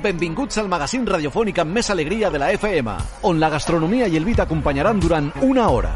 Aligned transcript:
Benvinguts 0.00 0.56
al 0.56 0.70
magazín 0.72 1.04
radiofònic 1.04 1.58
amb 1.60 1.76
més 1.76 1.90
alegria 1.92 2.30
de 2.32 2.38
la 2.40 2.48
FM, 2.54 2.94
on 3.28 3.40
la 3.42 3.50
gastronomia 3.52 4.06
i 4.08 4.16
el 4.16 4.24
vi 4.24 4.32
t'acompanyaran 4.38 5.00
durant 5.02 5.28
una 5.44 5.66
hora. 5.68 5.90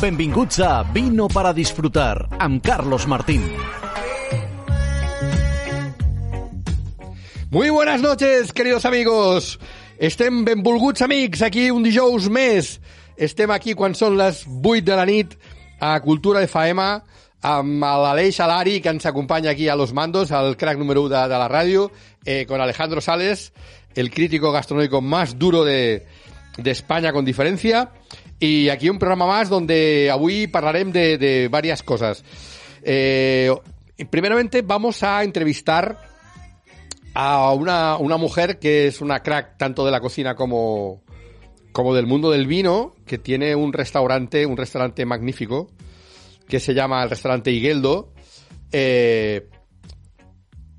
Benvinguts 0.00 0.62
a 0.64 0.82
Vino 0.94 1.28
para 1.28 1.52
disfrutar, 1.52 2.28
amb 2.38 2.62
Carlos 2.64 3.06
Martín. 3.06 3.44
Muy 7.50 7.68
buenas 7.68 8.00
noches, 8.00 8.52
queridos 8.52 8.86
amigos. 8.86 9.58
Estem 9.98 10.44
benvolguts 10.44 11.02
amics, 11.02 11.42
aquí 11.42 11.70
un 11.70 11.82
dijous 11.84 12.30
més. 12.32 12.78
Estem 13.16 13.52
aquí 13.52 13.76
quan 13.76 13.92
són 13.92 14.16
les 14.16 14.46
8 14.48 14.86
de 14.88 14.96
la 14.96 15.04
nit 15.04 15.36
a 15.78 15.98
Cultura 16.00 16.40
FM 16.46 16.88
amb 17.42 17.82
l'Aleix 17.82 18.38
Alari, 18.40 18.80
que 18.80 18.90
ens 18.94 19.06
acompanya 19.06 19.50
aquí 19.50 19.68
a 19.68 19.76
Los 19.76 19.92
Mandos, 19.92 20.30
el 20.30 20.56
crack 20.56 20.78
número 20.78 21.02
1 21.02 21.28
de, 21.28 21.38
la 21.38 21.48
ràdio, 21.50 21.90
eh, 22.24 22.46
con 22.46 22.60
Alejandro 22.60 23.00
Sales, 23.00 23.52
el 23.94 24.10
crítico 24.10 24.52
gastronómico 24.52 25.00
más 25.00 25.38
duro 25.38 25.64
de, 25.64 26.06
de 26.56 26.70
España 26.70 27.12
con 27.12 27.24
diferencia. 27.24 27.90
Y 28.38 28.68
aquí 28.68 28.88
un 28.88 28.98
programa 28.98 29.26
más 29.26 29.48
donde 29.48 30.10
avui 30.10 30.46
parlarem 30.46 30.90
de, 30.92 31.18
de 31.18 31.48
varias 31.48 31.82
cosas. 31.82 32.24
Eh, 32.82 33.52
primeramente 34.10 34.62
vamos 34.62 35.02
a 35.02 35.22
entrevistar 35.22 35.98
a 37.14 37.52
una, 37.52 37.96
una 37.98 38.16
mujer 38.16 38.58
que 38.58 38.86
es 38.86 39.00
una 39.00 39.22
crack 39.22 39.58
tanto 39.58 39.84
de 39.84 39.90
la 39.90 40.00
cocina 40.00 40.34
como, 40.34 41.02
como 41.72 41.94
del 41.94 42.06
mundo 42.06 42.30
del 42.30 42.46
vino, 42.46 42.94
que 43.06 43.18
tiene 43.18 43.54
un 43.54 43.72
restaurante, 43.72 44.46
un 44.46 44.56
restaurante 44.56 45.04
magnífico, 45.06 45.70
que 46.52 46.60
se 46.60 46.74
llama 46.74 47.02
el 47.02 47.08
restaurante 47.08 47.50
Higueldo, 47.50 48.12
eh, 48.70 49.48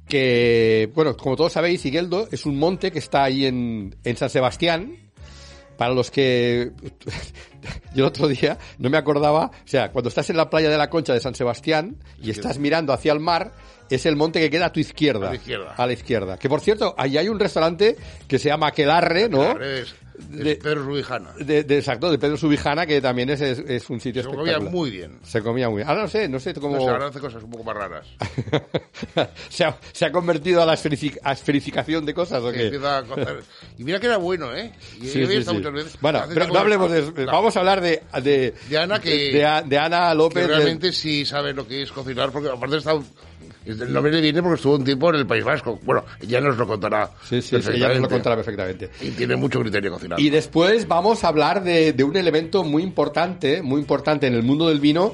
que, 0.07 0.87
bueno, 0.93 1.17
como 1.17 1.35
todos 1.35 1.51
sabéis, 1.51 1.83
Higueldo 1.83 2.27
es 2.31 2.45
un 2.45 2.59
monte 2.59 2.91
que 2.91 2.99
está 2.99 3.23
ahí 3.23 3.47
en, 3.47 3.95
en 4.03 4.15
San 4.15 4.29
Sebastián, 4.29 4.95
para 5.75 5.95
los 5.95 6.11
que 6.11 6.73
yo 7.95 8.03
el 8.03 8.03
otro 8.03 8.27
día 8.27 8.59
no 8.77 8.91
me 8.91 8.99
acordaba, 8.99 9.47
o 9.47 9.67
sea, 9.67 9.91
cuando 9.91 10.09
estás 10.09 10.29
en 10.29 10.37
la 10.37 10.47
playa 10.47 10.69
de 10.69 10.77
la 10.77 10.91
Concha 10.91 11.11
de 11.11 11.19
San 11.19 11.33
Sebastián 11.33 11.97
y 12.21 12.29
estás 12.29 12.59
mirando 12.59 12.93
hacia 12.93 13.11
el 13.11 13.19
mar, 13.19 13.53
es 13.89 14.05
el 14.05 14.15
monte 14.15 14.39
que 14.39 14.51
queda 14.51 14.67
a 14.67 14.71
tu 14.71 14.79
izquierda. 14.79 15.29
A 15.29 15.31
la 15.31 15.37
izquierda. 15.37 15.73
A 15.75 15.87
la 15.87 15.93
izquierda. 15.93 16.37
Que 16.37 16.49
por 16.49 16.61
cierto, 16.61 16.93
ahí 16.99 17.17
hay 17.17 17.29
un 17.29 17.39
restaurante 17.39 17.97
que 18.27 18.37
se 18.37 18.49
llama 18.49 18.67
Aquelarre, 18.67 19.27
¿no? 19.27 19.59
Es, 19.59 19.89
es 19.89 19.95
De- 20.29 20.55
Pedro. 20.55 20.83
De, 21.39 21.63
de- 21.63 21.77
exacto, 21.77 22.11
de 22.11 22.17
Pedro 22.17 22.37
Subijana, 22.37 22.85
que 22.85 23.01
también 23.01 23.29
es, 23.29 23.41
es, 23.41 23.59
es 23.59 23.89
un 23.89 23.99
sitio 23.99 24.23
Se 24.23 24.29
comía 24.29 24.59
muy 24.59 24.91
bien. 24.91 25.19
Se 25.23 25.41
comía 25.41 25.69
muy 25.69 25.77
bien. 25.77 25.89
Ahora 25.89 26.03
no 26.03 26.07
sé, 26.07 26.27
no 26.27 26.39
sé 26.39 26.53
cómo... 26.53 26.75
No 26.77 26.89
ahora 26.89 27.07
hace 27.07 27.19
cosas 27.19 27.43
un 27.43 27.49
poco 27.51 27.63
más 27.63 27.75
raras. 27.75 28.07
se, 29.49 29.63
ha, 29.65 29.77
se 29.91 30.05
ha 30.05 30.11
convertido 30.11 30.61
a 30.61 30.65
la 30.65 30.73
a 30.73 31.31
esferificación 31.33 32.05
de 32.05 32.13
cosas, 32.13 32.43
¿o 32.43 32.51
qué? 32.51 32.65
empieza 32.65 32.97
a 32.99 33.03
cocer. 33.03 33.43
Y 33.77 33.83
mira 33.83 33.99
que 33.99 34.07
era 34.07 34.17
bueno, 34.17 34.53
¿eh? 34.55 34.71
Y 35.01 35.07
Sí, 35.07 35.21
yo 35.21 35.27
sí, 35.27 35.43
sí. 35.43 35.53
muchas 35.53 35.73
veces. 35.73 35.97
Bueno, 36.01 36.23
pero 36.33 36.47
no 36.47 36.59
hablemos 36.59 36.91
de 36.91 36.99
eso. 36.99 37.13
No, 37.15 37.25
Vamos 37.25 37.55
a 37.55 37.59
hablar 37.59 37.81
de... 37.81 38.01
De, 38.21 38.53
De 38.69 38.77
Ana 38.77 38.99
que- 38.99 39.63
de, 39.67 39.77
Ana 39.77 40.13
López. 40.13 40.43
que 40.45 40.47
realmente 40.47 40.91
sí 40.91 41.25
sabe 41.25 41.53
lo 41.53 41.67
que 41.67 41.81
es 41.83 41.91
cocinar, 41.91 42.31
porque 42.31 42.49
aparte 42.49 42.77
está... 42.77 42.93
El 43.65 43.93
nombre 43.93 44.11
le 44.11 44.21
viene 44.21 44.41
porque 44.41 44.55
estuvo 44.55 44.75
un 44.75 44.83
tiempo 44.83 45.09
en 45.09 45.15
el 45.15 45.25
País 45.27 45.43
Vasco. 45.43 45.79
Bueno, 45.83 46.03
ella 46.21 46.41
nos 46.41 46.57
lo 46.57 46.67
contará. 46.67 47.09
Sí, 47.27 47.41
sí, 47.41 47.61
sí, 47.61 47.69
ella 47.73 47.89
nos 47.89 47.99
lo 48.01 48.09
contará 48.09 48.35
perfectamente. 48.35 48.89
Y 49.01 49.11
tiene 49.11 49.35
mucho 49.35 49.59
criterio 49.61 49.91
cocinar. 49.91 50.19
Y 50.19 50.29
después 50.29 50.87
vamos 50.87 51.23
a 51.23 51.29
hablar 51.29 51.63
de, 51.63 51.93
de 51.93 52.03
un 52.03 52.15
elemento 52.17 52.63
muy 52.63 52.83
importante, 52.83 53.61
muy 53.61 53.79
importante 53.79 54.27
en 54.27 54.33
el 54.33 54.43
mundo 54.43 54.67
del 54.69 54.79
vino, 54.79 55.13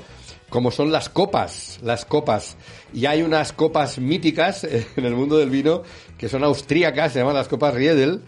como 0.50 0.72
son 0.72 0.92
las 0.92 1.10
copas, 1.10 1.80
las 1.84 2.06
copas. 2.06 2.58
Y 2.94 3.06
hay 3.06 3.22
unas 3.22 3.54
copas 3.54 4.00
míticas 4.00 4.64
en 4.96 5.06
el 5.06 5.14
mundo 5.14 5.38
del 5.38 5.50
vino 5.52 5.84
que 6.18 6.28
son 6.28 6.44
austríacas, 6.44 7.14
se 7.14 7.20
llaman 7.20 7.36
las 7.36 7.48
copas 7.48 7.74
Riedel. 7.74 8.22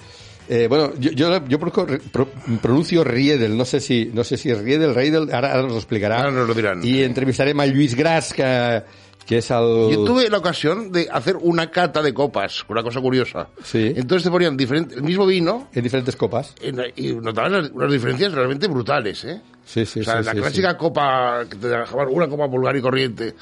Eh, 0.50 0.68
bueno, 0.68 0.92
yo, 1.00 1.12
yo, 1.12 1.48
yo 1.48 1.60
pro- 1.60 1.72
pro- 1.72 2.28
pronuncio 2.62 3.04
Riedel, 3.04 3.56
no 3.58 3.64
sé 3.64 3.80
si, 3.80 4.12
no 4.14 4.24
sé 4.24 4.38
si 4.38 4.50
es 4.52 4.60
Riedel, 4.60 4.94
Riedel, 4.94 5.30
ahora, 5.34 5.50
ahora 5.52 5.64
nos 5.64 5.72
lo 5.72 5.78
explicará. 5.78 6.18
Ahora 6.18 6.32
nos 6.32 6.48
lo 6.48 6.54
dirán. 6.54 6.84
Y 6.84 7.04
entrevistaré 7.04 7.52
a 7.58 7.66
Luis 7.68 7.96
Gras, 7.96 8.34
que, 8.34 8.82
que 9.26 9.38
es 9.38 9.52
al... 9.52 9.90
Yo 9.92 10.04
tuve 10.04 10.30
la 10.30 10.40
ocasión 10.40 10.92
de 10.92 11.08
hacer 11.12 11.38
una 11.38 11.70
cata 11.72 12.02
de 12.02 12.14
copas, 12.14 12.66
una 12.68 12.84
cosa 12.84 13.00
curiosa. 13.00 13.48
Sí. 13.64 13.94
Entonces 13.96 14.24
te 14.24 14.32
ponían 14.32 14.58
diferente, 14.58 14.96
el 14.96 15.04
mismo 15.04 15.26
vino 15.26 15.70
en 15.74 15.84
diferentes 15.84 16.16
copas. 16.16 16.54
en- 16.62 16.82
y 16.96 17.14
notaban 17.14 17.52
las- 17.54 17.70
unas 17.72 17.92
diferencias 17.92 18.32
realmente 18.34 18.68
brutales, 18.68 19.24
¿eh? 19.26 19.42
Sí, 19.66 19.86
sí, 19.86 20.02
o 20.02 20.04
sea, 20.04 20.20
sí, 20.20 20.26
la 20.26 20.32
sí, 20.34 20.38
clásica 20.40 20.78
copa 20.78 21.46
que 21.50 21.56
te 21.56 21.68
dejaban 21.68 22.08
una 22.10 22.28
copa 22.28 22.46
vulgar 22.48 22.76
y 22.76 22.82
corriente 22.82 23.36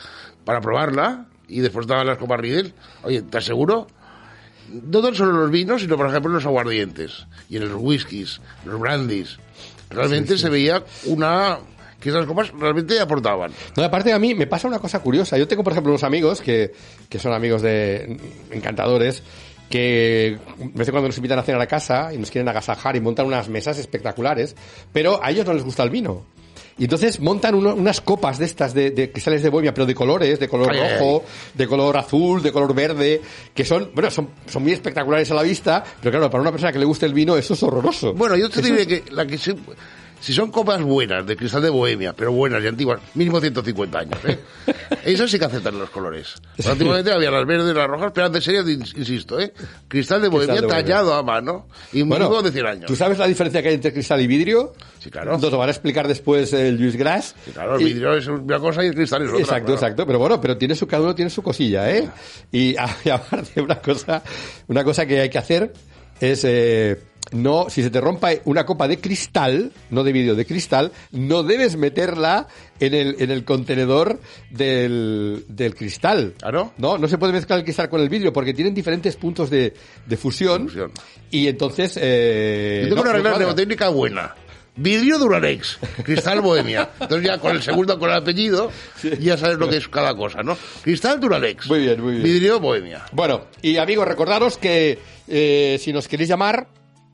para 0.45 0.61
probarla 0.61 1.25
y 1.47 1.59
después 1.61 1.87
daban 1.87 2.05
las 2.05 2.17
copas 2.17 2.39
Riedel. 2.39 2.73
Oye, 3.03 3.21
te 3.23 3.37
aseguro, 3.39 3.87
no 4.71 5.01
tan 5.01 5.15
solo 5.15 5.31
los 5.31 5.49
vinos, 5.49 5.81
sino 5.81 5.97
por 5.97 6.07
ejemplo 6.07 6.31
los 6.31 6.45
aguardientes 6.45 7.25
y 7.49 7.57
en 7.57 7.67
los 7.69 7.77
whiskies, 7.81 8.39
los 8.65 8.79
brandies. 8.79 9.37
Realmente 9.89 10.37
se 10.37 10.49
veía 10.49 10.83
una 11.05 11.57
que 11.99 12.09
esas 12.09 12.25
copas 12.25 12.51
realmente 12.57 12.99
aportaban. 12.99 13.51
No, 13.75 13.83
aparte 13.83 14.13
a 14.13 14.19
mí 14.19 14.33
me 14.35 14.47
pasa 14.47 14.67
una 14.67 14.79
cosa 14.79 14.99
curiosa. 14.99 15.37
Yo 15.37 15.47
tengo, 15.47 15.63
por 15.63 15.73
ejemplo, 15.73 15.91
unos 15.91 16.03
amigos 16.03 16.41
que, 16.41 16.71
que 17.09 17.19
son 17.19 17.33
amigos 17.33 17.61
de 17.61 18.17
encantadores 18.51 19.23
que 19.69 20.37
de 20.57 20.65
vez 20.73 20.87
en 20.87 20.91
cuando 20.91 21.07
nos 21.09 21.17
invitan 21.17 21.37
a 21.37 21.43
cenar 21.43 21.61
a 21.61 21.67
casa 21.67 22.11
y 22.13 22.17
nos 22.17 22.31
quieren 22.31 22.49
agasajar 22.49 22.95
y 22.95 23.01
montan 23.01 23.27
unas 23.27 23.49
mesas 23.49 23.77
espectaculares, 23.77 24.55
pero 24.91 25.23
a 25.23 25.29
ellos 25.29 25.45
no 25.45 25.53
les 25.53 25.63
gusta 25.63 25.83
el 25.83 25.91
vino. 25.91 26.25
Y 26.79 26.85
entonces 26.85 27.19
montan 27.19 27.53
uno- 27.55 27.75
unas 27.75 27.99
copas 28.01 28.39
de 28.39 28.45
estas 28.45 28.73
de, 28.73 28.89
de 28.91 29.11
cristales 29.11 29.43
de 29.43 29.49
bohemia, 29.49 29.73
pero 29.73 29.85
de 29.85 29.93
colores, 29.93 30.39
de 30.39 30.47
color 30.47 30.71
Ay, 30.71 30.79
ay, 30.79 30.93
rojo, 30.97 31.23
de 31.53 31.67
color 31.67 31.97
azul, 31.97 32.41
de 32.41 32.51
color 32.53 32.73
verde, 32.73 33.21
que 33.53 33.63
son, 33.65 33.91
bueno, 33.93 34.09
son, 34.09 34.29
son 34.47 34.63
muy 34.63 34.71
espectaculares 34.71 35.29
a 35.29 35.33
la 35.35 35.43
vista, 35.43 35.83
pero 36.01 36.11
claro, 36.11 36.29
para 36.31 36.41
una 36.41 36.51
persona 36.51 36.71
que 36.71 36.79
le 36.79 36.85
guste 36.85 37.05
el 37.05 37.13
vino 37.13 37.35
eso 37.37 37.53
es 37.53 37.61
horroroso. 37.61 38.13
Bueno, 38.13 38.37
yo 38.37 38.49
te 38.49 38.61
Eso 38.61 38.69
diré 38.69 38.81
es- 38.83 38.87
que 38.87 39.11
la 39.11 39.27
que 39.27 39.37
se- 39.37 39.55
si 40.19 40.33
son 40.33 40.51
copas 40.51 40.81
buenas, 40.81 41.25
de 41.25 41.35
cristal 41.35 41.61
de 41.61 41.69
bohemia, 41.69 42.13
pero 42.13 42.31
buenas 42.31 42.63
y 42.63 42.67
antiguas, 42.67 42.99
mínimo 43.15 43.39
150 43.39 43.99
años, 43.99 44.19
¿eh? 44.27 44.39
Esas 45.05 45.31
sí 45.31 45.39
que 45.39 45.45
aceptan 45.45 45.79
los 45.79 45.89
colores. 45.89 46.35
Porque 46.57 46.69
Antiguamente 46.71 47.11
había 47.11 47.31
las 47.31 47.45
verdes, 47.45 47.73
las 47.75 47.87
rojas, 47.87 48.11
pero 48.13 48.27
antes 48.27 48.43
serías, 48.43 48.67
insisto, 48.67 49.39
¿eh? 49.39 49.53
Cristal 49.87 50.21
de 50.21 50.27
bohemia 50.27 50.55
de 50.55 50.61
bohemia. 50.61 50.83
tallado 50.83 51.13
a 51.13 51.23
mano 51.23 51.67
y 51.93 52.03
mínimo 52.03 52.41
de 52.41 52.51
100 52.51 52.65
años. 52.65 52.85
¿Tú 52.85 52.95
sabes 52.95 53.17
la 53.17 53.27
diferencia 53.27 53.61
que 53.61 53.69
hay 53.69 53.75
entre 53.75 53.93
cristal 53.93 54.19
y 54.21 54.27
vidrio? 54.27 54.73
Sí, 54.99 55.09
claro. 55.09 55.37
Nos 55.37 55.51
lo 55.51 55.57
van 55.57 55.69
a 55.69 55.71
explicar 55.71 56.07
después 56.07 56.51
el 56.53 56.75
Luis 56.75 56.95
Gras. 56.97 57.33
Sí, 57.45 57.51
claro, 57.51 57.75
el 57.77 57.81
Y- 57.81 57.85
vidrio 57.85 58.13
es 58.15 58.27
una 58.27 58.59
cosa 58.59 58.83
y 58.83 58.87
el 58.87 58.95
cristal 58.95 59.21
es 59.23 59.29
otra. 59.29 59.39
Exacto, 59.39 59.65
claro. 59.67 59.73
exacto. 59.75 60.05
Pero 60.05 60.19
bueno, 60.19 60.41
pero 60.41 60.57
tiene 60.57 60.75
su, 60.75 60.85
cada 60.85 61.03
uno 61.03 61.15
tiene 61.15 61.31
su 61.31 61.41
cosilla, 61.41 61.89
¿eh? 61.89 62.09
Y 62.51 62.75
aparte, 63.11 63.61
una 63.61 63.79
cosa, 63.81 64.21
una 64.67 64.83
cosa 64.83 65.05
que 65.05 65.21
hay 65.21 65.29
que 65.29 65.37
hacer 65.37 65.71
es, 66.19 66.43
eh, 66.43 66.99
no, 67.31 67.69
si 67.69 67.83
se 67.83 67.89
te 67.89 68.01
rompa 68.01 68.31
una 68.45 68.65
copa 68.65 68.87
de 68.87 68.99
cristal, 68.99 69.71
no 69.91 70.03
de 70.03 70.11
vidrio, 70.11 70.35
de 70.35 70.45
cristal, 70.45 70.91
no 71.11 71.43
debes 71.43 71.77
meterla 71.77 72.47
en 72.79 72.93
el, 72.93 73.15
en 73.19 73.31
el 73.31 73.43
contenedor 73.43 74.19
del, 74.49 75.45
del 75.47 75.75
cristal. 75.75 76.33
¿Claro? 76.39 76.73
No, 76.77 76.97
no 76.97 77.07
se 77.07 77.17
puede 77.17 77.33
mezclar 77.33 77.59
el 77.59 77.65
cristal 77.65 77.89
con 77.89 78.01
el 78.01 78.09
vidrio 78.09 78.33
porque 78.33 78.53
tienen 78.53 78.73
diferentes 78.73 79.15
puntos 79.15 79.49
de, 79.49 79.73
de 80.05 80.17
fusión. 80.17 80.67
Fusión. 80.67 80.91
Y 81.29 81.47
entonces, 81.47 81.97
eh, 82.01 82.81
Yo 82.83 82.89
tengo 82.89 83.03
no, 83.03 83.09
una 83.09 83.13
regla 83.13 83.31
no 83.31 83.39
neurotécnica 83.39 83.89
buena. 83.89 84.35
Vidrio 84.75 85.19
Duranex, 85.19 85.77
cristal 86.03 86.39
bohemia. 86.39 86.91
Entonces 87.01 87.27
ya 87.27 87.37
con 87.37 87.51
el 87.53 87.61
segundo, 87.61 87.99
con 87.99 88.09
el 88.09 88.15
apellido, 88.15 88.71
ya 89.19 89.35
sabes 89.35 89.57
lo 89.57 89.67
que 89.67 89.75
es 89.75 89.89
cada 89.89 90.15
cosa, 90.15 90.41
¿no? 90.41 90.57
Cristal 90.81 91.19
Duranex. 91.19 91.67
Muy 91.67 91.79
bien, 91.79 92.01
muy 92.01 92.13
bien. 92.13 92.23
Vidrio 92.23 92.61
bohemia. 92.61 93.03
Bueno, 93.11 93.47
y 93.61 93.75
amigos, 93.75 94.07
recordaros 94.07 94.57
que 94.57 94.97
eh, 95.27 95.77
si 95.81 95.91
nos 95.91 96.07
queréis 96.07 96.29
llamar, 96.29 96.67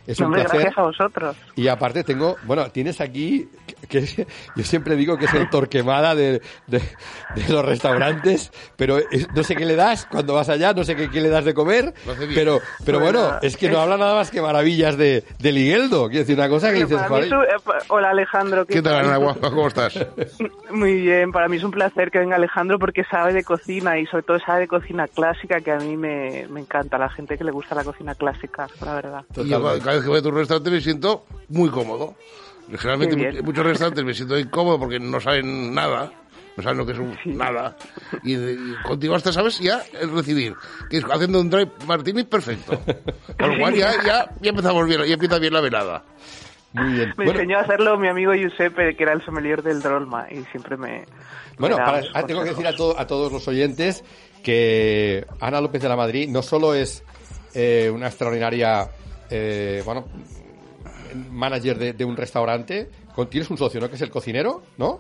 Es 0.08 0.20
No, 0.20 0.26
un 0.28 0.32
hombre, 0.34 0.44
placer. 0.44 0.62
gracias 0.62 0.78
a 0.78 0.82
vosotros. 0.84 1.38
Y 1.56 1.68
aparte 1.68 2.04
tengo, 2.04 2.36
bueno, 2.44 2.70
tienes 2.72 3.02
aquí, 3.02 3.48
que, 3.88 4.06
que 4.06 4.28
yo 4.56 4.64
siempre 4.64 4.96
digo 4.96 5.18
que 5.18 5.26
es 5.26 5.34
el 5.34 5.50
torquemada 5.50 6.16
de, 6.16 6.42
de, 6.68 6.82
de 7.30 7.50
los 7.50 7.64
restaurantes, 7.66 8.52
pero 8.76 8.98
es- 8.98 9.32
no 9.32 9.44
sé 9.44 9.56
qué 9.56 9.66
le 9.66 9.76
das 9.76 10.06
cuando 10.06 10.34
vas 10.34 10.50
allá, 10.50 10.74
no 10.74 10.84
sé 10.84 10.96
qué, 10.96 11.10
qué 11.10 11.22
le 11.22 11.30
das 11.30 11.46
de 11.46 11.54
comer, 11.54 11.94
pero, 12.34 12.62
pero 12.86 13.00
bueno, 13.00 13.22
Bueno, 13.24 13.40
es 13.42 13.58
que 13.58 13.68
no 13.70 13.78
es- 13.78 13.80
habla 13.84 13.98
nada 13.98 14.16
más 14.16 14.32
que 14.32 14.42
maravillas 14.42 14.98
de, 14.98 15.24
de 15.40 15.52
Ligueldo. 15.52 16.08
Quiero 16.08 16.20
decir, 16.20 16.36
una 16.38 16.50
cosa 16.50 16.70
que 16.72 16.86
dices, 16.86 17.00
es 17.02 17.32
eh, 17.32 17.36
Hola 17.90 18.10
Alejandro. 18.12 18.66
¿Qué 18.66 18.82
tal, 18.82 19.06
Ana 19.06 19.18
Guapa? 19.18 19.50
¿Cómo 19.50 19.68
estás? 19.68 19.94
Muy 20.72 21.02
bien, 21.02 21.32
para 21.32 21.48
mí 21.48 21.58
es 21.58 21.64
un 21.64 21.72
placer 21.72 22.12
que 22.12 22.20
venga 22.20 22.36
Alejandro 22.38 22.80
porque 22.80 23.04
sabe 23.04 23.34
de 23.34 23.44
cocina 23.44 24.00
y 24.00 24.06
sobre 24.06 24.24
todo 24.24 24.40
sabe 24.40 24.62
de 24.62 24.68
cocina 24.68 25.08
clásica 25.08 25.60
que 25.62 25.72
a 25.72 25.78
mí 25.78 25.98
me, 25.98 26.48
me 26.50 26.62
encanta, 26.62 26.98
la 26.98 27.10
gente 27.10 27.38
que 27.38 27.44
le 27.44 27.52
gusta 27.52 27.76
la 27.76 27.84
cocina 27.84 28.16
clásica, 28.16 28.68
la 28.84 28.96
verdad. 28.96 29.26
Cada 29.36 29.94
vez 29.94 30.02
que 30.04 30.08
voy 30.10 30.20
a 30.20 30.22
tu 30.22 30.32
restaurante 30.32 30.70
me 30.72 30.82
siento 30.82 31.26
muy 31.50 31.70
cómodo. 31.70 32.16
Generalmente 32.78 33.42
muchos 33.42 33.66
restaurantes 33.66 34.04
me 34.06 34.14
siento 34.14 34.38
incómodo 34.38 34.80
porque 34.80 35.00
no 35.00 35.20
saben 35.20 35.74
nada, 35.74 36.12
no 36.56 36.64
saben 36.64 36.78
lo 36.78 36.86
que 36.86 36.94
es 36.94 37.00
un 37.00 37.18
nada. 37.26 37.76
Y, 38.24 38.36
y 38.36 38.76
contigo 38.84 39.16
hasta 39.16 39.32
sabes 39.34 39.60
ya 39.60 39.82
el 40.00 40.12
recibir, 40.12 40.54
que 40.90 40.98
es 40.98 41.04
haciendo 41.06 41.42
un 41.42 41.50
dry 41.50 41.70
martini 41.86 42.24
perfecto. 42.24 42.80
Con 43.40 43.52
lo 43.52 43.58
cual 43.60 43.74
ya, 43.76 43.92
ya, 44.06 44.30
ya 44.42 44.50
empezamos 44.50 44.86
bien, 44.88 45.04
ya 45.06 45.14
empieza 45.14 45.38
bien 45.40 45.54
la 45.54 45.62
velada. 45.62 46.04
muy 46.74 46.94
bien. 46.94 47.10
Me 47.18 47.26
Bueno, 47.26 47.32
enseñó 47.42 47.58
a 47.58 47.62
hacerlo 47.62 47.98
mi 47.98 48.08
amigo 48.08 48.34
Giuseppe, 48.34 48.96
que 48.96 49.04
era 49.04 49.14
el 49.14 49.24
sommelier 49.26 49.62
del 49.62 49.82
Drolma 49.82 50.28
y 50.32 50.44
siempre 50.52 50.78
me... 50.78 51.04
Bueno, 51.58 51.78
me 51.78 51.84
para- 51.84 52.04
ah, 52.14 52.26
tengo 52.26 52.44
que 52.44 52.50
decir 52.52 52.66
a, 52.66 52.70
consejos. 52.70 52.96
to- 52.96 53.00
a 53.02 53.06
todos 53.08 53.32
los 53.32 53.48
oyentes 53.48 54.04
que 54.44 55.26
Ana 55.42 55.60
López 55.62 55.82
de 55.82 55.90
la 55.90 55.96
Madrid 55.98 56.30
no 56.30 56.42
solo 56.42 56.74
es 56.74 57.04
eh, 57.54 57.92
una 57.94 58.08
extraordinaria, 58.08 58.90
eh, 59.30 59.82
bueno, 59.86 60.08
manager 61.16 61.78
de, 61.78 61.94
de 61.94 62.06
un 62.06 62.16
restaurante, 62.18 62.90
con- 63.16 63.30
tienes 63.30 63.50
un 63.50 63.58
socio, 63.58 63.80
¿no? 63.80 63.90
Que 63.90 63.96
es 63.96 64.02
el 64.02 64.10
cocinero, 64.10 64.64
¿no? 64.78 65.00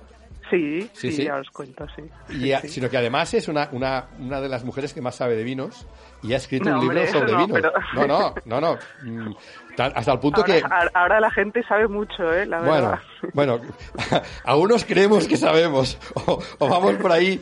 Sí, 0.49 0.89
Sí, 0.93 1.11
sí, 1.13 1.23
ya 1.23 1.37
os 1.37 1.49
cuento, 1.49 1.85
sí. 1.95 2.03
Y 2.35 2.51
a- 2.51 2.59
Sí. 2.61 2.67
Sino 2.67 2.89
que 2.89 2.97
además 2.97 3.33
es 3.33 3.47
una, 3.47 3.69
una, 3.71 4.07
una 4.19 4.41
de 4.41 4.49
las 4.49 4.65
mujeres 4.65 4.93
que 4.93 4.99
más 5.01 5.15
sabe 5.15 5.35
de 5.37 5.43
vinos 5.43 5.85
y 6.23 6.33
ha 6.33 6.37
escrito 6.37 6.69
No, 6.69 6.75
un 6.75 6.81
libro 6.81 6.99
hombre, 7.01 7.11
sobre 7.11 7.31
no, 7.31 7.37
vinos. 7.47 7.51
pero- 7.61 7.73
No, 8.07 8.33
no, 8.45 8.59
no, 8.61 8.61
no. 8.61 9.35
Hasta 9.77 10.11
el 10.11 10.19
punto 10.19 10.41
Ahora, 10.41 10.53
que... 10.53 10.63
ahora- 10.93 11.19
la 11.21 11.31
gente 11.31 11.63
sabe 11.63 11.87
mucho, 11.87 12.31
¿eh? 12.33 12.45
La 12.45 12.59
Bueno, 12.59 12.73
verdad. 12.73 12.99
bueno, 13.33 13.59
algunos 14.43 14.83
creemos 14.85 15.27
que 15.27 15.37
sabemos, 15.37 15.97
o, 16.27 16.39
o 16.59 16.67
vamos 16.69 16.95
por 16.95 17.11
ahí 17.11 17.39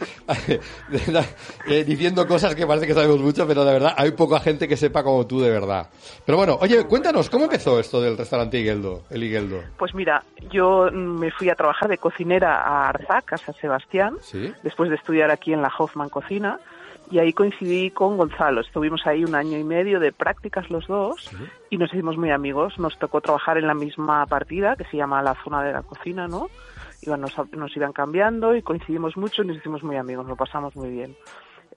eh, 1.67 1.83
diciendo 1.83 2.27
cosas 2.27 2.55
que 2.55 2.65
parece 2.67 2.87
que 2.87 2.93
sabemos 2.93 3.19
mucho, 3.19 3.47
pero 3.47 3.65
de 3.65 3.73
verdad 3.73 3.93
hay 3.97 4.11
poca 4.11 4.39
gente 4.39 4.67
que 4.67 4.77
sepa 4.77 5.03
como 5.03 5.25
tú 5.27 5.41
de 5.41 5.49
verdad. 5.49 5.87
Pero 6.25 6.37
bueno, 6.37 6.57
oye, 6.61 6.85
cuéntanos, 6.85 7.29
¿cómo 7.29 7.45
empezó 7.45 7.79
esto 7.79 7.99
del 8.01 8.17
restaurante 8.17 8.59
Igueldo, 8.59 9.03
el 9.09 9.23
Igueldo? 9.23 9.61
Pues 9.77 9.93
mira, 9.93 10.23
yo 10.51 10.89
mm, 10.91 11.19
me 11.19 11.31
fui 11.31 11.49
a 11.49 11.55
trabajar 11.55 11.89
de 11.89 11.97
cocinera 11.97 12.61
a 12.61 12.89
Arzac, 12.89 13.33
a 13.33 13.37
San 13.37 13.55
Sebastián, 13.55 14.17
Sí. 14.21 14.53
después 14.63 14.89
de 14.89 14.95
estudiar 14.97 15.31
aquí 15.31 15.51
en 15.53 15.61
la 15.61 15.71
Hoffman 15.77 16.09
Cocina, 16.09 16.59
y 17.11 17.19
ahí 17.19 17.33
coincidí 17.33 17.89
con 17.91 18.17
Gonzalo. 18.17 18.61
Estuvimos 18.61 19.05
ahí 19.07 19.23
un 19.23 19.35
año 19.35 19.57
y 19.57 19.63
medio 19.63 19.99
de 19.99 20.11
prácticas 20.11 20.69
los 20.69 20.87
dos 20.87 21.31
y 21.69 21.77
nos 21.77 21.91
hicimos 21.93 22.17
muy 22.17 22.31
amigos. 22.31 22.77
Nos 22.77 22.97
tocó 22.99 23.21
trabajar 23.21 23.57
en 23.57 23.67
la 23.67 23.73
misma 23.73 24.25
partida, 24.27 24.75
que 24.75 24.85
se 24.85 24.97
llama 24.97 25.21
la 25.23 25.35
zona 25.43 25.63
de 25.63 25.73
la 25.73 25.81
cocina, 25.81 26.27
¿no? 26.27 26.49
Iban, 27.01 27.21
nos, 27.21 27.33
nos 27.51 27.75
iban 27.75 27.93
cambiando 27.93 28.55
y 28.55 28.61
coincidimos 28.61 29.17
mucho 29.17 29.43
y 29.43 29.47
nos 29.47 29.57
hicimos 29.57 29.83
muy 29.83 29.95
amigos, 29.95 30.27
lo 30.27 30.35
pasamos 30.35 30.75
muy 30.75 30.89
bien. 30.89 31.15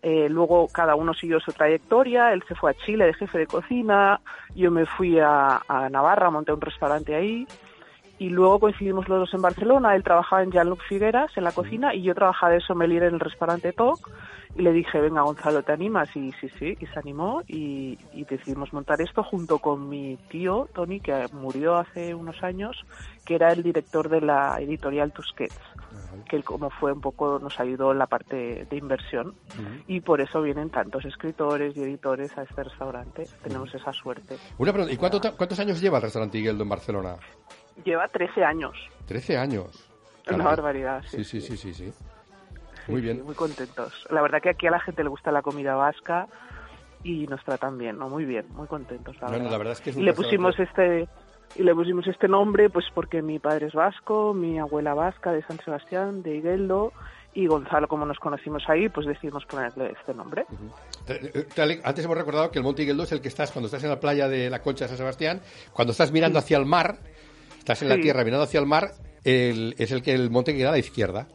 Eh, 0.03 0.29
luego 0.29 0.67
cada 0.67 0.97
uno 0.97 1.15
siguió 1.15 1.39
su 1.39 1.53
trayectoria, 1.53 2.33
él 2.33 2.43
se 2.49 2.57
fue 2.57 2.73
a 2.73 2.75
Chile 2.75 3.07
de 3.07 3.15
jefe 3.15 3.39
de 3.39 3.47
cocina, 3.47 4.21
yo 4.57 4.71
me 4.73 4.85
fui 4.85 5.21
a, 5.21 5.63
a 5.69 5.89
Navarra, 5.89 6.29
monté 6.29 6.53
un 6.53 6.61
restaurante 6.61 7.15
ahí 7.15 7.47
y 8.23 8.29
luego 8.29 8.61
coincidimos 8.61 9.09
los 9.09 9.19
dos 9.19 9.35
en 9.35 9.43
Barcelona, 9.43 9.97
él 9.97 10.05
trabajaba 10.05 10.45
en 10.45 10.53
Jean-Luc 10.53 10.81
Figueras 10.89 11.37
en 11.37 11.43
la 11.43 11.51
cocina 11.51 11.93
y 11.93 12.03
yo 12.03 12.15
trabajaba 12.15 12.53
de 12.53 12.61
sommelier 12.61 13.03
en 13.03 13.15
el 13.15 13.21
restaurante 13.21 13.73
Toc 13.73 14.09
y 14.55 14.63
le 14.63 14.73
dije, 14.73 15.01
venga 15.01 15.23
Gonzalo, 15.23 15.65
¿te 15.65 15.73
animas? 15.73 16.09
Y 16.15 16.31
sí, 16.33 16.49
sí, 16.57 16.77
y 16.79 16.87
se 16.87 17.01
animó 17.01 17.43
y, 17.49 17.99
y 18.13 18.25
decidimos 18.25 18.73
montar 18.73 19.01
esto 19.01 19.25
junto 19.25 19.59
con 19.59 19.89
mi 19.89 20.19
tío 20.31 20.69
Tony, 20.73 21.01
que 21.01 21.27
murió 21.33 21.75
hace 21.75 22.15
unos 22.15 22.41
años, 22.45 22.85
que 23.25 23.35
era 23.35 23.53
el 23.53 23.65
director 23.65 24.09
de 24.09 24.21
la 24.21 24.57
editorial 24.61 25.13
Tusquets 25.13 25.59
que 26.29 26.37
él 26.37 26.45
como 26.45 26.71
fue 26.71 26.93
un 26.93 27.01
poco 27.01 27.39
nos 27.39 27.59
ayudó 27.61 27.93
en 27.93 27.99
la 27.99 28.07
parte 28.07 28.67
de 28.69 28.77
inversión 28.77 29.35
y 29.87 30.01
por 30.01 30.21
eso 30.21 30.41
vienen 30.43 30.71
tantos 30.71 31.05
escritores 31.05 31.77
y 31.77 31.83
editores 31.83 32.37
a 32.39 32.43
este 32.43 32.65
restaurante. 32.65 33.27
Tenemos 33.43 33.75
esa 33.75 33.93
suerte. 33.93 34.37
Una 34.59 34.73
pregunta, 34.73 34.95
¿y 34.95 34.97
cuánto 34.97 35.21
cuántos 35.37 35.59
años 35.59 35.81
lleva 35.81 35.99
el 35.99 36.05
restaurante 36.05 36.39
Igueldo 36.39 36.63
en 36.63 36.69
Barcelona? 36.69 37.17
Lleva 37.85 38.09
13 38.09 38.45
años. 38.45 38.75
Trece 39.07 39.37
años. 39.37 39.89
Una 40.29 40.39
Caray. 40.39 40.47
barbaridad, 40.47 41.03
sí. 41.09 41.25
Sí, 41.25 41.41
sí, 41.41 41.41
sí, 41.41 41.57
sí, 41.57 41.75
sí. 41.75 41.93
Sí, 41.93 42.91
Muy 42.93 43.01
sí, 43.01 43.05
bien. 43.07 43.25
muy 43.25 43.35
contentos. 43.35 43.93
La 44.11 44.23
verdad 44.23 44.41
que 44.43 44.51
aquí 44.51 44.67
a 44.67 44.71
la 44.71 44.81
gente 44.81 45.03
le 45.03 45.09
gusta 45.09 45.31
la 45.33 45.43
comida 45.43 45.75
vasca 45.75 46.27
y 47.05 47.27
nos 47.27 47.43
tratan 47.45 47.79
bien, 47.79 47.99
¿no? 47.99 48.09
Muy 48.09 48.25
bien, 48.25 48.47
muy 48.51 48.67
contentos, 48.69 49.17
la 49.21 49.29
No, 49.29 49.33
no, 49.33 49.39
verdad. 49.39 49.51
la 49.53 49.59
verdad 49.59 49.73
es 49.75 49.81
que 49.81 49.91
es 49.91 49.97
y 49.97 49.99
un 50.01 50.05
le 50.05 50.13
restaurante- 50.13 50.37
pusimos 50.55 50.59
este 50.61 51.09
y 51.55 51.63
le 51.65 51.75
pusimos 51.75 52.07
este 52.07 52.29
nombre 52.29 52.71
pues 52.71 52.87
porque 52.95 53.21
mi 53.21 53.39
padre 53.39 53.67
es 53.67 53.75
vasco, 53.75 54.33
mi 54.33 54.59
abuela 54.59 54.95
vasca 54.95 55.33
de 55.33 55.43
San 55.43 55.59
Sebastián, 55.65 56.23
de 56.23 56.37
Igueldo 56.37 56.93
y 57.35 57.47
Gonzalo 57.47 57.89
como 57.89 58.07
nos 58.07 58.19
conocimos 58.19 58.63
ahí, 58.69 58.89
pues 58.89 59.07
decidimos 59.07 59.45
ponerle 59.47 59.93
este 59.99 60.15
nombre. 60.15 60.47
Te- 61.07 61.27
eh, 61.41 61.47
te- 61.55 61.81
Antes 61.85 62.05
hemos 62.05 62.17
recordado 62.17 62.51
que 62.51 62.59
el 62.59 62.65
Monte 62.65 62.83
Igueldo 62.83 63.03
es 63.03 63.13
el 63.13 63.21
que 63.21 63.29
estás 63.29 63.51
cuando 63.53 63.67
estás 63.67 63.83
en 63.85 63.91
la 63.91 64.01
playa 64.01 64.29
de 64.29 64.49
la 64.51 64.63
Concha 64.63 64.85
de 64.85 64.89
San 64.89 64.99
Sebastián, 64.99 65.41
cuando 65.73 65.93
estás 65.93 66.11
mirando 66.13 66.39
hacia 66.39 66.57
el 66.57 66.65
mar, 66.67 66.99
estás 67.63 67.81
en 67.83 67.89
la 67.89 67.95
Sí. 67.97 68.03
tierra 68.03 68.25
mirando 68.25 68.43
hacia 68.45 68.59
el 68.61 68.67
mar, 68.67 68.93
el- 69.25 69.75
es 69.79 69.93
el 69.93 70.03
que 70.03 70.13
el 70.13 70.31
monte 70.31 70.55
queda 70.55 70.71
a 70.71 70.73
la 70.73 70.79
izquierda. 70.79 71.29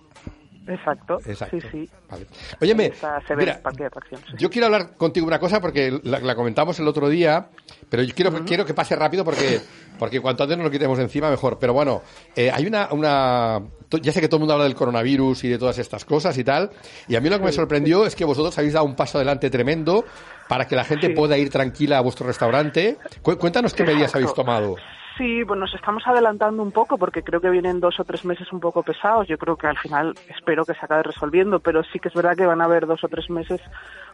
Exacto. 0.69 1.17
Exacto. 1.25 1.57
Sí, 1.61 1.67
sí. 1.71 1.89
Vale. 2.09 2.25
Óyeme, 2.59 2.91
mira, 3.37 3.61
sí. 4.09 4.35
yo 4.37 4.49
quiero 4.49 4.65
hablar 4.65 4.97
contigo 4.97 5.25
una 5.25 5.39
cosa 5.39 5.61
porque 5.61 5.97
la, 6.03 6.19
la 6.19 6.35
comentamos 6.35 6.77
el 6.81 6.87
otro 6.89 7.07
día, 7.07 7.47
pero 7.89 8.03
yo 8.03 8.13
quiero, 8.13 8.43
quiero 8.43 8.65
que 8.65 8.73
pase 8.73 8.93
rápido 8.97 9.23
porque, 9.23 9.61
porque 9.97 10.19
cuanto 10.19 10.43
antes 10.43 10.57
nos 10.57 10.65
lo 10.65 10.71
quitemos 10.71 10.99
encima 10.99 11.29
mejor. 11.29 11.57
Pero 11.57 11.71
bueno, 11.71 12.01
eh, 12.35 12.51
hay 12.53 12.65
una, 12.65 12.89
una, 12.91 13.61
ya 14.01 14.11
sé 14.11 14.19
que 14.19 14.27
todo 14.27 14.39
el 14.39 14.41
mundo 14.41 14.55
habla 14.55 14.65
del 14.65 14.75
coronavirus 14.75 15.45
y 15.45 15.47
de 15.47 15.57
todas 15.57 15.77
estas 15.77 16.03
cosas 16.03 16.37
y 16.37 16.43
tal, 16.43 16.69
y 17.07 17.15
a 17.15 17.21
mí 17.21 17.29
lo 17.29 17.39
que 17.39 17.45
me 17.45 17.53
sorprendió 17.53 18.05
es 18.05 18.13
que 18.17 18.25
vosotros 18.25 18.57
habéis 18.57 18.73
dado 18.73 18.85
un 18.85 18.95
paso 18.97 19.19
adelante 19.19 19.49
tremendo 19.49 20.03
para 20.49 20.67
que 20.67 20.75
la 20.75 20.83
gente 20.83 21.11
pueda 21.11 21.37
ir 21.37 21.49
tranquila 21.49 21.99
a 21.99 22.01
vuestro 22.01 22.27
restaurante. 22.27 22.97
Cu- 23.21 23.37
cuéntanos 23.37 23.73
qué 23.73 23.85
medidas 23.85 24.13
habéis 24.15 24.33
tomado. 24.33 24.75
Sí, 25.17 25.43
pues 25.45 25.59
nos 25.59 25.73
estamos 25.73 26.05
adelantando 26.05 26.61
un 26.61 26.71
poco 26.71 26.99
porque 26.99 27.23
creo 27.23 27.41
que 27.41 27.49
vienen 27.49 27.79
dos 27.79 27.99
o 27.99 28.03
tres 28.03 28.23
meses 28.23 28.53
un 28.53 28.59
poco 28.59 28.83
pesados. 28.83 29.27
Yo 29.27 29.39
creo 29.39 29.55
que 29.55 29.65
al 29.65 29.77
final 29.77 30.13
espero 30.29 30.63
que 30.63 30.75
se 30.75 30.85
acabe 30.85 31.01
resolviendo, 31.01 31.59
pero 31.59 31.83
sí 31.83 31.97
que 31.97 32.09
es 32.09 32.13
verdad 32.13 32.37
que 32.37 32.45
van 32.45 32.61
a 32.61 32.65
haber 32.65 32.85
dos 32.85 33.03
o 33.03 33.07
tres 33.07 33.27
meses 33.31 33.59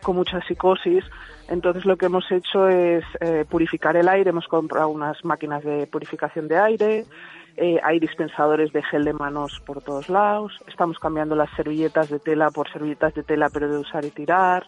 con 0.02 0.16
mucha 0.16 0.40
psicosis. 0.48 1.04
Entonces 1.50 1.84
lo 1.84 1.98
que 1.98 2.06
hemos 2.06 2.32
hecho 2.32 2.70
es 2.70 3.04
eh, 3.20 3.44
purificar 3.50 3.98
el 3.98 4.08
aire. 4.08 4.30
Hemos 4.30 4.48
comprado 4.48 4.88
unas 4.88 5.26
máquinas 5.26 5.62
de 5.66 5.88
purificación 5.88 6.48
de 6.48 6.58
aire. 6.58 7.06
eh, 7.58 7.80
hay 7.84 8.00
dispensadores 8.00 8.72
de 8.72 8.82
gel 8.84 9.04
de 9.04 9.12
manos 9.12 9.62
por 9.66 9.82
todos 9.82 10.08
lados. 10.08 10.54
Estamos 10.68 11.00
cambiando 11.00 11.36
las 11.36 11.50
servilletas 11.58 12.10
de 12.10 12.20
tela 12.20 12.50
por 12.50 12.72
servilletas 12.72 13.14
de 13.14 13.24
tela, 13.24 13.50
pero 13.52 13.70
de 13.70 13.78
usar 13.78 14.06
y 14.06 14.12
tirar. 14.12 14.66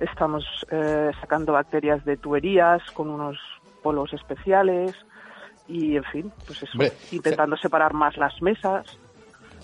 Estamos 0.00 0.44
eh, 0.70 1.12
sacando 1.18 1.54
bacterias 1.54 2.04
de 2.04 2.18
tuberías 2.18 2.82
con 2.92 3.08
unos 3.08 3.38
polos 3.82 4.12
especiales 4.12 4.94
y 5.68 5.96
en 5.96 6.04
fin, 6.04 6.32
pues 6.46 6.62
eso, 6.62 6.72
Hombre, 6.72 6.92
intentando 7.12 7.56
separar 7.56 7.92
más 7.94 8.16
las 8.16 8.40
mesas, 8.42 8.86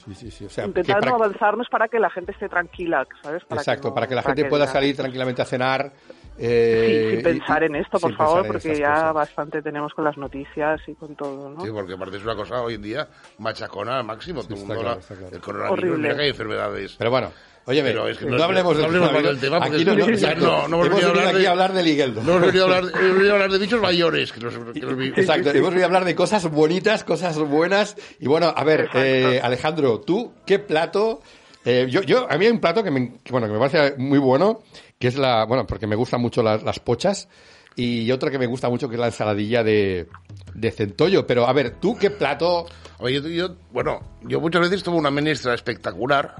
Sí, 0.05 0.15
sí, 0.15 0.31
sí. 0.31 0.45
O 0.45 0.51
sea, 0.51 0.65
que 0.65 0.69
intentando 0.69 1.01
para- 1.13 1.15
avanzarnos 1.25 1.67
para 1.71 1.89
que 1.89 1.99
la 1.99 2.11
gente 2.11 2.33
esté 2.33 2.47
tranquila, 2.47 3.07
¿sabes? 3.23 3.43
Exacto, 3.49 3.89
no- 3.89 3.95
para 3.95 4.07
que 4.07 4.15
la 4.15 4.23
gente 4.23 4.45
pueda 4.45 4.67
diga- 4.67 4.73
salir 4.73 4.95
tranquilamente 4.97 5.41
a 5.41 5.47
cenar. 5.47 5.93
Sí, 6.37 6.41
eh, 6.41 7.09
sin 7.15 7.23
pensar 7.23 7.63
y- 7.63 7.67
en 7.67 7.77
esto, 7.77 7.99
por 7.99 8.15
favor, 8.15 8.47
porque 8.47 8.77
ya 8.77 8.93
cosas. 8.93 9.15
bastante 9.15 9.63
tenemos 9.63 9.95
con 9.95 10.05
las 10.05 10.19
noticias 10.19 10.83
y 10.89 10.95
con 10.95 11.17
todo, 11.17 11.49
¿no? 11.49 11.61
Sí, 11.65 11.71
porque 11.73 11.95
aparte 11.95 12.19
es 12.19 12.23
una 12.23 12.35
cosa 12.37 12.61
hoy 12.61 12.75
en 12.75 12.83
día 12.83 13.09
machacona 13.39 13.97
al 14.01 14.05
máximo. 14.05 14.43
Todo 14.43 14.51
el 14.57 14.61
está 14.61 14.75
mundo 14.75 14.83
claro, 14.83 15.01
claro. 15.07 15.31
del 15.31 15.41
coronavirus, 15.41 15.79
Horrible. 15.79 15.99
mira 16.03 16.17
que 16.17 16.23
hay 16.23 16.29
enfermedades. 16.29 16.97
Pero 16.99 17.11
bueno, 17.11 17.31
óyeme, 17.67 17.91
Pero 17.91 18.09
es 18.09 18.19
que 18.19 18.27
no, 18.27 18.37
no- 18.37 18.45
hablemos 18.45 18.77
no 18.79 18.85
hablemos 18.85 19.13
del 19.23 19.39
tema, 19.41 19.59
porque 19.61 19.77
Aquí 19.77 19.85
no, 19.85 19.95
no, 19.95 20.07
exacto. 20.09 20.45
no- 20.47 20.69
no 20.69 20.85
hemos 20.85 20.87
hemos 20.87 20.91
venido 20.91 21.09
a 21.09 21.11
hablar 21.11 21.27
aquí 21.29 21.39
de- 21.43 21.47
a 21.47 21.51
hablar 21.51 21.73
de. 21.73 22.09
No 22.09 22.21
hemos 22.37 22.41
venido 22.47 22.65
a 22.65 22.77
hablar, 22.77 22.93
hemos 23.01 23.15
venido 23.17 23.31
a 23.31 23.35
hablar 23.35 23.51
de 23.53 23.59
bichos 23.59 23.81
mayores. 23.81 24.33
Que 24.33 24.41
los, 24.41 24.55
que 24.55 24.81
Exacto, 25.21 25.51
hemos 25.51 25.71
venido 25.71 25.85
a 25.85 25.87
hablar 25.87 26.05
de 26.05 26.15
cosas 26.15 26.51
bonitas, 26.51 27.05
cosas 27.05 27.39
buenas. 27.39 27.97
Y 28.21 28.27
bueno, 28.27 28.53
a 28.55 28.65
ver, 28.65 28.89
eh, 28.95 29.41
Alejandro, 29.43 30.01
¿tú 30.01 30.33
qué 30.47 30.59
plato? 30.59 31.21
eh, 31.65 31.87
yo, 31.89 32.03
yo, 32.03 32.31
a 32.31 32.37
mí 32.37 32.45
hay 32.45 32.51
un 32.53 32.61
plato 32.61 32.83
que 32.85 32.91
me, 32.91 33.15
que, 33.23 33.33
bueno, 33.33 33.47
que 33.47 33.53
me 33.55 33.59
parece 33.59 33.97
muy 33.97 34.19
bueno, 34.19 34.61
que 34.99 35.09
es 35.09 35.17
la, 35.17 35.45
bueno, 35.47 35.67
porque 35.67 35.87
me 35.87 35.97
gustan 35.97 36.21
mucho 36.21 36.43
las, 36.43 36.63
las 36.63 36.79
pochas. 36.81 37.29
y 37.77 38.11
otra 38.13 38.31
que 38.31 38.39
me 38.39 38.47
gusta 38.47 38.69
mucho 38.69 38.89
que 38.89 38.95
es 38.97 39.01
la 39.01 39.07
ensaladilla 39.07 39.65
de, 39.65 40.07
de 40.55 40.71
centollo. 40.71 41.27
Pero 41.27 41.47
a 41.49 41.53
ver, 41.55 41.71
¿tú 41.81 41.97
qué 41.97 42.11
plato? 42.11 42.67
Oye, 42.99 43.21
yo, 43.35 43.57
bueno, 43.73 44.01
yo 44.23 44.41
muchas 44.41 44.61
veces 44.63 44.83
tuve 44.83 44.97
una 44.97 45.11
menestra 45.11 45.55
espectacular. 45.55 46.35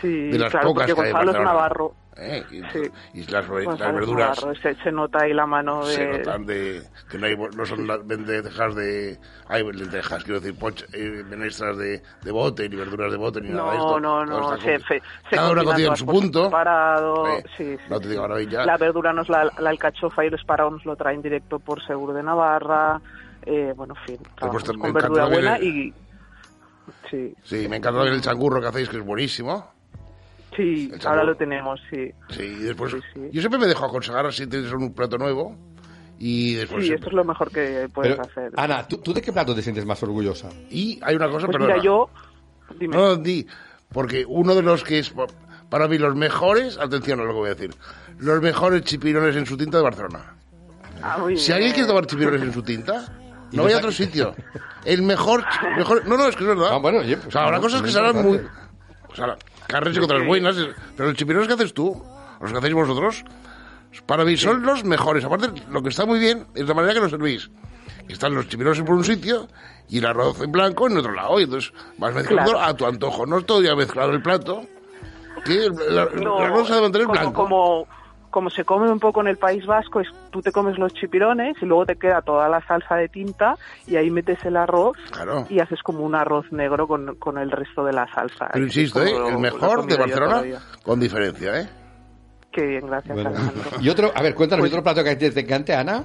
Sí, 0.00 0.28
De 0.30 0.38
las 0.38 0.50
claro, 0.50 0.68
pocas 0.68 0.90
porque 0.90 1.02
que 1.04 1.12
Gonzalo 1.12 1.30
es. 1.38 1.44
Navarro. 1.44 1.94
¿eh? 2.16 2.44
Y, 2.50 2.60
Sí. 2.72 2.90
y 3.14 3.20
las, 3.30 3.46
las 3.48 3.64
Gonzalo 3.64 3.94
verduras 3.94 4.42
Navarro, 4.42 4.60
Se, 4.60 4.74
se 4.82 4.90
nota 4.90 5.18
ahí 5.22 5.32
la 5.34 5.46
mano 5.46 5.86
de... 5.86 5.92
se 5.94 6.06
notan 6.06 6.46
de 6.46 6.82
que 7.10 7.18
no, 7.18 7.26
hay, 7.26 7.36
no 7.36 7.66
son 7.66 7.86
las 7.86 8.04
lentejas 8.06 8.74
de 8.74 9.18
hay 9.48 9.62
lentejas 9.72 10.24
quiero 10.24 10.40
decir 10.40 10.58
poch, 10.58 10.82
eh, 10.94 11.22
menestras 11.28 11.76
de, 11.76 12.02
de 12.22 12.32
bote 12.32 12.68
ni 12.68 12.76
verduras 12.76 13.12
de 13.12 13.18
bote 13.18 13.40
ni 13.42 13.50
nada 13.50 13.70
de 13.72 13.78
No, 13.78 13.84
esto 13.84 14.00
no, 14.00 14.24
no, 14.24 14.54
está 14.54 14.64
se, 14.64 14.78
se, 14.88 15.02
cada 15.30 15.50
una 15.52 15.62
cocida 15.64 15.88
en 15.88 15.96
su 15.96 16.06
punto 16.06 16.44
separado, 16.46 17.26
Eh, 17.28 17.44
sí, 17.56 17.76
no 17.90 17.96
sí, 17.98 18.02
te 18.02 18.08
digo 18.08 18.26
La 18.64 18.76
verdura 18.78 19.12
nos 19.12 19.28
la, 19.28 19.52
la 19.58 19.70
alcachofa 19.70 20.24
y 20.24 20.28
el 20.28 20.34
espárrago 20.34 20.70
nos 20.70 20.84
lo 20.86 20.96
traen 20.96 21.20
directo 21.22 21.58
por 21.58 21.84
Seguro 21.86 22.12
de 22.14 22.22
Navarra, 22.22 22.98
eh, 23.44 23.72
bueno, 23.76 23.94
en 23.94 24.16
fin, 24.16 24.18
me 24.42 24.78
con 24.78 24.92
verdura 24.94 25.26
buena 25.26 25.56
el- 25.56 25.64
y... 25.64 25.94
Sí, 27.10 27.34
sí 27.42 27.68
me 27.68 27.76
encanta 27.76 27.98
también 27.98 28.14
el 28.14 28.22
changurro 28.22 28.60
que 28.60 28.68
hacéis 28.68 28.88
que 28.88 28.96
es 28.96 29.04
buenísimo 29.04 29.75
sí, 30.56 30.90
ahora 31.04 31.24
lo 31.24 31.36
tenemos, 31.36 31.80
sí. 31.90 32.10
sí 32.30 32.42
y 32.42 32.62
después 32.64 32.92
Sí, 32.92 32.98
sí. 33.14 33.20
yo 33.32 33.40
siempre 33.40 33.58
me 33.60 33.66
dejo 33.66 33.84
aconsejar 33.84 34.32
si 34.32 34.46
tienes 34.46 34.72
un 34.72 34.92
plato 34.94 35.18
nuevo 35.18 35.56
y 36.18 36.54
después 36.54 36.86
Sí, 36.86 36.92
esto 36.92 37.08
es 37.08 37.12
lo 37.12 37.24
mejor 37.24 37.50
que 37.50 37.88
puedes 37.92 38.16
Pero, 38.16 38.22
hacer. 38.22 38.52
Ana, 38.56 38.86
¿tú, 38.88 38.98
tú 38.98 39.12
de 39.12 39.20
qué 39.22 39.32
plato 39.32 39.54
te 39.54 39.62
sientes 39.62 39.84
más 39.84 40.02
orgullosa? 40.02 40.48
y 40.70 40.98
hay 41.02 41.14
una 41.16 41.28
cosa 41.28 41.46
pues 41.46 41.56
perdona 41.56 41.74
mira, 41.74 41.84
yo... 41.84 42.08
Dime. 42.80 42.96
No, 42.96 43.02
no, 43.08 43.16
di, 43.16 43.46
porque 43.92 44.24
uno 44.26 44.54
de 44.54 44.62
los 44.62 44.82
que 44.82 44.98
es 44.98 45.10
pa- 45.10 45.26
para 45.68 45.86
mí 45.88 45.98
los 45.98 46.14
mejores, 46.16 46.78
atención 46.78 47.20
a 47.20 47.24
lo 47.24 47.28
que 47.30 47.34
voy 47.38 47.50
a 47.50 47.54
decir, 47.54 47.74
los 48.18 48.40
mejores 48.42 48.82
chipirones 48.82 49.36
en 49.36 49.46
su 49.46 49.56
tinta 49.56 49.76
de 49.76 49.82
Barcelona. 49.84 50.34
Ah, 51.02 51.18
muy 51.18 51.36
Si 51.36 51.46
bien. 51.48 51.56
alguien 51.56 51.72
quiere 51.74 51.86
tomar 51.88 52.06
chipirones 52.06 52.42
en 52.42 52.52
su 52.52 52.62
tinta, 52.62 53.04
no 53.52 53.62
vaya 53.64 53.76
a 53.76 53.78
otro 53.78 53.92
sitio. 53.92 54.34
El 54.84 55.02
mejor, 55.02 55.44
mejor, 55.76 56.06
no, 56.08 56.16
no, 56.16 56.26
es 56.26 56.34
que 56.36 56.42
es 56.42 56.48
verdad. 56.48 56.68
Ah, 56.72 56.78
bueno, 56.78 56.98
oye, 57.00 57.16
pues, 57.16 57.28
o 57.28 57.30
sea, 57.30 57.44
habrá 57.44 57.56
no, 57.58 57.62
cosas 57.62 57.82
que 57.82 57.90
serán 57.90 58.22
muy, 58.22 58.40
o 59.08 59.14
sea, 59.14 59.36
carnes 59.66 59.96
y 59.96 60.00
otras 60.00 60.24
buenas, 60.26 60.56
es- 60.56 60.68
pero 60.96 61.08
los 61.10 61.18
chipirones 61.18 61.48
que 61.48 61.54
haces 61.54 61.74
tú, 61.74 62.02
los 62.40 62.52
que 62.52 62.58
hacéis 62.58 62.74
vosotros, 62.74 63.24
para 64.06 64.24
mí 64.24 64.36
son 64.36 64.62
los 64.62 64.84
mejores. 64.84 65.24
Aparte, 65.24 65.48
lo 65.70 65.82
que 65.82 65.88
está 65.88 66.04
muy 66.06 66.18
bien 66.18 66.46
es 66.54 66.66
la 66.68 66.74
manera 66.74 66.94
que 66.94 67.00
los 67.00 67.10
servís. 67.10 67.50
Están 68.08 68.34
los 68.34 68.48
chipirones 68.48 68.80
por 68.82 68.94
un 68.94 69.04
sitio 69.04 69.48
y 69.88 69.98
el 69.98 70.06
arroz 70.06 70.40
en 70.40 70.52
blanco 70.52 70.86
en 70.86 70.98
otro 70.98 71.12
lado. 71.12 71.40
Y 71.40 71.44
entonces 71.44 71.72
vas 71.98 72.14
mezclando 72.14 72.52
Claro. 72.52 72.66
a 72.66 72.74
tu 72.76 72.86
antojo. 72.86 73.26
No 73.26 73.42
todo 73.42 73.62
ya 73.62 73.74
mezclado 73.74 74.12
el 74.12 74.22
plato. 74.22 74.64
Que 75.44 75.66
el 75.66 75.74
No, 76.22 76.38
mantener 76.38 77.06
como, 77.06 77.12
blanco. 77.12 77.32
Como, 77.32 77.88
como 78.36 78.50
se 78.50 78.64
come 78.66 78.90
un 78.90 79.00
poco 79.00 79.22
en 79.22 79.28
el 79.28 79.38
País 79.38 79.64
Vasco, 79.64 79.98
es 79.98 80.08
tú 80.30 80.42
te 80.42 80.52
comes 80.52 80.76
los 80.78 80.92
chipirones 80.92 81.56
y 81.62 81.64
luego 81.64 81.86
te 81.86 81.96
queda 81.96 82.20
toda 82.20 82.50
la 82.50 82.60
salsa 82.66 82.94
de 82.96 83.08
tinta 83.08 83.54
y 83.86 83.96
ahí 83.96 84.10
metes 84.10 84.44
el 84.44 84.58
arroz 84.58 84.98
Claro. 85.10 85.46
y 85.48 85.58
haces 85.60 85.82
como 85.82 86.00
un 86.00 86.14
arroz 86.14 86.44
negro 86.52 86.86
con, 86.86 87.16
con 87.16 87.38
el 87.38 87.50
resto 87.50 87.82
de 87.82 87.94
la 87.94 88.06
salsa. 88.12 88.50
Pero 88.52 88.66
insisto, 88.66 89.02
¿eh? 89.02 89.10
lo- 89.10 89.28
el 89.30 89.38
mejor 89.38 89.86
de 89.86 89.96
Barcelona 89.96 90.42
con 90.82 91.00
diferencia, 91.00 91.60
¿eh? 91.62 91.66
Qué 92.52 92.66
bien, 92.66 92.86
gracias 92.86 93.14
Bueno, 93.14 93.30
Alejandro. 93.30 93.70
y 93.80 93.88
otro, 93.88 94.12
a 94.14 94.20
ver, 94.22 94.34
cuéntanos, 94.34 94.60
Pues- 94.64 94.70
¿y 94.70 94.74
otro 94.74 94.82
plato 94.84 95.02
que 95.02 95.10
a 95.12 95.16
ti 95.18 95.30
te 95.30 95.40
encante, 95.40 95.74
Ana? 95.74 96.04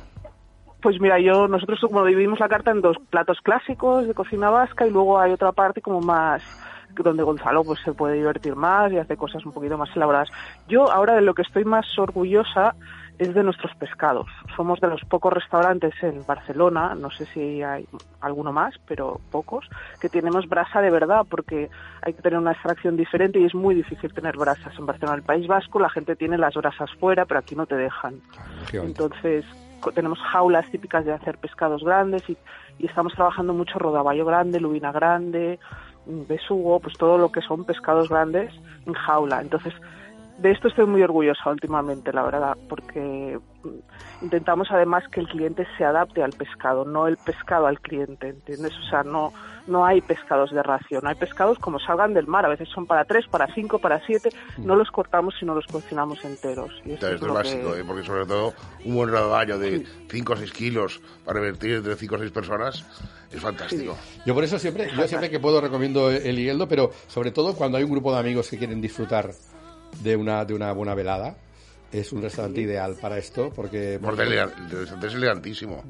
Pues 0.82 1.02
mira, 1.02 1.20
yo 1.20 1.50
nosotros 1.50 1.82
como 1.82 2.06
dividimos 2.06 2.40
la 2.40 2.48
carta 2.48 2.72
en 2.72 2.80
dos 2.80 2.96
platos 3.10 3.40
clásicos 3.44 4.08
de 4.08 4.14
cocina 4.14 4.50
vasca 4.50 4.88
y 4.88 4.90
luego 4.90 5.20
hay 5.20 5.34
otra 5.34 5.52
parte 5.52 5.82
como 5.82 6.00
más 6.00 6.42
donde 6.95 7.24
Gonzalo 7.24 7.63
pues 7.63 7.79
se 7.83 7.93
puede 7.93 8.15
divertir 8.15 8.55
más 8.55 8.91
y 8.91 8.98
hace 8.98 9.17
cosas 9.17 9.45
un 9.45 9.51
poquito 9.51 9.77
más 9.77 9.89
elaboradas. 9.95 10.29
Yo 10.67 10.91
ahora 10.91 11.15
de 11.15 11.21
lo 11.21 11.33
que 11.33 11.41
estoy 11.41 11.65
más 11.65 11.86
orgullosa 11.98 12.75
es 13.21 13.36
de 13.36 13.43
nuestros 13.43 13.75
pescados. 13.75 14.25
Somos 14.55 14.79
de 14.79 14.88
los 14.88 15.01
pocos 15.05 15.31
restaurantes 15.31 15.93
en 16.01 16.25
Barcelona, 16.25 16.95
no 16.95 17.12
sé 17.12 17.27
si 17.27 17.62
hay 17.62 17.88
alguno 18.19 18.51
más, 18.51 18.74
pero 18.88 19.21
pocos, 19.29 19.69
que 20.00 20.10
tenemos 20.10 20.50
brasa 20.50 20.81
de 20.81 20.89
verdad, 20.89 21.25
porque 21.29 21.69
hay 22.01 22.13
que 22.13 22.21
tener 22.24 22.39
una 22.39 22.53
extracción 22.53 22.98
diferente 22.98 23.39
y 23.39 23.45
es 23.45 23.53
muy 23.53 23.75
difícil 23.75 24.12
tener 24.12 24.38
brasas 24.38 24.74
en 24.75 24.88
Barcelona. 24.88 25.17
En 25.17 25.19
el 25.19 25.25
País 25.25 25.48
Vasco 25.48 25.79
la 25.79 25.91
gente 25.91 26.15
tiene 26.15 26.36
las 26.38 26.55
brasas 26.55 26.89
fuera, 27.00 27.25
pero 27.25 27.39
aquí 27.39 27.55
no 27.55 27.67
te 27.67 27.75
dejan. 27.75 28.15
Lógicamente. 28.62 29.03
Entonces, 29.03 29.45
tenemos 29.93 30.19
jaulas 30.19 30.69
típicas 30.71 31.05
de 31.05 31.13
hacer 31.13 31.38
pescados 31.38 31.83
grandes 31.83 32.27
y, 32.27 32.36
y 32.79 32.88
estamos 32.88 33.13
trabajando 33.13 33.53
mucho 33.53 33.77
rodaballo 33.77 34.25
grande, 34.25 34.60
lubina 34.60 34.91
grande, 34.91 35.60
besugo, 36.27 36.80
pues 36.80 36.96
todo 36.98 37.18
lo 37.18 37.30
que 37.30 37.41
son 37.41 37.65
pescados 37.65 38.10
grandes 38.10 38.51
en 38.86 38.94
jaula. 38.94 39.41
Entonces, 39.41 39.74
de 40.38 40.51
esto 40.51 40.68
estoy 40.70 40.86
muy 40.88 41.03
orgullosa 41.03 41.50
últimamente, 41.50 42.12
la 42.13 42.24
verdad, 42.24 42.58
porque 42.68 43.38
intentamos 44.22 44.70
además 44.72 45.03
que 45.12 45.20
el 45.20 45.27
cliente 45.27 45.68
se 45.77 45.84
adapte 45.86 46.24
al 46.24 46.34
pescado, 46.34 46.86
no 46.86 47.08
el 47.08 47.18
pescado 47.18 47.68
al 47.68 47.80
cliente, 47.80 48.30
¿entiendes? 48.30 48.74
O 48.80 48.89
sea, 48.89 49.03
no, 49.03 49.34
no 49.68 49.86
hay 49.86 50.01
pescados 50.01 50.51
de 50.51 50.62
ración, 50.63 51.06
hay 51.08 51.15
pescados 51.15 51.58
como 51.60 51.80
salgan 51.80 52.13
del 52.13 52.27
mar, 52.27 52.46
a 52.46 52.50
veces 52.50 52.70
son 52.70 52.86
para 52.88 53.06
tres, 53.06 53.25
para 53.30 53.48
cinco, 53.53 53.80
para 53.80 54.00
siete, 54.06 54.32
no 54.58 54.75
los 54.75 54.89
cortamos 54.89 55.36
sino 55.39 55.53
los 55.56 55.65
cocinamos 55.68 56.24
enteros. 56.24 56.72
Y 56.86 56.94
esto 56.94 57.08
es 57.08 57.22
básico, 57.22 57.74
que- 57.74 57.80
¿eh? 57.82 57.84
porque 57.86 58.03
sobre 58.03 58.25
todo 58.25 58.53
un 58.84 58.96
buen 58.96 59.10
rodaballo 59.10 59.58
de 59.60 59.86
5 60.08 60.34
o 60.34 60.38
6 60.38 60.51
kilos 60.53 61.01
para 61.25 61.39
revertir 61.39 61.75
entre 61.75 61.96
5 61.96 62.15
o 62.15 62.18
6 62.20 62.32
personas 62.32 62.86
es 63.34 63.40
fantástico. 63.42 63.98
Yo 64.26 64.34
por 64.34 64.44
eso 64.44 64.60
siempre, 64.60 64.90
yo 64.96 65.08
siempre 65.08 65.30
que 65.30 65.40
puedo 65.40 65.62
recomiendo 65.62 66.12
el 66.12 66.38
Higueldo, 66.38 66.68
pero 66.68 66.92
sobre 67.08 67.32
todo 67.32 67.56
cuando 67.56 67.78
hay 67.78 67.84
un 67.84 67.92
grupo 67.92 68.12
de 68.14 68.20
amigos 68.20 68.50
que 68.50 68.58
quieren 68.58 68.82
disfrutar 68.82 69.32
de 70.04 70.16
una, 70.16 70.46
de 70.46 70.54
una 70.54 70.72
buena 70.74 70.96
velada, 70.96 71.36
es 71.92 72.12
un 72.14 72.22
restaurante 72.22 72.62
ideal 72.62 72.96
para 73.02 73.18
esto, 73.18 73.52
porque... 73.54 74.00
Porque 74.02 74.24
el 74.24 74.30
restaurante 74.30 75.08
es 75.08 75.14
elegantísimo. 75.14 75.84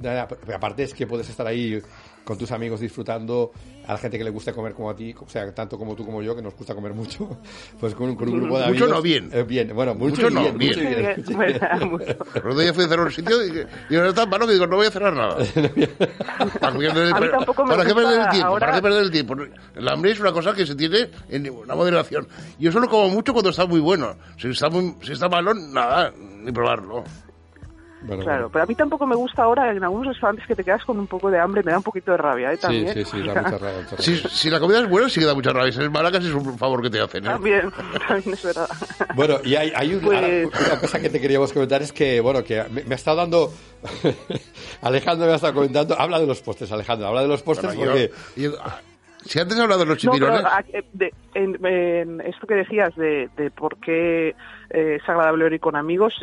Aparte 0.54 0.84
es 0.84 0.94
que 0.94 1.06
puedes 1.06 1.30
estar 1.30 1.46
ahí 1.46 1.82
con 2.24 2.38
tus 2.38 2.52
amigos 2.52 2.80
disfrutando 2.80 3.52
a 3.88 3.94
la 3.94 3.98
gente 3.98 4.18
que 4.18 4.24
le 4.24 4.30
gusta 4.30 4.54
comer 4.54 4.74
como 4.74 4.90
a 4.92 4.96
ti, 4.96 5.14
o 5.20 5.28
sea, 5.28 5.52
tanto 5.54 5.78
como 5.78 5.96
tú 5.96 6.06
como 6.06 6.22
yo, 6.22 6.36
que 6.36 6.42
nos 6.42 6.56
gusta 6.56 6.76
comer 6.76 6.94
mucho, 6.94 7.28
pues 7.80 7.96
con, 7.96 8.16
con 8.16 8.30
un 8.30 8.40
grupo 8.42 8.60
de 8.60 8.68
Mucho 8.68 8.84
amigos... 8.86 8.90
no, 8.90 9.02
bien. 9.02 9.30
Eh, 9.34 9.44
bien, 9.44 9.72
bueno, 9.74 9.96
mucho, 9.96 10.30
no, 10.30 10.42
bien, 10.42 10.58
bien. 10.58 10.70
mucho 10.72 10.82
y 10.84 10.86
bien, 10.88 11.02
Bien, 11.02 11.16
mucho 11.26 11.36
bueno, 11.36 11.98
bien. 11.98 12.18
otro 12.36 12.56
día 12.60 12.74
fui 12.74 12.84
a 12.84 12.88
cerrar 12.88 13.06
un 13.08 13.12
sitio 13.12 13.46
y, 13.46 13.52
que- 13.52 13.68
y 13.90 13.96
ahora 13.96 14.14
tan 14.14 14.30
malo 14.30 14.46
que 14.48 14.54
digo, 14.54 14.68
no 14.68 14.76
voy 14.78 14.86
a 14.88 14.92
cerrar 14.92 15.14
nada. 15.14 15.36
¿Para, 16.60 16.78
qué 16.78 16.90
perder- 16.90 17.14
A 17.16 17.20
mí 17.20 17.28
tampoco 17.32 17.66
me 17.66 17.72
¿para 17.76 17.86
qué 17.86 17.94
gusta 17.94 18.08
perder 18.08 18.22
el 18.22 18.30
tiempo? 18.30 18.48
ahora- 18.48 18.66
¿Para 18.68 18.76
qué 18.78 18.82
perder 18.84 19.04
el 19.04 19.12
tiempo? 19.12 19.36
El 19.76 19.88
hambre 19.90 20.12
es 20.12 20.20
una 20.20 20.32
cosa 20.32 20.54
que 20.54 20.66
se 20.66 20.76
tiene 20.76 21.10
en 21.30 21.50
una 21.50 21.76
moderación. 21.76 22.28
Yo 22.60 22.72
solo 22.72 22.88
como 22.88 23.10
mucho 23.10 23.34
cuando 23.34 23.50
está 23.50 23.66
muy 23.66 23.80
bueno. 23.80 24.16
Si 24.38 24.48
está, 24.50 24.70
muy, 24.70 24.96
si 25.02 25.14
está 25.14 25.28
malo, 25.28 25.54
nada, 25.54 26.14
ni 26.18 26.52
probarlo. 26.52 27.04
Bueno, 28.04 28.24
Claro, 28.24 28.38
bueno. 28.40 28.50
pero 28.52 28.64
a 28.64 28.66
mí 28.68 28.76
tampoco 28.76 29.06
me 29.06 29.16
gusta 29.16 29.44
ahora 29.44 29.72
en 29.72 29.84
algunos 29.84 30.08
restaurantes 30.08 30.48
que 30.48 30.56
te 30.56 30.64
quedas 30.64 30.84
con 30.86 30.98
un 31.00 31.08
poco 31.08 31.30
de 31.30 31.40
hambre, 31.40 31.62
me 31.64 31.72
da 31.72 31.78
un 31.78 31.84
poquito 31.84 32.12
de 32.12 32.18
rabia, 32.18 32.52
¿eh? 32.52 32.56
Sí, 32.56 32.62
También. 32.62 32.94
sí, 32.94 33.06
sí, 33.06 33.18
da 33.20 33.36
mucha 33.36 33.42
rabia. 33.58 33.78
mucha 33.82 33.90
rabia. 33.92 33.98
Si, 34.00 34.16
si 34.18 34.50
la 34.50 34.60
comida 34.60 34.80
es 34.80 34.90
buena, 34.90 35.08
sí 35.10 35.20
que 35.20 35.26
da 35.28 35.36
mucha 35.36 35.52
rabia. 35.54 35.72
Si 35.72 35.82
es 35.82 35.92
mala, 35.92 36.12
casi 36.12 36.28
es 36.28 36.34
un 36.34 36.58
favor 36.58 36.82
que 36.82 36.90
te 36.90 37.00
hacen. 37.00 37.24
¿eh? 37.26 37.28
También, 37.30 37.72
también 38.08 38.34
es 38.34 38.44
verdad. 38.44 38.68
Bueno, 39.16 39.38
y 39.44 39.56
hay, 39.56 39.72
hay 39.76 39.94
un- 39.94 40.02
Pues- 40.02 40.18
ahora, 40.18 40.66
una 40.72 40.80
cosa 40.80 41.00
que 41.00 41.10
te 41.10 41.22
queríamos 41.22 41.54
comentar 41.54 41.82
es 41.82 41.92
que, 41.94 42.20
bueno, 42.22 42.44
que 42.44 42.64
me, 42.72 42.84
me 42.84 42.94
ha 42.94 42.96
estado 42.96 43.18
dando... 43.18 43.52
Alejandro 44.82 45.26
me 45.28 45.34
ha 45.34 45.36
estado 45.36 45.54
comentando... 45.54 45.96
Habla 46.00 46.20
de 46.20 46.28
los 46.28 46.42
postres, 46.42 46.72
Alejandro, 46.72 47.08
habla 47.08 47.22
de 47.22 47.28
los 47.28 47.42
postres 47.44 47.76
Bueno, 47.76 47.92
porque... 47.92 48.12
yo- 48.36 48.52
yo- 48.52 48.58
si 49.24 49.38
antes 49.40 49.56
he 49.56 49.62
hablado 49.62 49.82
de 49.82 49.86
los 49.86 50.04
No, 50.04 50.14
pero 50.14 50.26
chipirones... 50.26 50.66
eh, 50.74 50.84
de- 50.94 51.14
en, 51.36 51.64
en 51.64 52.22
esto 52.22 52.48
que 52.48 52.56
decías 52.56 52.96
de, 52.96 53.30
de 53.38 53.52
por 53.52 53.78
qué 53.78 54.34
eh, 54.74 54.98
es 55.02 55.10
agradable 55.10 55.46
venir 55.46 55.60
con 55.60 55.76
amigos, 55.76 56.14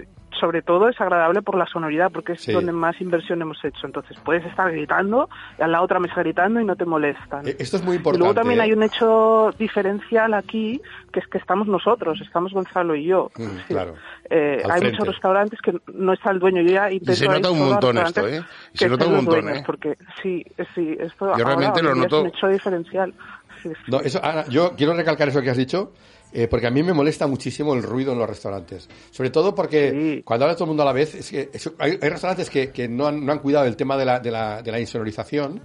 sobre 0.40 0.62
todo 0.62 0.88
es 0.88 1.00
agradable 1.00 1.42
por 1.42 1.56
la 1.56 1.66
sonoridad, 1.66 2.10
porque 2.12 2.32
es 2.34 2.40
Sí. 2.42 2.52
donde 2.52 2.72
más 2.72 3.00
inversión 3.00 3.42
hemos 3.42 3.62
hecho. 3.64 3.86
Entonces 3.86 4.16
puedes 4.24 4.44
estar 4.46 4.70
gritando, 4.70 5.28
y 5.58 5.62
a 5.62 5.66
la 5.66 5.82
otra 5.82 5.98
mesa 5.98 6.16
gritando 6.22 6.60
y 6.60 6.64
no 6.64 6.76
te 6.76 6.84
molestan. 6.84 7.46
eh, 7.48 7.56
Esto 7.58 7.76
es 7.78 7.84
muy 7.84 7.94
Y 7.94 7.96
importante. 7.96 8.18
luego 8.20 8.34
también 8.34 8.60
¿eh? 8.60 8.62
hay 8.64 8.72
un 8.72 8.82
hecho 8.82 9.50
diferencial 9.58 10.34
aquí, 10.34 10.80
que 11.12 11.20
es 11.20 11.26
que 11.26 11.38
estamos 11.38 11.66
nosotros, 11.66 12.20
estamos 12.20 12.52
Gonzalo 12.52 12.94
y 12.94 13.04
yo. 13.04 13.30
Mm, 13.36 13.56
claro. 13.68 13.94
eh, 14.30 14.62
hay 14.64 14.80
frente. 14.80 14.90
muchos 14.98 15.08
restaurantes 15.14 15.60
que 15.60 15.74
no 15.94 16.12
está 16.12 16.30
el 16.30 16.38
dueño. 16.38 16.62
Yo 16.62 16.70
ya 16.70 16.90
intento 16.90 17.14
se 17.14 17.26
nota 17.28 17.50
un 17.50 17.58
montón 17.68 17.98
esto, 17.98 18.28
¿eh? 18.28 18.42
Y 18.74 18.78
se 18.78 18.88
nota 18.88 19.06
un 19.06 19.14
montón, 19.16 19.40
dueños, 19.42 19.58
¿eh? 19.58 19.62
Porque 19.66 19.96
sí, 20.22 20.44
sí, 20.74 20.96
esto 21.00 21.26
Yo 21.26 21.32
ahora 21.32 21.44
realmente 21.44 21.82
lo 21.82 21.94
noto. 21.94 22.18
es 22.18 22.22
un 22.22 22.28
hecho 22.28 22.48
diferencial. 22.48 23.14
Sí, 23.62 23.70
sí. 23.70 23.90
No, 23.90 24.00
eso, 24.00 24.20
Ana, 24.22 24.44
yo 24.48 24.74
quiero 24.76 24.94
recalcar 24.94 25.28
eso 25.28 25.42
que 25.42 25.50
has 25.50 25.56
dicho, 25.56 25.92
eh, 26.32 26.46
porque 26.48 26.66
a 26.66 26.70
mí 26.70 26.82
me 26.82 26.92
molesta 26.92 27.26
muchísimo 27.26 27.74
el 27.74 27.82
ruido 27.82 28.12
en 28.12 28.18
los 28.18 28.28
restaurantes. 28.28 28.88
Sobre 29.10 29.30
todo 29.30 29.54
porque 29.54 29.90
Sí. 29.90 30.22
cuando 30.24 30.44
habla 30.44 30.54
todo 30.54 30.64
el 30.64 30.68
mundo 30.68 30.82
a 30.82 30.86
la 30.86 30.92
vez, 30.92 31.14
es 31.14 31.30
que 31.30 31.50
eso- 31.52 31.74
hay, 31.78 31.92
hay 32.00 32.08
restaurantes 32.08 32.50
que, 32.50 32.70
que 32.70 32.88
no, 32.88 33.06
han, 33.06 33.24
no 33.24 33.32
han 33.32 33.38
cuidado 33.38 33.66
el 33.66 33.76
tema 33.76 33.96
de 33.96 34.04
la, 34.04 34.20
de 34.20 34.30
la, 34.30 34.62
de 34.62 34.70
la 34.72 34.80
insonorización 34.80 35.60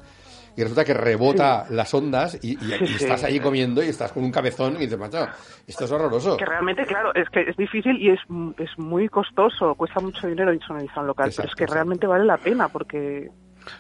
y 0.55 0.61
resulta 0.61 0.85
que 0.85 0.93
rebota 0.93 1.65
las 1.71 1.91
ondas 1.95 2.37
y, 2.43 2.51
y- 2.51 2.73
y 2.73 2.77
Sí, 2.77 2.87
sí. 2.87 3.03
estás 3.05 3.23
ahí 3.23 3.39
comiendo 3.39 3.83
y 3.83 3.87
estás 3.87 4.11
con 4.11 4.23
un 4.23 4.31
cabezón 4.31 4.75
y 4.75 4.81
dices, 4.81 4.97
macho, 4.99 5.27
esto 5.67 5.85
es 5.85 5.91
horroroso. 5.91 6.37
Que 6.37 6.45
realmente, 6.45 6.85
claro, 6.85 7.11
es 7.15 7.27
que 7.29 7.41
es 7.49 7.57
difícil 7.57 7.97
y 7.99 8.11
es, 8.11 8.19
es 8.59 8.69
muy 8.77 9.09
costoso, 9.09 9.73
cuesta 9.75 9.99
mucho 9.99 10.27
dinero 10.27 10.53
insonorizar 10.53 10.99
un 10.99 11.07
local, 11.07 11.23
pero 11.25 11.29
Exacto, 11.31 11.49
es 11.49 11.55
que 11.55 11.63
exacto. 11.63 11.73
realmente 11.73 12.05
vale 12.07 12.25
la 12.25 12.37
pena 12.37 12.67
porque... 12.69 13.29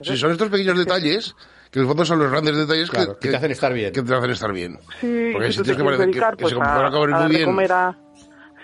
Si 0.01 0.17
son 0.17 0.31
estos 0.31 0.49
pequeños 0.49 0.77
detalles, 0.77 1.35
que 1.73 1.79
en 1.79 1.83
el 1.85 1.87
fondo 1.87 2.05
son 2.05 2.19
los 2.19 2.29
grandes 2.29 2.55
detalles 2.55 2.89
Claro, 2.91 3.17
que 3.17 3.29
te 3.29 3.35
hacen 3.35 3.49
estar 3.51 3.73
bien. 3.73 3.91
Que 3.91 4.03
te 4.03 4.13
hacen 4.13 4.29
estar 4.29 4.53
bien. 4.53 4.79
Sí, 5.01 5.29
Porque 5.33 5.47
hay 5.47 5.53
sitios 5.53 5.75
que, 5.75 5.83
quieres 5.83 5.83
parece 5.83 5.97
que, 5.99 6.05
dedicar, 6.11 6.37
que 6.37 6.45
se 6.47 6.55
pues, 6.55 6.67
podrán 6.69 6.85
a- 6.85 6.91
comer 6.91 7.13
a 7.15 7.19
muy 7.21 7.29
bien. 7.35 7.45
comer 7.45 7.71
a- 7.71 7.97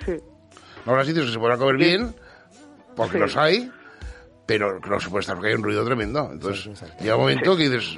Sí. 0.05 0.13
Habrá 0.85 1.03
sitios 1.03 1.25
que 1.25 1.31
se 1.33 1.39
podrán 1.39 1.57
comer 1.57 1.75
bien, 1.77 2.15
porque 2.95 3.13
Sí. 3.13 3.19
los 3.19 3.35
hay, 3.35 3.71
pero 4.45 4.79
no 4.79 4.99
se 4.99 5.09
puede 5.09 5.21
estar 5.21 5.35
porque 5.35 5.49
hay 5.49 5.55
un 5.55 5.63
ruido 5.63 5.83
tremendo. 5.83 6.29
Entonces, 6.31 6.69
llega 7.01 7.15
un 7.15 7.21
momento 7.21 7.57
que 7.57 7.67
dices, 7.67 7.97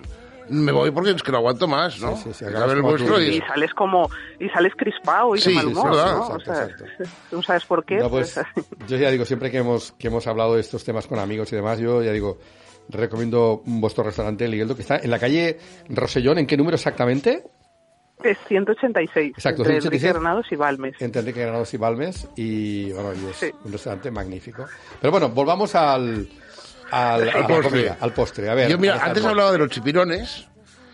me 0.50 0.72
voy 0.72 0.91
porque 0.91 1.12
es 1.12 1.22
que 1.24 1.32
no 1.32 1.39
aguanto 1.39 1.68
más, 1.68 2.00
¿no? 2.00 2.15
Sí, 2.15 2.24
sí, 2.32 2.34
sí, 2.34 2.46
el 2.46 2.82
vuestro 2.82 3.22
y 3.22 3.25
Y 3.25 3.38
es- 3.39 3.44
sales 3.48 3.74
como, 3.74 4.10
y 4.39 4.48
sales 4.50 4.74
crispado 4.77 5.36
y 5.36 5.39
Sí, 5.41 5.50
de 5.50 5.56
mal 5.58 5.68
humor, 5.68 5.89
verdad. 5.91 6.15
¿no? 6.15 6.22
Exacto, 6.38 6.51
o 6.51 6.56
sea, 6.56 6.63
exacto. 6.65 7.03
tú 7.30 7.44
sabes 7.44 7.65
por 7.65 7.84
qué. 7.86 7.98
No, 7.98 8.10
pues, 8.10 8.39
pues, 8.53 8.65
yo 8.88 8.98
ya 8.98 9.12
digo, 9.12 9.25
siempre 9.25 9.51
que 9.51 9.58
hemos, 9.58 9.91
que 9.94 10.08
hemos 10.08 10.25
hablado 10.27 10.56
de 10.56 10.62
estos 10.62 10.84
temas 10.86 11.06
con 11.08 11.20
amigos 11.20 11.51
y 11.51 11.56
demás, 11.58 11.80
yo 11.80 12.01
ya 12.01 12.12
digo, 12.13 12.38
recomiendo 12.91 13.62
vuestro 13.65 14.03
restaurante 14.03 14.45
El 14.45 14.51
Ligueldo, 14.51 14.75
que 14.75 14.81
está 14.81 14.98
en 14.98 15.10
la 15.10 15.19
calle 15.19 15.57
Rosellón. 15.89 16.38
¿En 16.39 16.48
qué 16.48 16.57
número 16.57 16.75
exactamente? 16.75 17.43
es 18.24 18.38
186, 18.48 19.31
Exacto, 19.36 19.63
entre 19.63 19.81
186. 19.81 19.83
Enrique 20.03 20.07
Granados 20.13 20.45
y 20.51 20.55
Balmes. 20.55 20.95
Entre 21.01 21.19
Enrique 21.21 21.41
Granados 21.41 21.74
y 21.74 21.77
Balmes. 21.77 22.27
Y 22.36 22.91
bueno, 22.91 23.13
y 23.15 23.29
es 23.31 23.36
Sí. 23.38 23.51
un 23.63 23.71
restaurante 23.71 24.12
magnífico. 24.12 24.65
Pero 25.01 25.10
bueno, 25.10 25.29
volvamos 25.29 25.74
al, 25.74 26.29
al, 26.91 27.29
a 27.29 27.39
la 27.39 27.48
postre. 27.48 27.69
comida, 27.69 27.98
al 28.00 28.13
postre. 28.13 28.50
A 28.50 28.53
ver, 28.53 28.69
Yo, 28.69 28.77
mira, 28.77 29.03
antes 29.03 29.25
hablaba 29.25 29.51
de 29.51 29.57
los 29.57 29.69
chipirones 29.69 30.48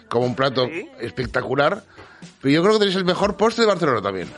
como 0.08 0.26
un 0.26 0.36
plato 0.36 0.68
Sí. 0.68 0.90
espectacular, 1.02 1.84
pero 2.42 2.54
yo 2.54 2.62
creo 2.62 2.74
que 2.76 2.80
tenéis 2.80 2.96
el 2.96 3.04
mejor 3.04 3.36
postre 3.36 3.64
de 3.66 3.72
Barcelona 3.72 4.02
también, 4.02 4.30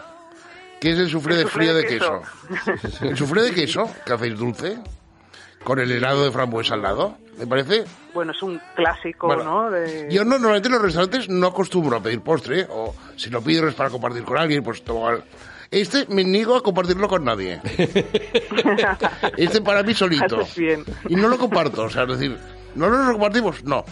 que 0.81 0.89
es 0.91 0.97
el 0.97 1.09
suflé 1.09 1.35
de 1.35 1.45
frío 1.45 1.75
de 1.75 1.83
de 1.83 1.87
queso. 1.87 2.21
queso. 2.81 3.05
el 3.05 3.15
suflé 3.15 3.43
de 3.43 3.51
queso, 3.53 3.87
que 4.03 4.13
hacéis 4.13 4.35
dulce, 4.35 4.79
con 5.63 5.77
el 5.79 5.91
helado 5.91 6.25
de 6.25 6.31
frambuesa 6.31 6.73
al 6.73 6.81
lado, 6.81 7.17
me 7.39 7.47
parece... 7.47 7.85
Bueno, 8.13 8.33
es 8.33 8.43
un 8.43 8.59
clásico, 8.75 9.27
Bueno, 9.27 9.43
¿no? 9.43 9.71
De... 9.71 10.07
Yo 10.11 10.25
no, 10.25 10.31
normalmente 10.31 10.67
en 10.67 10.73
los 10.73 10.81
restaurantes 10.81 11.29
no 11.29 11.47
acostumbro 11.47 11.97
a 11.97 12.01
pedir 12.01 12.21
postre, 12.21 12.67
o 12.69 12.93
si 13.15 13.29
lo 13.29 13.41
pido 13.41 13.67
es 13.67 13.75
para 13.75 13.89
compartir 13.89 14.23
con 14.23 14.37
alguien, 14.37 14.61
pues 14.61 14.83
tomar... 14.83 15.23
Este 15.71 16.05
me 16.09 16.23
niego 16.23 16.55
a 16.55 16.63
compartirlo 16.63 17.07
con 17.07 17.23
nadie. 17.23 17.61
Este 19.37 19.61
para 19.61 19.83
mí 19.83 19.93
solito. 19.93 20.39
Bien. 20.57 20.83
Y 21.07 21.15
no 21.15 21.27
lo 21.27 21.37
comparto, 21.37 21.83
o 21.83 21.89
sea, 21.89 22.03
es 22.03 22.09
decir, 22.09 22.37
¿no 22.75 22.89
lo 22.89 23.11
compartimos? 23.13 23.63
No. 23.63 23.85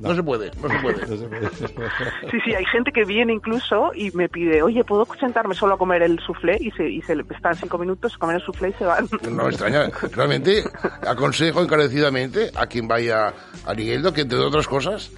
No 0.00 0.14
se 0.14 0.22
puede, 0.22 0.50
no 0.60 0.68
se 0.68 0.78
puede. 0.80 1.06
No 1.08 1.16
se 1.16 1.28
puede. 1.28 1.90
Sí, 2.30 2.38
sí, 2.44 2.54
hay 2.54 2.64
gente 2.66 2.90
que 2.92 3.04
viene 3.04 3.32
incluso 3.32 3.92
y 3.94 4.10
me 4.10 4.28
pide, 4.28 4.62
oye, 4.62 4.82
¿puedo 4.84 5.06
sentarme 5.20 5.54
solo 5.54 5.74
a 5.74 5.78
comer 5.78 6.02
el 6.02 6.18
soufflé? 6.20 6.56
Y 6.60 6.70
se, 6.72 6.88
y 6.88 7.00
se 7.02 7.14
le- 7.14 7.24
están 7.30 7.54
cinco 7.54 7.78
minutos, 7.78 8.16
comen 8.18 8.36
el 8.36 8.42
soufflé 8.42 8.70
y 8.70 8.72
se 8.72 8.84
van. 8.84 9.08
No 9.30 9.44
me 9.44 9.48
extraña. 9.50 9.88
Realmente 10.12 10.64
aconsejo 11.06 11.62
encarecidamente 11.62 12.50
a 12.56 12.66
quien 12.66 12.88
vaya 12.88 13.32
a 13.66 13.74
Nigueldo 13.74 14.12
que, 14.12 14.22
entre 14.22 14.38
otras 14.38 14.66
cosas, 14.66 15.10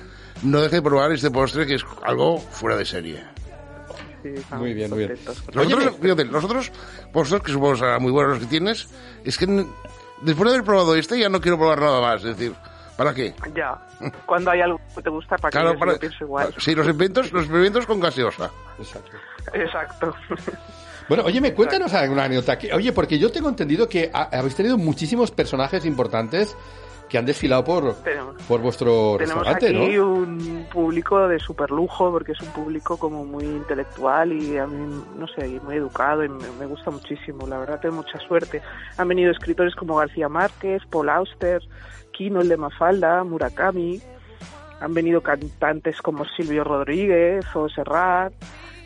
no 0.42 0.60
deje 0.60 0.76
de 0.76 0.82
probar 0.82 1.10
este 1.12 1.30
postre 1.30 1.66
que 1.66 1.74
es 1.76 1.84
algo 2.02 2.38
fuera 2.38 2.76
de 2.76 2.84
serie. 2.84 3.24
Sí, 4.22 4.34
Muy 4.56 4.74
bien, 4.74 4.90
muy 4.90 4.98
bien. 4.98 5.10
contentos. 5.16 5.42
Los 5.54 5.64
Oye, 5.66 5.74
otros, 5.74 5.92
me- 5.94 5.98
fíjate, 6.02 6.24
los 6.26 6.44
otros 6.44 6.72
postres, 7.12 7.40
que 7.42 7.52
supongo 7.52 7.76
serán 7.76 8.02
muy 8.02 8.12
buenos 8.12 8.32
los 8.34 8.40
que 8.40 8.46
tienes, 8.50 8.88
es 9.24 9.38
que 9.38 9.44
n- 9.46 9.66
después 10.22 10.48
de 10.50 10.54
haber 10.56 10.64
probado 10.66 10.94
este 10.96 11.18
ya 11.18 11.28
no 11.28 11.40
quiero 11.40 11.56
probar 11.58 11.80
nada 11.80 12.00
más. 12.00 12.24
Es 12.24 12.36
decir, 12.36 12.52
¿para 12.96 13.14
qué? 13.14 13.34
Ya, 13.54 13.78
cuando 14.26 14.50
hay 14.50 14.60
algo 14.60 14.80
que 14.94 15.02
te 15.02 15.10
gusta, 15.10 15.36
para 15.36 15.50
que 15.50 15.58
Claro, 15.58 15.72
yo 15.74 15.78
para... 15.78 15.92
lo 15.92 15.98
pienso 15.98 16.24
igual. 16.24 16.54
Sí, 16.58 16.74
los 16.74 16.86
inventos, 16.88 17.32
los 17.32 17.42
experimentos 17.44 17.86
con 17.86 18.00
gaseosa. 18.00 18.50
Exacto. 18.78 19.16
Exacto. 19.54 20.14
Bueno, 21.08 21.22
oye, 21.24 21.40
me 21.40 21.54
cuéntanos 21.54 21.92
alguna 21.94 22.24
anécdota. 22.24 22.58
que- 22.58 22.72
Oye, 22.74 22.92
porque 22.92 23.18
yo 23.18 23.30
tengo 23.30 23.48
entendido 23.48 23.88
que 23.88 24.10
ha- 24.12 24.28
habéis 24.38 24.56
tenido 24.56 24.76
muchísimos 24.76 25.30
personajes 25.30 25.84
importantes 25.84 26.56
que 27.08 27.16
han 27.18 27.24
desfilado 27.24 27.62
por, 27.62 27.94
Tenemos. 28.02 28.34
por 28.48 28.60
vuestro 28.60 29.14
Tenemos 29.16 29.46
restaurante, 29.46 29.68
aquí 29.68 29.96
¿no? 29.96 30.12
un 30.12 30.66
público 30.72 31.28
de 31.28 31.38
super 31.38 31.70
lujo, 31.70 32.10
porque 32.10 32.32
es 32.32 32.40
un 32.40 32.48
público 32.48 32.96
como 32.98 33.24
muy 33.24 33.44
intelectual 33.44 34.32
y 34.32 34.58
a 34.58 34.66
mí, 34.66 35.04
no 35.16 35.28
sé, 35.28 35.46
y 35.46 35.60
muy 35.60 35.76
educado 35.76 36.24
y 36.24 36.28
me, 36.28 36.50
me 36.58 36.66
gusta 36.66 36.90
muchísimo. 36.90 37.46
La 37.46 37.58
verdad, 37.60 37.78
tengo 37.80 37.94
mucha 37.94 38.18
suerte. 38.26 38.60
Han 38.98 39.06
venido 39.06 39.30
escritores 39.30 39.76
como 39.76 39.94
García 39.94 40.28
Márquez, 40.28 40.82
Paul 40.90 41.08
Auster, 41.08 41.62
El 42.18 42.48
de 42.48 42.56
Mafalda, 42.56 43.22
Murakami. 43.24 44.00
Han 44.80 44.94
venido 44.94 45.20
cantantes 45.20 46.00
como 46.00 46.24
Silvio 46.24 46.64
Rodríguez 46.64 47.44
o 47.54 47.68
Serrat, 47.68 48.32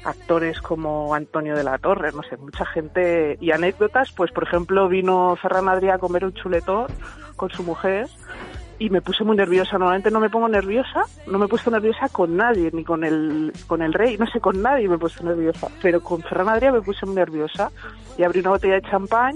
actores 0.04 0.60
como 0.60 1.14
Antonio 1.14 1.56
de 1.56 1.64
la 1.64 1.78
Torre, 1.78 2.12
no 2.12 2.22
sé, 2.22 2.36
mucha 2.36 2.64
gente. 2.66 3.36
Y 3.40 3.52
anécdotas, 3.52 4.12
pues 4.12 4.32
por 4.32 4.44
ejemplo, 4.44 4.88
vino 4.88 5.36
Ferran 5.36 5.66
Adrià 5.66 5.94
a 5.94 5.98
comer 5.98 6.24
un 6.24 6.32
chuletón 6.32 6.86
con 7.36 7.50
su 7.50 7.62
mujer 7.62 8.08
y 8.78 8.90
me 8.90 9.00
puse 9.00 9.24
muy 9.24 9.36
nerviosa. 9.36 9.78
Normalmente 9.78 10.10
no 10.10 10.20
me 10.20 10.30
pongo 10.30 10.48
nerviosa, 10.48 11.04
no 11.26 11.38
me 11.38 11.46
he 11.46 11.48
puesto 11.48 11.70
nerviosa 11.70 12.08
con 12.08 12.36
nadie, 12.36 12.70
ni 12.72 12.84
con 12.84 13.04
el, 13.04 13.52
con 13.66 13.82
el 13.82 13.92
rey, 13.92 14.16
no 14.16 14.26
sé, 14.26 14.40
con 14.40 14.60
nadie 14.62 14.88
me 14.88 14.94
he 14.96 14.98
puesto 14.98 15.24
nerviosa. 15.24 15.68
Pero 15.82 16.00
con 16.00 16.22
Ferran 16.22 16.48
Adrià 16.48 16.72
me 16.72 16.82
puse 16.82 17.06
muy 17.06 17.14
nerviosa 17.14 17.70
y 18.16 18.22
abrí 18.24 18.40
una 18.40 18.50
botella 18.50 18.74
de 18.74 18.82
champán 18.82 19.34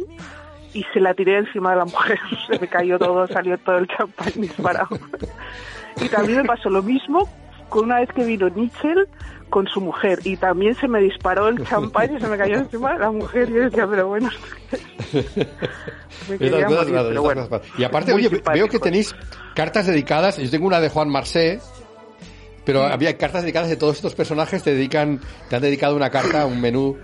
y 0.74 0.84
se 0.92 1.00
la 1.00 1.14
tiré 1.14 1.38
encima 1.38 1.70
de 1.70 1.76
la 1.76 1.84
mujer. 1.86 2.18
Se 2.46 2.58
me 2.58 2.68
cayó 2.68 2.98
todo, 2.98 3.26
salió 3.28 3.56
todo 3.58 3.78
el 3.78 3.86
champán 3.88 4.32
disparado. 4.36 4.88
Y 6.02 6.08
también 6.08 6.42
me 6.42 6.44
pasó 6.44 6.68
lo 6.68 6.82
mismo 6.82 7.28
con 7.68 7.84
una 7.84 8.00
vez 8.00 8.08
que 8.14 8.24
vino 8.24 8.48
Nichel 8.50 9.08
con 9.50 9.66
su 9.68 9.80
mujer 9.80 10.18
y 10.24 10.36
también 10.36 10.74
se 10.74 10.88
me 10.88 11.00
disparó 11.00 11.48
el 11.48 11.64
champán 11.64 12.16
y 12.16 12.20
se 12.20 12.26
me 12.26 12.36
cayó 12.36 12.56
encima 12.56 12.92
de 12.94 12.98
la 12.98 13.10
mujer 13.12 13.48
y 13.48 13.52
yo 13.54 13.60
decía, 13.62 13.86
pero 13.86 14.08
bueno, 14.08 14.28
me 16.28 16.38
quería 16.38 16.68
morir, 16.68 16.94
pero 17.08 17.22
bueno. 17.22 17.48
Y 17.78 17.84
aparte, 17.84 18.12
oye, 18.12 18.28
veo 18.52 18.68
que 18.68 18.78
tenéis 18.78 19.14
cartas 19.54 19.86
dedicadas. 19.86 20.38
Yo 20.38 20.50
tengo 20.50 20.66
una 20.66 20.80
de 20.80 20.88
Juan 20.88 21.08
Marsé, 21.08 21.60
pero 22.64 22.82
había 22.84 23.16
cartas 23.16 23.42
dedicadas 23.42 23.68
de 23.68 23.76
todos 23.76 23.96
estos 23.96 24.14
personajes. 24.14 24.62
Te 24.62 24.74
dedican, 24.74 25.20
te 25.48 25.56
han 25.56 25.62
dedicado 25.62 25.94
una 25.96 26.10
carta, 26.10 26.46
un 26.46 26.60
menú 26.60 26.96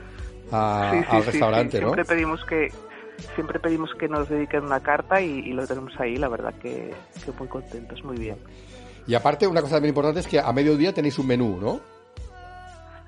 a- 0.53 0.91
Sí, 0.93 0.99
sí, 1.11 1.17
al 1.17 1.27
restaurante. 1.27 1.81
¿no? 1.81 1.95
Siempre 1.95 2.05
pedimos 2.17 2.45
que 2.47 2.69
siempre 3.35 3.59
pedimos 3.59 3.95
que 3.95 4.09
nos 4.09 4.29
dediquen 4.29 4.65
una 4.65 4.81
carta 4.81 5.21
y, 5.21 5.41
y 5.41 5.53
lo 5.53 5.67
tenemos 5.67 5.99
ahí, 5.99 6.17
la 6.17 6.29
verdad 6.29 6.55
que, 6.55 6.95
que 7.25 7.33
muy 7.39 7.49
contentos, 7.49 8.03
muy 8.05 8.17
bien. 8.17 8.39
Y 9.07 9.15
aparte, 9.15 9.47
una 9.47 9.61
cosa 9.61 9.77
también 9.77 9.91
importante 9.91 10.21
es 10.21 10.27
que 10.27 10.39
a 10.39 10.53
mediodía 10.53 10.93
tenéis 10.93 11.19
un 11.19 11.27
menú, 11.27 11.59
¿no? 11.61 11.81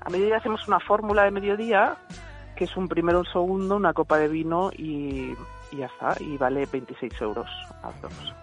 A 0.01 0.09
mediodía 0.09 0.37
hacemos 0.37 0.67
una 0.67 0.79
fórmula 0.79 1.23
de 1.23 1.31
mediodía, 1.31 1.97
que 2.55 2.65
es 2.65 2.75
un 2.75 2.87
primero, 2.87 3.19
un 3.19 3.25
segundo, 3.25 3.75
una 3.77 3.93
copa 3.93 4.17
de 4.17 4.27
vino 4.27 4.69
y, 4.75 5.33
y 5.71 5.77
ya 5.77 5.85
está, 5.85 6.15
y 6.21 6.37
vale 6.37 6.67
26 6.71 7.13
euros 7.21 7.47
a 7.81 7.91
dos. 8.01 8.33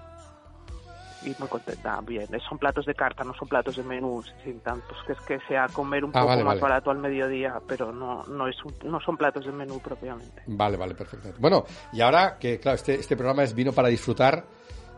Y 1.25 1.35
muy 1.39 1.49
contenta, 1.49 2.01
bien. 2.01 2.27
Son 2.49 2.57
platos 2.59 2.87
de 2.87 2.95
carta, 2.95 3.25
no 3.25 3.35
son 3.35 3.47
platos 3.47 3.77
de 3.77 3.83
menú, 3.83 4.23
sin 4.43 4.61
tantos, 4.61 4.97
que 5.07 5.13
es 5.13 5.21
que 5.21 5.39
sea 5.49 5.67
comer 5.73 6.03
un 6.05 6.11
Ah, 6.11 6.21
poco 6.21 6.27
vale, 6.29 6.45
más 6.45 6.55
vale. 6.55 6.61
barato 6.61 6.91
al 6.91 6.99
mediodía, 6.99 7.61
pero 7.67 7.93
no 7.93 8.25
no 8.25 8.49
es 8.49 8.57
un- 8.65 8.75
no 8.91 9.01
son 9.01 9.17
platos 9.17 9.45
de 9.45 9.53
menú 9.53 9.79
propiamente. 9.81 10.43
Vale, 10.47 10.77
vale, 10.79 10.95
perfecto. 10.95 11.29
Bueno, 11.39 11.65
y 11.93 12.01
ahora 12.01 12.39
que, 12.39 12.59
claro, 12.59 12.77
este, 12.77 12.95
este 12.95 13.17
programa 13.17 13.43
es 13.43 13.55
vino 13.55 13.73
para 13.73 13.89
disfrutar, 13.89 14.45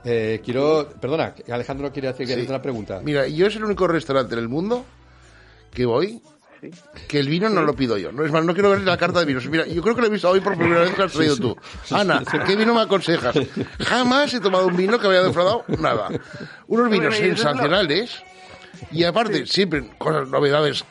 eh, 0.05 0.41
quiero... 0.45 0.89
Perdona, 1.01 1.35
que 1.35 1.53
Alejandro 1.53 1.93
quiere 1.93 2.09
hacer 2.09 2.27
quiere 2.27 2.43
Sí. 2.43 2.47
hacer 2.47 2.55
una 2.57 2.63
pregunta. 2.63 3.01
Mira, 3.03 3.27
yo 3.27 3.47
es 3.47 3.57
el 3.57 3.65
único 3.65 3.87
restaurante 3.89 4.35
en 4.35 4.41
el 4.41 4.49
mundo 4.49 4.85
que 5.73 5.87
voy 5.87 6.21
Sí. 6.63 6.71
que 7.09 7.19
el 7.19 7.29
vino 7.29 7.49
no 7.49 7.63
lo 7.63 7.75
pido 7.75 7.99
yo. 7.99 8.13
No 8.13 8.25
es 8.25 8.31
más, 8.31 8.45
no 8.45 8.55
quiero 8.55 8.71
ver 8.71 8.83
la 8.83 8.97
carta 8.97 9.19
de 9.19 9.27
vinos. 9.27 9.45
Mira, 9.49 9.67
yo 9.67 9.83
creo 9.83 9.97
que 9.97 10.01
lo 10.01 10.07
he 10.07 10.11
visto 10.11 10.31
hoy 10.31 10.41
por 10.41 10.57
primera 10.57 10.83
vez 10.83 10.93
que 10.93 10.99
lo 10.99 11.05
has 11.07 11.13
traído 11.13 11.37
tú. 11.37 11.57
Ana, 11.91 12.23
¿qué 12.47 12.55
vino 12.55 12.73
me 12.73 12.83
aconsejas? 12.83 13.35
Jamás 13.81 14.33
he 14.33 14.39
tomado 14.39 14.69
un 14.69 14.77
vino 14.77 14.97
que 15.01 15.09
me 15.09 15.15
haya 15.15 15.25
defraudado 15.25 15.65
nada. 15.81 16.09
Unos 16.69 16.89
vinos 16.89 17.17
sensacionales 17.17 18.23
y 18.93 19.03
aparte, 19.03 19.45
siempre 19.47 19.89
cosas, 19.99 20.29
novedades. 20.29 20.85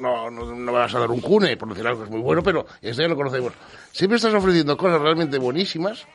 No, 0.00 0.30
no, 0.30 0.72
vas 0.72 0.94
a 0.94 0.98
dar 0.98 1.10
un 1.10 1.20
cune, 1.20 1.56
por 1.58 1.68
decir 1.68 1.86
algo 1.86 2.00
que 2.00 2.04
es 2.06 2.10
muy 2.10 2.20
bueno, 2.20 2.42
pero 2.42 2.66
este 2.80 3.02
ya 3.02 3.08
lo 3.08 3.14
conocemos. 3.14 3.52
Siempre 3.92 4.16
estás 4.16 4.32
ofreciendo 4.32 4.78
cosas 4.78 5.00
realmente 5.00 5.38
buenísimas 5.38 6.06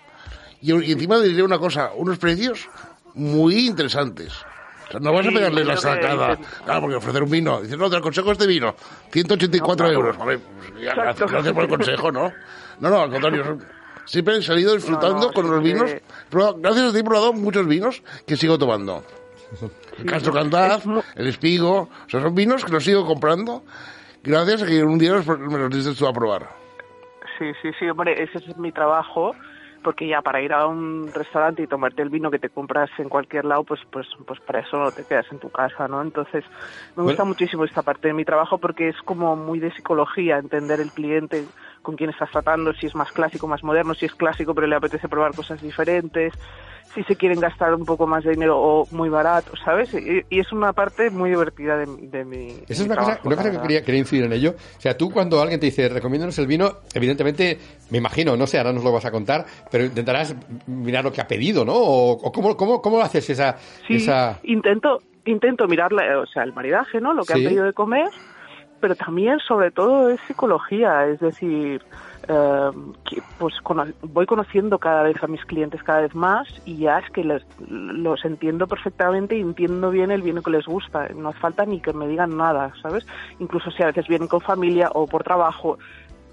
y, 0.59 0.73
y 0.73 0.91
encima 0.91 1.19
diré 1.19 1.43
una 1.43 1.59
cosa, 1.59 1.91
unos 1.95 2.17
precios 2.17 2.67
muy 3.13 3.67
interesantes. 3.67 4.33
No 4.99 5.13
vas 5.13 5.25
a 5.27 5.31
pegarle 5.31 5.63
la 5.63 5.77
sacada. 5.77 6.37
Claro, 6.65 6.81
porque 6.81 6.95
ofrecer 6.95 7.23
un 7.23 7.29
vino. 7.31 7.61
Dices, 7.61 7.77
no, 7.77 7.89
te 7.89 7.97
aconsejo 7.97 8.31
este 8.31 8.47
vino. 8.47 8.75
184 9.11 9.87
No, 9.87 9.91
euros. 9.91 10.17
Vale, 10.17 10.37
pues, 10.39 10.71
gracias, 10.95 11.31
gracias 11.31 11.53
por 11.53 11.63
el 11.63 11.69
consejo, 11.69 12.11
¿no? 12.11 12.31
No, 12.79 12.89
no, 12.89 13.01
al 13.01 13.11
contrario. 13.11 13.57
Siempre 14.05 14.37
he 14.37 14.41
salido 14.41 14.73
disfrutando 14.75 15.27
No, 15.27 15.31
con 15.33 15.49
los 15.49 15.63
vinos. 15.63 15.89
Gracias 16.31 16.89
a 16.89 16.91
ti 16.93 16.99
he 16.99 17.03
probado 17.03 17.33
muchos 17.33 17.65
vinos 17.67 18.03
que 18.27 18.35
sigo 18.37 18.57
tomando. 18.57 19.03
El 19.97 20.05
Castro 20.05 20.33
mu- 20.85 21.01
el 21.15 21.27
Espigo. 21.27 21.81
O 22.05 22.09
sea, 22.09 22.21
son 22.21 22.33
vinos 22.35 22.65
que 22.65 22.71
los 22.71 22.83
sigo 22.83 23.05
comprando 23.05 23.63
gracias 24.23 24.63
a 24.63 24.65
que 24.65 24.83
un 24.83 24.97
día 24.97 25.13
me 25.13 25.57
los 25.57 25.69
dices 25.69 25.95
tú 25.97 26.07
a 26.07 26.13
probar. 26.13 26.49
Sí, 27.37 27.45
sí, 27.61 27.69
sí, 27.79 27.89
hombre, 27.89 28.21
ese 28.23 28.37
es 28.39 28.57
mi 28.57 28.71
trabajo, 28.71 29.35
porque 29.83 30.07
ya 30.07 30.21
para 30.21 30.41
ir 30.41 30.53
a 30.53 30.65
un 30.67 31.11
restaurante 31.13 31.61
y 31.63 31.67
tomarte 31.67 32.01
el 32.01 32.09
vino 32.09 32.31
que 32.31 32.39
te 32.39 32.49
compras 32.49 32.89
en 32.97 33.09
cualquier 33.09 33.45
lado, 33.45 33.63
pues, 33.65 33.81
pues, 33.91 34.07
pues 34.25 34.39
para 34.41 34.61
eso 34.61 34.77
no 34.77 34.91
te 34.91 35.05
quedas 35.05 35.25
en 35.31 35.39
tu 35.39 35.49
casa, 35.51 35.87
¿no? 35.87 36.01
Entonces, 36.01 36.43
me 36.95 37.03
gusta 37.03 37.23
Bueno. 37.23 37.29
muchísimo 37.29 37.65
esta 37.65 37.83
parte 37.83 38.07
de 38.07 38.13
mi 38.13 38.25
trabajo 38.25 38.57
porque 38.57 38.89
es 38.89 38.95
como 39.05 39.35
muy 39.35 39.59
de 39.59 39.71
psicología, 39.73 40.37
entender 40.37 40.79
el 40.79 40.93
cliente 40.93 41.49
con 41.81 41.95
quién 41.95 42.09
estás 42.09 42.31
tratando, 42.31 42.73
si 42.73 42.87
es 42.87 42.95
más 42.95 43.11
clásico, 43.11 43.47
más 43.47 43.63
moderno, 43.63 43.93
si 43.95 44.05
es 44.05 44.15
clásico 44.15 44.55
pero 44.55 44.67
le 44.67 44.75
apetece 44.75 45.09
probar 45.09 45.33
cosas 45.35 45.61
diferentes, 45.61 46.33
si 46.93 47.03
se 47.03 47.15
quieren 47.15 47.39
gastar 47.39 47.73
un 47.73 47.85
poco 47.85 48.05
más 48.07 48.23
de 48.23 48.31
dinero 48.31 48.59
o 48.59 48.87
muy 48.91 49.09
barato, 49.09 49.51
¿sabes? 49.63 49.93
Y, 49.93 50.21
y 50.29 50.39
es 50.39 50.51
una 50.51 50.73
parte 50.73 51.09
muy 51.09 51.29
divertida 51.31 51.77
de, 51.77 51.85
de 51.87 52.23
mi. 52.25 52.49
Esa 52.49 52.55
mi 52.57 52.63
es 52.69 52.79
una 52.81 52.95
cosa, 52.95 53.19
una 53.23 53.35
cosa 53.35 53.51
que 53.51 53.59
quería, 53.61 53.83
quería 53.83 53.99
incidir 53.99 54.25
en 54.25 54.33
ello. 54.33 54.55
O 54.77 54.81
sea, 54.81 54.95
tú 54.97 55.09
cuando 55.11 55.41
alguien 55.41 55.59
te 55.59 55.65
dice, 55.65 55.89
recomiéndanos 55.89 56.37
el 56.39 56.47
vino, 56.47 56.71
evidentemente, 56.93 57.57
me 57.89 57.97
imagino, 57.97 58.37
no 58.37 58.45
sé, 58.47 58.57
ahora 58.57 58.73
nos 58.73 58.83
lo 58.83 58.91
vas 58.91 59.05
a 59.05 59.11
contar, 59.11 59.45
pero 59.71 59.85
intentarás 59.85 60.35
mirar 60.67 61.03
lo 61.03 61.11
que 61.11 61.21
ha 61.21 61.27
pedido, 61.27 61.65
¿no? 61.65 61.73
O, 61.73 62.11
o 62.11 62.31
cómo, 62.31 62.55
cómo, 62.55 62.81
cómo 62.81 62.99
haces 63.01 63.29
esa... 63.29 63.57
Sí, 63.87 63.95
esa... 63.95 64.39
intento, 64.43 65.01
intento 65.25 65.67
mirar, 65.67 65.91
la- 65.93 66.19
o 66.19 66.25
sea, 66.27 66.43
el 66.43 66.53
maridaje, 66.53 67.01
¿no? 67.01 67.13
Lo 67.13 67.23
que 67.23 67.33
Sí. 67.33 67.39
han 67.39 67.45
pedido 67.45 67.65
de 67.65 67.73
comer, 67.73 68.09
pero 68.79 68.95
también, 68.95 69.39
sobre 69.39 69.71
todo, 69.71 70.09
es 70.09 70.19
psicología, 70.27 71.07
es 71.07 71.19
decir, 71.19 71.81
que, 72.27 73.21
pues 73.37 73.53
cono- 73.63 73.91
voy 74.01 74.25
conociendo 74.25 74.79
cada 74.79 75.03
vez 75.03 75.21
a 75.21 75.27
mis 75.27 75.43
clientes 75.45 75.83
cada 75.83 76.01
vez 76.01 76.15
más 76.15 76.47
y 76.65 76.77
ya 76.77 76.99
es 76.99 77.09
que 77.11 77.23
les- 77.23 77.45
los 77.69 78.23
entiendo 78.23 78.67
perfectamente 78.67 79.37
y 79.37 79.41
entiendo 79.41 79.89
bien 79.89 80.09
el 80.11 80.21
vino 80.21 80.41
que 80.41 80.51
les 80.51 80.65
gusta. 80.65 81.09
No 81.09 81.29
hace 81.29 81.39
falta 81.39 81.65
ni 81.65 81.79
que 81.81 81.91
me 81.93 82.07
digan 82.07 82.37
nada, 82.37 82.71
¿sabes? 82.81 83.05
Incluso 83.39 83.71
si 83.71 83.83
a 83.83 83.87
veces 83.87 84.07
vienen 84.07 84.27
con 84.27 84.41
familia 84.41 84.89
o 84.93 85.05
por 85.05 85.23
trabajo, 85.23 85.77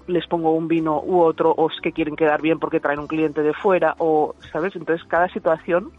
les 0.07 0.25
pongo 0.27 0.51
un 0.51 0.67
vino 0.67 1.01
u 1.01 1.21
otro, 1.21 1.51
o 1.51 1.69
es 1.69 1.79
que 1.81 1.91
quieren 1.91 2.15
quedar 2.15 2.41
bien 2.41 2.57
porque 2.59 2.79
traen 2.79 2.99
un 2.99 3.07
cliente 3.07 3.41
de 3.43 3.53
fuera, 3.53 3.95
o, 3.99 4.33
¿sabes? 4.51 4.75
Entonces, 4.75 5.05
cada 5.07 5.27
situación, 5.29 5.91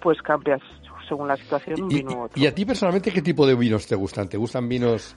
pues 0.00 0.20
cambias 0.22 0.60
según 1.08 1.28
la 1.28 1.36
situación 1.36 1.82
un 1.82 1.88
vino 1.88 2.10
u 2.12 2.22
otro. 2.24 2.42
y 2.42 2.46
a 2.46 2.54
ti 2.54 2.64
personalmente, 2.64 3.12
¿qué 3.12 3.20
tipo 3.20 3.46
de 3.46 3.54
vinos 3.54 3.86
te 3.86 3.94
gustan? 3.94 4.26
¿Te 4.28 4.38
gustan 4.38 4.68
vinos...? 4.68 5.16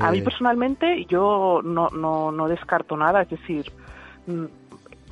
A 0.00 0.10
mí 0.10 0.18
eh, 0.18 0.22
personalmente 0.22 1.04
yo 1.06 1.60
no, 1.62 1.88
no, 1.90 2.32
no 2.32 2.48
descarto 2.48 2.96
nada, 2.96 3.22
es 3.22 3.30
decir, 3.30 3.70
mm, 4.26 4.44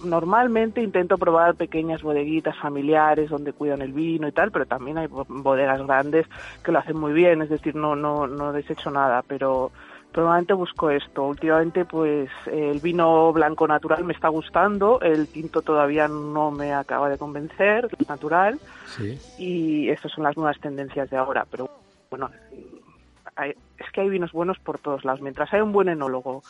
normalmente 0.05 0.81
intento 0.83 1.19
probar 1.19 1.55
pequeñas 1.57 2.03
bodeguitas 2.03 2.57
familiares 2.57 3.29
donde 3.31 3.53
cuidan 3.53 3.83
el 3.83 3.93
vino 3.93 4.27
y 4.29 4.33
tal, 4.33 4.51
pero 4.51 4.67
también 4.67 4.99
hay 4.99 5.07
bo- 5.07 5.27
bodegas 5.29 5.83
grandes 5.87 6.27
que 6.65 6.73
lo 6.73 6.79
hacen 6.79 6.97
muy 6.97 7.13
bien, 7.13 7.43
es 7.43 7.51
decir, 7.51 7.75
no, 7.75 7.95
no, 7.97 8.27
no 8.27 8.53
desecho 8.53 8.91
nada, 8.91 9.23
pero 9.27 9.71
normalmente 10.17 10.55
busco 10.55 10.91
esto. 10.91 11.25
Últimamente 11.25 11.85
pues 11.85 12.31
el 12.47 12.81
vino 12.81 13.33
blanco 13.33 13.69
natural 13.69 14.05
me 14.05 14.15
está 14.15 14.29
gustando, 14.29 15.01
el 15.03 15.29
tinto 15.29 15.61
todavía 15.63 16.09
no 16.09 16.51
me 16.51 16.73
acaba 16.73 17.09
de 17.09 17.19
convencer, 17.19 17.89
natural, 18.09 18.59
Sí. 18.87 19.19
y 19.39 19.89
estas 19.91 20.13
son 20.13 20.25
las 20.25 20.37
nuevas 20.37 20.59
tendencias 20.61 21.11
de 21.11 21.17
ahora, 21.19 21.47
pero 21.51 21.69
bueno, 22.11 22.31
hay- 23.37 23.55
es 23.79 23.91
que 23.93 24.01
hay 24.03 24.09
vinos 24.09 24.33
buenos 24.33 24.59
por 24.59 24.79
todos 24.79 25.05
lados. 25.05 25.21
Mientras 25.21 25.53
hay 25.53 25.61
un 25.61 25.73
buen 25.73 25.89
enólogo 25.89 26.43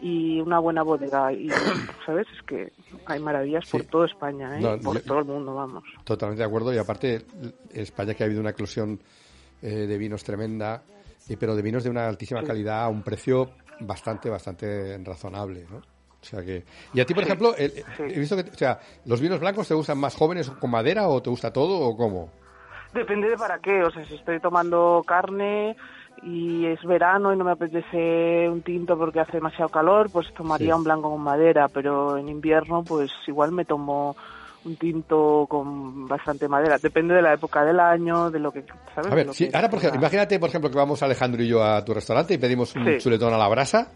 y 0.00 0.40
una 0.40 0.58
buena 0.58 0.82
bodega, 0.82 1.32
y, 1.32 1.48
¿sabes? 2.06 2.26
Es 2.36 2.42
que 2.46 2.72
hay 3.06 3.20
maravillas 3.20 3.64
por 3.70 3.82
Sí. 3.82 3.88
toda 3.88 4.06
España, 4.06 4.58
¿eh? 4.58 4.60
No, 4.62 4.78
por 4.78 5.00
todo 5.00 5.18
el 5.20 5.24
mundo, 5.24 5.54
vamos. 5.54 5.84
Totalmente 6.04 6.42
de 6.42 6.46
acuerdo. 6.48 6.72
Y 6.74 6.78
aparte, 6.78 7.24
España 7.72 8.14
que 8.14 8.22
ha 8.22 8.26
habido 8.26 8.40
una 8.40 8.50
eclosión 8.50 9.00
eh, 9.62 9.86
de 9.86 9.96
vinos 9.98 10.22
tremenda, 10.24 10.82
y, 11.28 11.36
pero 11.36 11.56
de 11.56 11.62
vinos 11.62 11.84
de 11.84 11.90
una 11.90 12.06
altísima 12.06 12.40
Sí. 12.40 12.46
calidad 12.46 12.84
a 12.84 12.88
un 12.88 13.02
precio 13.02 13.50
bastante, 13.80 14.28
bastante 14.28 14.98
razonable, 15.02 15.64
¿no? 15.70 15.78
O 15.78 16.26
sea 16.26 16.42
que... 16.44 16.64
Y 16.92 17.00
a 17.00 17.06
ti, 17.06 17.14
por 17.14 17.22
ejemplo, 17.22 17.54
el- 17.56 17.72
he 17.98 18.18
visto 18.18 18.36
que... 18.36 18.50
O 18.50 18.54
sea, 18.54 18.78
¿los 19.06 19.20
vinos 19.20 19.40
blancos 19.40 19.68
te 19.68 19.74
gustan 19.74 19.98
más 19.98 20.14
jóvenes 20.16 20.50
con 20.50 20.70
madera 20.70 21.08
o 21.08 21.22
te 21.22 21.30
gusta 21.30 21.52
todo 21.52 21.78
o 21.80 21.96
cómo? 21.96 22.30
Depende 22.92 23.28
de 23.28 23.36
para 23.36 23.58
qué, 23.58 23.82
o 23.82 23.90
sea, 23.90 24.04
si 24.04 24.14
estoy 24.14 24.38
tomando 24.40 25.02
carne 25.06 25.76
y 26.24 26.66
es 26.66 26.82
verano 26.84 27.32
y 27.32 27.36
no 27.36 27.44
me 27.44 27.52
apetece 27.52 28.48
un 28.48 28.62
tinto 28.62 28.96
porque 28.96 29.20
hace 29.20 29.32
demasiado 29.32 29.68
calor, 29.68 30.08
pues 30.10 30.32
tomaría 30.34 30.68
Sí. 30.68 30.72
un 30.72 30.84
blanco 30.84 31.10
con 31.10 31.20
madera, 31.20 31.68
pero 31.68 32.16
en 32.16 32.28
invierno 32.28 32.82
pues 32.82 33.10
igual 33.26 33.52
me 33.52 33.64
tomo 33.64 34.16
un 34.64 34.76
tinto 34.76 35.46
con 35.48 36.08
bastante 36.08 36.48
madera. 36.48 36.78
Depende 36.78 37.14
de 37.14 37.20
la 37.20 37.34
época 37.34 37.62
del 37.64 37.78
año, 37.78 38.30
de 38.30 38.38
lo 38.38 38.50
que, 38.50 38.64
¿sabes? 38.94 39.12
A 39.12 39.14
ver, 39.14 39.34
sí, 39.34 39.50
que 39.50 39.56
ahora, 39.56 39.68
por 39.68 39.78
ejemplo, 39.78 40.00
imagínate, 40.00 40.38
por 40.38 40.48
ejemplo, 40.48 40.70
que 40.70 40.76
vamos 40.78 41.02
Alejandro 41.02 41.42
y 41.42 41.48
yo 41.48 41.62
a 41.62 41.84
tu 41.84 41.92
restaurante 41.92 42.32
y 42.32 42.38
pedimos 42.38 42.74
un 42.74 42.84
Sí. 42.86 42.98
chuletón 42.98 43.34
a 43.34 43.36
la 43.38 43.48
brasa. 43.48 43.88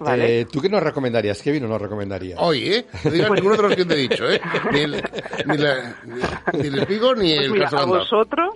Vale. 0.00 0.40
Eh, 0.40 0.46
¿Tú 0.46 0.60
qué 0.60 0.68
nos 0.68 0.82
recomendarías? 0.82 1.40
¿Qué 1.40 1.52
vino 1.52 1.68
nos 1.68 1.80
recomendarías? 1.80 2.36
Hoy, 2.42 2.64
¿eh? 2.66 2.86
No 3.04 3.10
digas 3.12 3.30
ninguno 3.46 3.54
de 3.56 3.62
los 3.62 3.76
que 3.76 3.84
te 3.84 3.94
he 3.94 3.96
dicho, 3.98 4.28
¿eh? 4.28 4.40
Ni 4.72 4.80
el, 4.80 5.02
ni 5.46 5.56
la- 5.56 5.94
ni- 6.04 6.60
ni 6.60 6.66
el 6.66 6.78
espigo 6.80 7.14
ni 7.14 7.32
Pues 7.36 7.44
el 7.46 7.52
mira, 7.52 7.68
a 7.68 7.84
vosotros, 7.84 8.50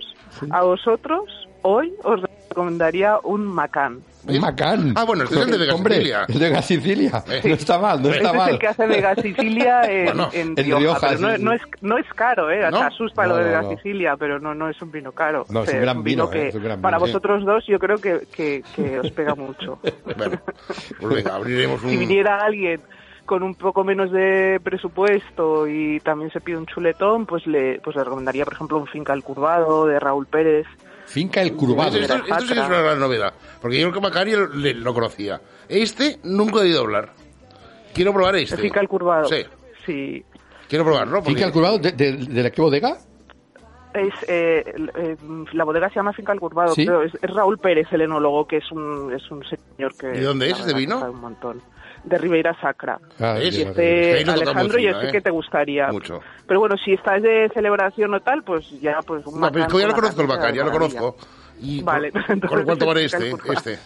a 0.51 0.63
vosotros, 0.63 1.23
hoy 1.63 1.93
os 2.03 2.21
recomendaría 2.49 3.17
un 3.23 3.45
Macán. 3.45 3.99
Un 4.27 4.39
Macán. 4.41 4.93
Ah, 4.97 5.05
bueno, 5.05 5.23
este 5.23 5.35
es 5.35 5.41
el 5.45 5.51
de 5.51 5.57
Vega 5.57 5.75
Hombre, 5.75 5.95
Sicilia. 5.95 6.25
el 6.27 6.39
de 6.39 6.49
Vega 6.49 6.61
Sicilia. 6.61 7.23
Eh. 7.29 7.41
No 7.45 7.53
está 7.53 7.77
mal, 7.79 8.01
no 8.01 8.07
Este 8.09 8.17
está 8.17 8.31
es 8.31 8.37
mal. 8.37 8.49
el 8.51 8.59
que 8.59 8.67
hace 8.67 8.87
Vega 8.87 9.15
Sicilia 9.15 9.81
en, 9.89 10.05
Bueno, 10.05 10.29
en 10.33 10.47
en 10.49 10.55
Rioja, 10.57 10.79
Rioja, 10.79 11.07
pero 11.07 11.19
no, 11.21 11.37
no 11.37 11.53
es, 11.53 11.61
no 11.81 11.97
es 11.97 12.13
caro, 12.15 12.51
¿eh? 12.51 12.61
¿No? 12.69 12.79
Te 12.79 12.83
asusta 12.85 13.23
No, 13.23 13.29
lo 13.29 13.35
de 13.37 13.43
Vega 13.45 13.61
no. 13.61 13.69
Sicilia, 13.69 14.17
pero 14.17 14.39
no, 14.39 14.53
no 14.53 14.69
es 14.69 14.81
un 14.81 14.91
vino 14.91 15.11
caro. 15.13 15.45
No, 15.49 15.61
O 15.61 15.63
es 15.63 15.69
sea, 15.69 15.79
un 15.79 15.85
gran 15.85 16.03
vino, 16.03 16.25
eh, 16.25 16.29
que 16.31 16.47
es 16.49 16.55
un 16.55 16.63
gran 16.63 16.81
para 16.81 16.97
vino, 16.97 17.07
sí. 17.07 17.11
vosotros 17.13 17.45
dos 17.45 17.65
yo 17.65 17.79
creo 17.79 17.97
que, 17.97 18.21
que, 18.35 18.63
que 18.75 18.99
os 18.99 19.11
pega 19.11 19.35
mucho. 19.35 19.79
Bueno, 20.17 20.37
pues 20.99 21.15
venga, 21.15 21.35
abriremos 21.35 21.81
un... 21.83 21.89
si 21.91 21.97
viniera 21.97 22.39
alguien 22.43 22.81
con 23.25 23.41
un 23.43 23.53
poco 23.55 23.83
menos 23.83 24.11
de 24.11 24.59
presupuesto 24.63 25.67
y 25.67 25.99
también 26.01 26.31
se 26.31 26.41
pide 26.41 26.57
un 26.57 26.65
chuletón, 26.65 27.25
pues 27.27 27.45
le, 27.47 27.79
pues 27.79 27.95
le 27.95 28.03
recomendaría, 28.03 28.43
por 28.43 28.53
ejemplo, 28.55 28.77
un 28.79 28.87
finca 28.87 29.13
al 29.13 29.23
curvado 29.23 29.85
de 29.85 29.99
Raúl 29.99 30.25
Pérez. 30.25 30.65
Finca 31.09 31.41
el 31.41 31.53
Curvado. 31.55 31.97
Esto, 31.97 32.13
esto- 32.15 32.25
esto 32.27 32.39
sí 32.47 32.53
que 32.53 32.59
es 32.59 32.67
una 32.67 32.81
gran 32.81 32.99
novedad. 32.99 33.33
Porque 33.61 33.79
yo 33.79 33.87
el 33.87 33.93
que 33.93 33.99
Macari 33.99 34.31
lo, 34.33 34.47
le- 34.47 34.73
lo 34.75 34.93
conocía. 34.93 35.41
Este 35.67 36.19
nunca 36.23 36.57
he 36.59 36.61
oído 36.61 36.81
hablar. 36.81 37.09
Quiero 37.93 38.13
probar 38.13 38.35
este. 38.35 38.55
El 38.55 38.61
finca 38.61 38.79
al 38.79 38.87
curvado. 38.87 39.25
Sí, 39.27 39.43
Sí. 39.85 40.23
quiero 40.67 40.85
probarlo. 40.85 41.15
Porque... 41.17 41.29
¿Finca 41.31 41.45
el 41.47 41.51
Curvado 41.51 41.79
de, 41.79 41.91
de, 41.93 42.11
de 42.13 42.43
la 42.43 42.51
qué 42.51 42.61
bodega? 42.61 42.97
Es, 43.93 44.13
eh, 44.27 44.63
el- 44.75 44.91
eh, 44.95 45.17
la 45.53 45.63
bodega 45.63 45.89
se 45.89 45.95
llama 45.95 46.13
Finca 46.13 46.31
al 46.31 46.39
Curvado, 46.39 46.75
¿Sí? 46.75 46.85
creo. 46.85 47.01
Es, 47.01 47.11
es 47.15 47.33
Raúl 47.33 47.57
Pérez, 47.57 47.87
el 47.91 48.01
enólogo, 48.01 48.45
que 48.47 48.57
es 48.57 48.71
un, 48.71 49.11
es 49.11 49.29
un 49.31 49.43
señor 49.43 49.95
que... 49.97 50.15
¿Y 50.15 50.19
dónde 50.21 50.51
es 50.51 50.59
verdad, 50.59 50.77
vino? 50.77 50.99
Un 51.09 51.19
montón. 51.21 51.61
De 52.03 52.17
Ribeira 52.17 52.55
Sacra. 52.61 52.97
Ah, 53.19 53.37
Es 53.39 53.57
este, 53.57 54.23
Alejandro, 54.23 54.79
yo 54.79 54.99
sé 54.99 55.07
¿eh? 55.07 55.11
que 55.11 55.21
te 55.21 55.29
gustaría. 55.31 55.87
Mucho. 55.89 56.19
Pero 56.47 56.59
bueno, 56.61 56.75
si 56.77 56.93
estás 56.93 57.21
de 57.21 57.49
celebración 57.53 58.13
o 58.13 58.19
tal, 58.21 58.43
pues 58.43 58.69
ya, 58.81 58.99
pues 59.05 59.25
un 59.27 59.39
No, 59.39 59.51
pero 59.51 59.79
ya 59.79 59.87
lo 59.87 59.93
conozco 59.93 60.21
el 60.21 60.27
Bacari, 60.27 60.57
ya 60.57 60.63
lo 60.63 60.71
conozco. 60.71 61.17
Y 61.61 61.81
Vale, 61.83 62.11
¿Con, 62.11 62.21
entonces 62.29 62.49
con 62.49 62.63
cuánto 62.63 62.85
vale 62.85 63.05
este? 63.05 63.29
Este. 63.29 63.79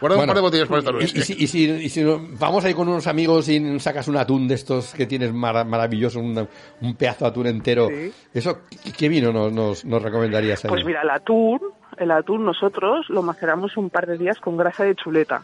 Guarda 0.00 0.16
un 0.16 0.26
Bueno, 0.26 0.26
par 0.26 0.34
de 0.34 0.40
botellas 0.42 0.68
para 0.68 0.78
esta 0.80 0.90
Y, 0.90 0.94
noche. 0.94 1.12
y 1.18 1.22
si, 1.22 1.32
y 1.44 1.46
si- 1.46 1.70
y 1.70 1.88
si 1.88 2.04
vamos 2.38 2.64
ahí 2.64 2.74
con 2.74 2.88
unos 2.88 3.06
amigos 3.06 3.48
y 3.48 3.78
sacas 3.78 4.08
un 4.08 4.16
atún 4.16 4.48
de 4.48 4.54
estos 4.56 4.92
que 4.92 5.06
tienes 5.06 5.32
mara- 5.32 5.62
maravilloso, 5.64 6.18
un, 6.18 6.46
un 6.80 6.96
pedazo 6.96 7.24
de 7.24 7.30
atún 7.30 7.46
entero, 7.46 7.86
Sí. 7.88 8.12
¿eso 8.34 8.58
qué, 8.68 8.92
qué 8.92 9.08
vino 9.08 9.32
nos, 9.32 9.52
nos, 9.52 9.84
nos 9.84 10.02
recomendarías? 10.02 10.64
ahí? 10.64 10.68
Pues 10.68 10.84
mira, 10.84 11.02
el 11.02 11.10
atún, 11.10 11.60
el 11.96 12.10
atún 12.10 12.44
nosotros 12.44 13.06
lo 13.08 13.22
maceramos 13.22 13.76
un 13.76 13.88
par 13.88 14.06
de 14.06 14.18
días 14.18 14.38
con 14.40 14.56
grasa 14.56 14.82
de 14.84 14.96
chuleta. 14.96 15.42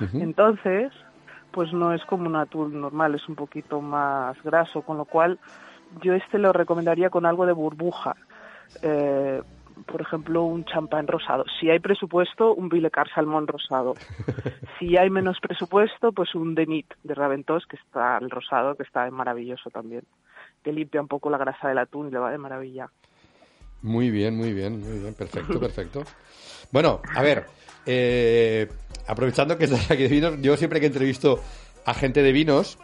Ujú. 0.00 0.20
Entonces, 0.22 0.92
pues 1.58 1.72
no 1.72 1.92
es 1.92 2.04
como 2.04 2.28
un 2.28 2.36
atún 2.36 2.80
normal, 2.80 3.16
es 3.16 3.28
un 3.28 3.34
poquito 3.34 3.80
más 3.80 4.40
graso, 4.44 4.82
con 4.82 4.96
lo 4.96 5.04
cual 5.06 5.40
yo 6.04 6.14
este 6.14 6.38
lo 6.38 6.52
recomendaría 6.52 7.10
con 7.10 7.26
algo 7.26 7.46
de 7.46 7.52
burbuja. 7.52 8.14
Eh, 8.80 9.42
por 9.84 10.00
ejemplo, 10.00 10.44
un 10.44 10.64
champán 10.66 11.08
rosado. 11.08 11.44
Si 11.58 11.68
hay 11.68 11.80
presupuesto, 11.80 12.54
un 12.54 12.68
Vilecar 12.68 13.08
salmón 13.12 13.48
rosado. 13.48 13.94
Si 14.78 14.96
hay 14.96 15.10
menos 15.10 15.40
presupuesto, 15.40 16.12
pues 16.12 16.32
un 16.36 16.54
Denit 16.54 16.94
de 17.02 17.14
Raventós, 17.14 17.66
que 17.66 17.74
está 17.74 18.18
el 18.18 18.30
rosado, 18.30 18.76
que 18.76 18.84
está 18.84 19.10
maravilloso 19.10 19.68
también. 19.70 20.04
Que 20.62 20.70
limpia 20.70 21.00
un 21.00 21.08
poco 21.08 21.28
la 21.28 21.38
grasa 21.38 21.66
del 21.66 21.78
atún 21.78 22.06
y 22.06 22.10
le 22.12 22.20
va 22.20 22.30
de 22.30 22.38
maravilla. 22.38 22.88
Muy 23.82 24.12
bien, 24.12 24.36
muy 24.36 24.52
bien, 24.52 24.78
muy 24.78 25.00
bien, 25.00 25.14
perfecto, 25.14 25.58
perfecto. 25.66 26.04
Bueno, 26.70 27.00
a 27.16 27.20
ver, 27.20 27.46
eh, 27.84 28.68
aprovechando 29.08 29.58
que 29.58 29.64
estás 29.64 29.90
aquí 29.90 30.04
de 30.04 30.08
vinos, 30.08 30.34
yo 30.40 30.56
siempre 30.56 30.78
que 30.80 30.86
entrevisto 30.86 31.40
a 31.84 31.94
gente 31.94 32.22
de 32.22 32.32
vinos, 32.32 32.78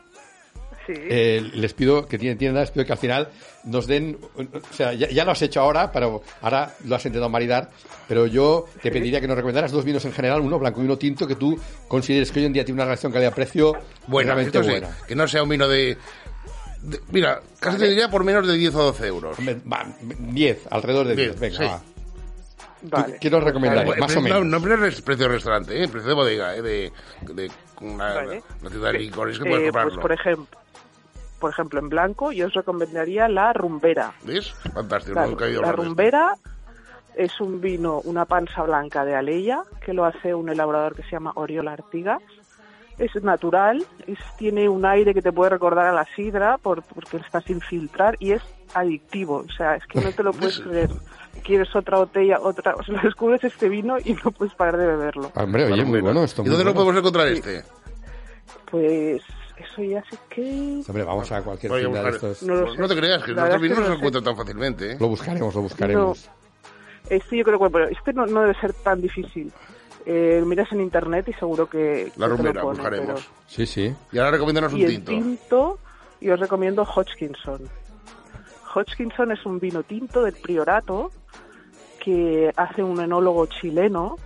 Sí. 0.86 0.92
eh, 0.96 1.40
les 1.54 1.72
pido 1.72 2.06
que 2.06 2.18
tienen 2.18 2.36
tiendas, 2.36 2.64
les 2.64 2.70
pido 2.72 2.84
que 2.84 2.92
al 2.92 2.98
final 2.98 3.30
nos 3.64 3.86
den, 3.86 4.18
o 4.36 4.74
sea, 4.74 4.92
ya, 4.92 5.08
ya 5.08 5.24
lo 5.24 5.30
has 5.30 5.40
hecho 5.40 5.62
ahora, 5.62 5.90
pero 5.90 6.22
ahora 6.42 6.74
lo 6.84 6.94
has 6.94 7.06
intentado 7.06 7.30
maridar, 7.30 7.70
pero 8.06 8.26
yo 8.26 8.66
te 8.82 8.90
pediría 8.90 9.18
que 9.18 9.26
nos 9.26 9.34
recomendaras 9.36 9.72
dos 9.72 9.82
vinos 9.82 10.04
en 10.04 10.12
general, 10.12 10.42
uno 10.42 10.58
blanco 10.58 10.82
y 10.82 10.84
uno 10.84 10.98
tinto, 10.98 11.26
que 11.26 11.36
tú 11.36 11.58
consideres 11.88 12.30
que 12.30 12.40
hoy 12.40 12.44
en 12.46 12.52
día 12.52 12.66
tiene 12.66 12.76
una 12.82 12.84
relación 12.84 13.12
calidad-precio 13.12 13.72
Bueno, 14.08 14.34
realmente 14.34 14.58
esto 14.58 14.62
sí, 14.62 14.72
buena. 14.78 14.94
que 15.08 15.14
no 15.14 15.26
sea 15.26 15.42
un 15.42 15.48
vino 15.48 15.66
de... 15.68 15.96
de- 16.82 17.00
mira, 17.12 17.40
casi 17.60 17.78
te 17.78 17.88
diría 17.88 18.10
por 18.10 18.22
menos 18.22 18.46
de 18.46 18.54
10 18.54 18.74
o 18.74 18.82
12 18.82 19.06
euros. 19.06 19.38
Hombre, 19.38 19.56
va, 19.70 19.86
10, 20.02 20.66
alrededor 20.70 21.06
de 21.08 21.16
10, 21.16 21.28
Diez, 21.28 21.40
venga, 21.40 21.58
sí. 21.58 21.64
va. 21.64 21.82
Vale. 22.90 23.18
¿Qué 23.20 23.30
nos 23.30 23.42
recomendarías? 23.42 23.96
Eh, 23.96 24.00
Más 24.00 24.12
o 24.12 24.20
no, 24.20 24.22
menos. 24.22 24.44
No, 24.46 24.76
no 24.76 24.84
es 24.86 25.00
precio 25.02 25.26
de 25.26 25.34
restaurante, 25.34 25.82
¿eh? 25.82 25.88
precio 25.88 26.08
de 26.10 26.14
bodega, 26.14 26.54
¿eh? 26.56 26.62
de, 26.62 26.92
de 27.32 27.50
una, 27.80 28.14
Vale. 28.14 28.42
una 28.60 28.70
tienda 28.70 28.92
de 28.92 28.98
licores 28.98 29.38
que 29.38 29.44
Eh, 29.48 29.50
puedes 29.50 29.62
pues 29.72 29.82
comprarlo. 29.84 30.00
por 30.02 30.12
ejemplo, 30.12 30.58
por 31.38 31.50
ejemplo, 31.50 31.80
en 31.80 31.88
blanco 31.88 32.32
yo 32.32 32.46
os 32.46 32.54
recomendaría 32.54 33.28
la 33.28 33.52
rumbera. 33.52 34.12
¿Ves? 34.24 34.52
Fantástico, 34.74 35.14
La, 35.18 35.26
nunca 35.26 35.44
he 35.44 35.48
oído 35.48 35.62
la 35.62 35.72
rumbera 35.72 36.34
es 37.16 37.40
un 37.40 37.60
vino, 37.60 38.00
una 38.04 38.24
panza 38.24 38.62
blanca 38.64 39.04
de 39.04 39.14
Aleya, 39.14 39.62
que 39.84 39.92
lo 39.94 40.04
hace 40.04 40.34
un 40.34 40.48
elaborador 40.48 40.96
que 40.96 41.02
se 41.04 41.10
llama 41.12 41.32
Oriola 41.36 41.72
Artigas. 41.72 42.20
es 42.98 43.14
natural, 43.22 43.84
es, 44.06 44.18
tiene 44.36 44.68
un 44.68 44.84
aire 44.84 45.14
que 45.14 45.22
te 45.22 45.32
puede 45.32 45.50
recordar 45.50 45.86
a 45.86 45.92
la 45.92 46.04
sidra 46.16 46.58
por, 46.58 46.82
porque 46.82 47.16
está 47.18 47.40
sin 47.40 47.60
filtrar 47.60 48.16
y 48.18 48.32
es 48.32 48.42
adictivo, 48.74 49.44
o 49.48 49.52
sea, 49.56 49.76
es 49.76 49.86
que 49.86 50.00
no 50.00 50.10
te 50.12 50.22
lo 50.24 50.32
puedes 50.34 50.58
creer. 50.60 50.90
Quieres 51.42 51.74
otra 51.76 51.98
botella, 51.98 52.38
otra, 52.40 52.74
o 52.76 52.82
sea, 52.82 53.00
descubres 53.02 53.42
este 53.44 53.68
vino 53.68 53.96
y 54.02 54.14
no 54.24 54.30
puedes 54.30 54.54
parar 54.54 54.76
de 54.78 54.86
beberlo. 54.86 55.30
Hombre, 55.34 55.64
oye, 55.72 55.84
muy 55.84 56.00
bueno 56.00 56.24
esto. 56.24 56.42
¿Y 56.44 56.48
dónde 56.48 56.64
lo 56.64 56.74
podemos 56.74 56.96
encontrar 56.96 57.28
este? 57.28 57.64
Pues 58.70 59.22
eso 59.56 59.82
ya 59.82 60.02
sé 60.10 60.18
que... 60.30 60.82
Hombre, 60.88 61.04
vamos 61.04 61.30
a 61.32 61.42
cualquier 61.42 61.72
tienda 61.72 61.98
de 62.02 62.10
buscar. 62.10 62.14
estos. 62.14 62.42
No 62.42 62.54
lo 62.54 62.60
Pues 62.62 62.74
sé. 62.74 62.80
no 62.80 62.88
te 62.88 62.96
creas, 62.96 63.22
que 63.24 63.32
La 63.32 63.42
nuestros 63.42 63.42
verdad 63.42 63.54
es 63.56 63.60
que 63.60 63.62
vinos 63.62 63.78
no 63.78 63.82
no 63.82 63.86
se 63.86 63.92
sé. 63.92 63.96
encuentran 63.98 64.24
tan 64.24 64.36
fácilmente. 64.36 64.92
¿eh? 64.92 64.96
Lo 65.00 65.08
buscaremos, 65.08 65.54
lo 65.54 65.62
buscaremos. 65.62 66.30
Este 67.08 67.36
yo 67.36 67.44
creo 67.44 67.58
que, 67.58 67.92
este 67.92 68.12
no, 68.14 68.26
no 68.26 68.40
debe 68.40 68.54
ser 68.58 68.72
tan 68.72 69.00
difícil. 69.00 69.52
Eh, 70.06 70.42
miras 70.46 70.70
en 70.72 70.80
internet 70.80 71.26
y 71.28 71.32
seguro 71.34 71.68
que... 71.68 72.10
La 72.16 72.26
que 72.28 72.28
te 72.28 72.28
lo 72.28 72.36
rumera, 72.36 72.62
pone, 72.62 72.76
buscaremos. 72.78 73.06
pero- 73.06 73.44
Sí, 73.46 73.66
sí. 73.66 73.94
Y 74.12 74.18
ahora 74.18 74.32
recomiéndanos 74.32 74.72
un 74.72 74.80
Y 74.80 74.84
el 74.84 74.90
tinto. 74.90 75.10
tinto, 75.12 75.78
yo 76.20 76.34
os 76.34 76.40
recomiendo 76.40 76.82
Hodgkinson. 76.82 77.60
Hodgkinson 78.74 79.32
es 79.32 79.46
un 79.46 79.60
vino 79.60 79.82
tinto 79.82 80.22
del 80.24 80.34
Priorato 80.34 81.10
que 82.04 82.52
hace 82.56 82.82
un 82.82 83.00
enólogo 83.00 83.46
chileno 83.46 84.16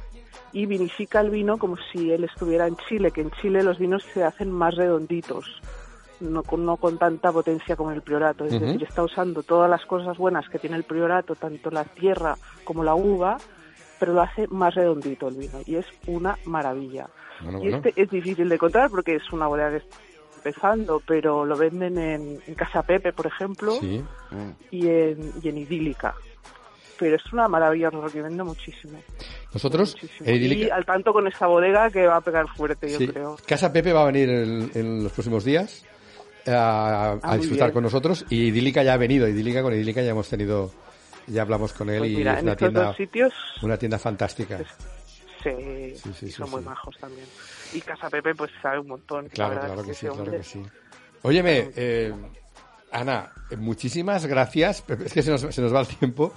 y 0.52 0.66
vinifica 0.66 1.20
el 1.20 1.30
vino 1.30 1.58
como 1.58 1.76
si 1.92 2.10
él 2.10 2.24
estuviera 2.24 2.66
en 2.66 2.76
Chile, 2.88 3.10
que 3.10 3.20
en 3.20 3.30
Chile 3.32 3.62
los 3.62 3.78
vinos 3.78 4.02
se 4.14 4.24
hacen 4.24 4.50
más 4.50 4.74
redonditos, 4.74 5.46
no 6.20 6.42
con, 6.42 6.64
no 6.64 6.76
con 6.78 6.98
tanta 6.98 7.30
potencia 7.30 7.76
como 7.76 7.92
el 7.92 8.02
Priorato. 8.02 8.44
Es 8.46 8.58
decir, 8.58 8.82
está 8.82 9.04
usando 9.04 9.42
todas 9.42 9.70
las 9.70 9.84
cosas 9.86 10.16
buenas 10.16 10.48
que 10.48 10.58
tiene 10.58 10.76
el 10.76 10.84
Priorato, 10.84 11.34
tanto 11.34 11.70
la 11.70 11.84
tierra 11.84 12.36
como 12.64 12.82
la 12.82 12.94
uva, 12.94 13.36
pero 14.00 14.12
lo 14.14 14.22
hace 14.22 14.46
más 14.48 14.74
redondito 14.74 15.28
el 15.28 15.36
vino 15.36 15.58
y 15.66 15.76
es 15.76 15.86
una 16.06 16.36
maravilla. 16.46 17.08
Bueno, 17.42 17.58
Y 17.58 17.62
bueno. 17.70 17.76
este 17.78 18.02
es 18.02 18.10
difícil 18.10 18.48
de 18.48 18.54
encontrar 18.56 18.90
porque 18.90 19.16
es 19.16 19.32
una 19.32 19.46
bodega 19.46 19.70
que 19.70 19.76
está 19.78 19.96
empezando, 20.36 21.02
pero 21.06 21.44
lo 21.44 21.56
venden 21.56 21.98
en, 21.98 22.38
en 22.46 22.54
Casa 22.54 22.82
Pepe, 22.82 23.12
por 23.12 23.26
ejemplo, 23.26 23.72
Sí. 23.72 24.02
y, 24.70 24.88
en, 24.88 25.32
y 25.42 25.48
en 25.48 25.58
Idílica. 25.58 26.14
Pero 26.98 27.16
es 27.16 27.32
una 27.32 27.46
maravilla, 27.48 27.90
lo 27.90 28.02
recomiendo 28.02 28.44
muchísimo. 28.44 29.00
Nosotros, 29.52 29.94
muchísimo. 29.94 30.28
en 30.28 30.42
Y 30.42 30.70
al 30.70 30.84
tanto 30.84 31.12
con 31.12 31.26
esta 31.28 31.46
bodega 31.46 31.90
que 31.90 32.06
va 32.06 32.16
a 32.16 32.20
pegar 32.20 32.46
fuerte, 32.48 32.88
yo 32.90 33.12
creo. 33.12 33.36
Casa 33.46 33.72
Pepe 33.72 33.92
va 33.92 34.02
a 34.02 34.06
venir 34.06 34.28
en, 34.28 34.70
en 34.74 35.02
los 35.04 35.12
próximos 35.12 35.44
días 35.44 35.84
a, 36.46 37.12
a 37.12 37.18
Ah, 37.22 37.36
disfrutar 37.36 37.68
bien. 37.68 37.74
con 37.74 37.82
nosotros 37.84 38.24
y 38.30 38.46
Idílica 38.48 38.82
ya 38.82 38.94
ha 38.94 38.96
venido. 38.96 39.28
Idílica 39.28 39.62
con 39.62 39.72
Idílica 39.74 40.02
ya 40.02 40.10
hemos 40.10 40.28
tenido, 40.28 40.72
ya 41.26 41.42
hablamos 41.42 41.72
con 41.72 41.88
él 41.90 41.98
Pues 42.00 42.10
y 42.10 42.22
es 42.26 42.42
una 42.42 42.56
tienda, 42.56 42.94
sitios 42.96 43.32
una 43.62 43.76
tienda 43.76 43.98
fantástica. 43.98 44.58
sí, 45.42 45.94
Sí, 45.94 46.10
sí, 46.18 46.26
y 46.26 46.30
son 46.30 46.50
muy 46.50 46.62
majos 46.62 46.96
también. 46.98 47.26
Y 47.72 47.80
Casa 47.80 48.10
Pepe 48.10 48.34
pues 48.34 48.50
sabe 48.60 48.80
un 48.80 48.88
montón. 48.88 49.24
la 49.26 49.30
Claro, 49.30 49.54
verdad 49.54 49.66
claro 49.74 49.84
que 49.84 49.94
sí, 49.94 50.06
claro 50.08 50.30
que 50.32 50.42
sí. 50.42 50.62
Óyeme, 51.22 51.70
eh, 51.76 52.12
Ana, 52.90 53.30
eh, 53.50 53.56
muchísimas 53.56 54.24
gracias. 54.26 54.82
Es 55.04 55.12
que 55.12 55.22
se 55.22 55.30
nos, 55.30 55.42
se 55.42 55.60
nos 55.60 55.74
va 55.74 55.80
el 55.80 55.86
tiempo. 55.88 56.32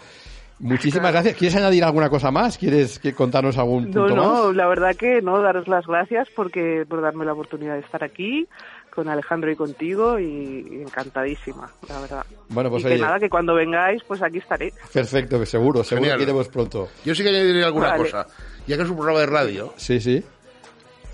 Muchísimas 0.61 1.11
gracias. 1.11 1.35
¿Quieres 1.35 1.55
añadir 1.57 1.83
alguna 1.83 2.09
cosa 2.09 2.29
más? 2.31 2.57
¿Quieres 2.57 2.99
que 2.99 3.13
contarnos 3.13 3.57
algún 3.57 3.85
No, 3.91 4.01
punto 4.07 4.15
no, 4.15 4.45
más? 4.47 4.55
la 4.55 4.67
verdad 4.67 4.95
que 4.95 5.21
no, 5.21 5.41
daros 5.41 5.67
las 5.67 5.85
gracias 5.87 6.27
porque 6.35 6.85
por 6.87 7.01
darme 7.01 7.25
la 7.25 7.33
oportunidad 7.33 7.73
de 7.73 7.79
estar 7.81 8.03
aquí 8.03 8.47
con 8.93 9.07
Alejandro 9.09 9.49
y 9.51 9.55
contigo 9.55 10.19
y, 10.19 10.67
y 10.69 10.81
encantadísima, 10.81 11.71
la 11.89 12.01
verdad. 12.01 12.25
Bueno, 12.49 12.69
pues 12.69 12.83
y 12.83 12.87
que 12.87 12.93
oye. 12.93 13.01
nada, 13.01 13.19
que 13.19 13.29
cuando 13.29 13.55
vengáis, 13.55 14.03
pues 14.07 14.21
aquí 14.21 14.37
estaré. 14.39 14.71
Perfecto, 14.93 15.43
seguro, 15.45 15.83
seguro 15.83 16.03
Genial. 16.03 16.17
que 16.17 16.23
iremos 16.23 16.47
pronto. 16.49 16.89
Yo 17.05 17.15
sí 17.15 17.23
que 17.23 17.29
añadiré 17.29 17.63
alguna 17.63 17.87
Vale. 17.91 18.03
cosa. 18.03 18.27
Ya 18.67 18.77
que 18.77 18.83
es 18.83 18.89
un 18.89 18.95
programa 18.97 19.19
de 19.21 19.25
radio, 19.27 19.73
Sí, 19.77 19.99
sí. 19.99 20.23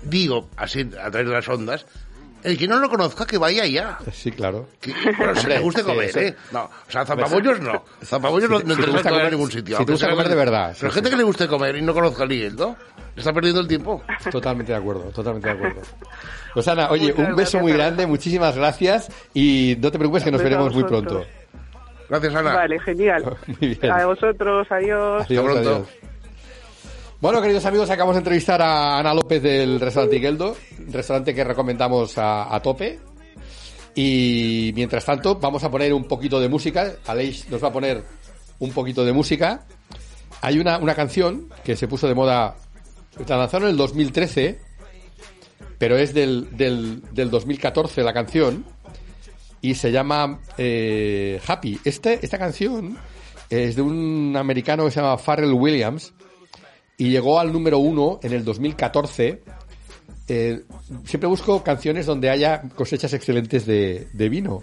digo, 0.02 0.48
así 0.56 0.80
a 1.00 1.10
través 1.10 1.28
de 1.28 1.34
las 1.34 1.48
ondas, 1.48 1.86
el 2.42 2.56
que 2.58 2.68
no 2.68 2.78
lo 2.78 2.88
conozca, 2.88 3.26
que 3.26 3.38
vaya 3.38 3.66
ya. 3.66 3.98
Sí, 4.12 4.30
claro. 4.30 4.66
Que, 4.80 4.92
bueno, 5.16 5.34
si 5.34 5.46
le 5.46 5.58
guste 5.60 5.82
comer, 5.82 6.12
sí. 6.12 6.18
¿eh? 6.20 6.36
No, 6.52 6.64
o 6.64 6.90
sea, 6.90 7.04
zapabollos 7.04 7.60
no. 7.60 7.84
Zapabollos 8.04 8.50
no, 8.50 8.58
Si- 8.60 8.64
no 8.66 8.74
si 8.74 8.82
te 8.82 8.90
gusta 8.90 9.10
comer 9.10 9.24
en 9.26 9.30
ningún 9.32 9.50
sitio. 9.50 9.76
si 9.78 9.84
te 9.84 9.92
gusta 9.92 10.10
comer 10.10 10.28
de 10.28 10.34
verdad, 10.34 10.76
Pero 10.78 10.90
sí. 10.90 10.94
gente 10.94 11.10
que 11.10 11.16
le 11.16 11.22
guste 11.24 11.48
comer 11.48 11.76
y 11.76 11.82
no 11.82 11.92
conozca 11.94 12.24
el 12.24 12.30
hielo, 12.30 12.76
está 13.16 13.32
perdiendo 13.32 13.60
el 13.60 13.68
tiempo. 13.68 14.02
Totalmente 14.30 14.72
de 14.72 14.78
acuerdo, 14.78 15.02
totalmente 15.10 15.48
de 15.48 15.54
acuerdo. 15.54 15.80
Pues 16.54 16.66
Ana, 16.68 16.90
oye, 16.90 17.08
Muchas 17.12 17.18
un 17.18 17.24
beso 17.24 17.36
gracias, 17.36 17.62
muy 17.62 17.72
grande, 17.72 18.06
muchísimas 18.06 18.56
gracias 18.56 19.10
y 19.34 19.76
no 19.80 19.90
te 19.90 19.98
preocupes 19.98 20.24
que 20.24 20.30
nos 20.30 20.40
a 20.40 20.44
veremos 20.44 20.74
muy 20.74 20.84
pronto. 20.84 21.24
Gracias, 22.08 22.34
Ana. 22.34 22.54
Vale, 22.54 22.80
genial. 22.80 23.22
Muy 23.46 23.74
bien. 23.74 23.92
A 23.92 24.06
vosotros, 24.06 24.66
adiós. 24.70 25.24
Adiós, 25.26 25.44
pronto. 25.44 25.60
adiós. 25.70 25.88
Bueno, 27.20 27.42
queridos 27.42 27.64
amigos, 27.64 27.90
acabamos 27.90 28.14
de 28.14 28.20
entrevistar 28.20 28.62
a 28.62 28.96
Ana 29.00 29.12
López 29.12 29.42
del 29.42 29.80
restaurante 29.80 30.18
Igueldo, 30.18 30.56
restaurante 30.88 31.34
que 31.34 31.42
recomendamos 31.42 32.16
a, 32.16 32.54
a 32.54 32.62
tope. 32.62 33.00
Y 33.96 34.70
mientras 34.76 35.04
tanto, 35.04 35.34
vamos 35.34 35.64
a 35.64 35.70
poner 35.70 35.92
un 35.92 36.04
poquito 36.04 36.38
de 36.38 36.48
música. 36.48 36.94
Aleix 37.08 37.50
nos 37.50 37.60
va 37.60 37.68
a 37.68 37.72
poner 37.72 38.04
un 38.60 38.70
poquito 38.70 39.04
de 39.04 39.12
música. 39.12 39.66
Hay 40.42 40.60
una, 40.60 40.78
una 40.78 40.94
canción 40.94 41.48
que 41.64 41.74
se 41.74 41.88
puso 41.88 42.06
de 42.06 42.14
moda, 42.14 42.54
la 43.26 43.36
lanzaron 43.36 43.66
en 43.66 43.72
el 43.72 43.78
2013, 43.78 44.60
pero 45.76 45.96
es 45.98 46.14
del, 46.14 46.56
del, 46.56 47.02
del 47.12 47.30
2014 47.30 48.04
la 48.04 48.12
canción, 48.12 48.64
y 49.60 49.74
se 49.74 49.90
llama 49.90 50.38
eh, 50.56 51.40
Happy. 51.44 51.80
Este, 51.82 52.24
esta 52.24 52.38
canción 52.38 52.96
es 53.50 53.74
de 53.74 53.82
un 53.82 54.36
americano 54.36 54.84
que 54.84 54.92
se 54.92 55.00
llama 55.00 55.18
Pharrell 55.18 55.52
Williams, 55.52 56.14
y 56.98 57.10
llegó 57.10 57.38
al 57.38 57.52
número 57.52 57.78
uno 57.78 58.18
en 58.22 58.32
el 58.32 58.44
2014. 58.44 59.40
Eh, 60.26 60.62
siempre 61.04 61.28
busco 61.28 61.62
canciones 61.62 62.04
donde 62.04 62.28
haya 62.28 62.60
cosechas 62.74 63.14
excelentes 63.14 63.64
de, 63.64 64.08
de 64.12 64.28
vino. 64.28 64.62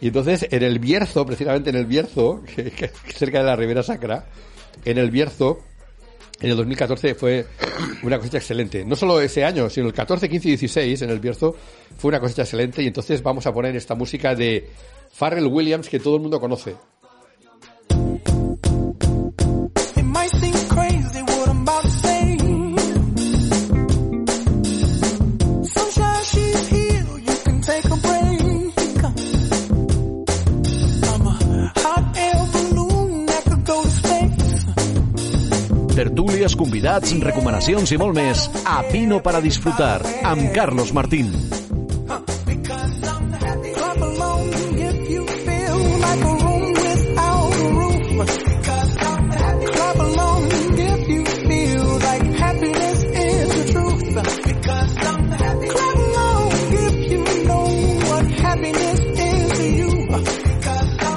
Y 0.00 0.08
entonces 0.08 0.46
en 0.50 0.62
el 0.62 0.78
Bierzo, 0.80 1.24
precisamente 1.24 1.70
en 1.70 1.76
el 1.76 1.86
Bierzo, 1.86 2.42
que, 2.56 2.90
cerca 3.14 3.38
de 3.38 3.44
la 3.44 3.56
Ribera 3.56 3.82
Sacra, 3.82 4.26
en 4.84 4.98
el 4.98 5.10
Bierzo, 5.10 5.60
en 6.40 6.50
el 6.50 6.56
2014 6.56 7.14
fue 7.14 7.46
una 8.02 8.18
cosecha 8.18 8.38
excelente. 8.38 8.84
No 8.84 8.96
solo 8.96 9.20
ese 9.20 9.44
año, 9.44 9.70
sino 9.70 9.86
el 9.86 9.94
14, 9.94 10.28
15 10.28 10.48
y 10.48 10.50
16 10.52 11.02
en 11.02 11.10
el 11.10 11.20
Bierzo 11.20 11.56
fue 11.96 12.08
una 12.08 12.20
cosecha 12.20 12.42
excelente. 12.42 12.82
Y 12.82 12.88
entonces 12.88 13.22
vamos 13.22 13.46
a 13.46 13.54
poner 13.54 13.74
esta 13.76 13.94
música 13.94 14.34
de 14.34 14.68
Pharrell 15.16 15.46
Williams 15.46 15.88
que 15.88 16.00
todo 16.00 16.16
el 16.16 16.22
mundo 16.22 16.40
conoce. 16.40 16.74
tertúlies, 35.96 36.52
convidats, 36.52 37.14
recomanacions 37.24 37.88
i 37.88 37.96
molt 37.96 38.12
més 38.18 38.42
a 38.68 38.82
Vino 38.92 39.22
para 39.24 39.40
disfrutar 39.40 40.02
amb 40.28 40.52
Carlos 40.52 40.92
Martín. 40.92 41.32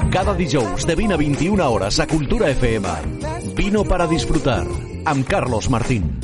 Cada 0.09 0.33
dijous 0.35 0.87
de 0.87 0.95
20 0.95 1.13
a 1.13 1.17
21 1.17 1.67
hores 1.69 1.99
a 1.99 2.07
Cultura 2.07 2.49
FM. 2.49 3.28
Vino 3.69 3.83
para 3.85 4.07
disfrutar 4.07 4.65
amb 5.05 5.27
Carlos 5.29 5.69
Martín. 5.69 6.18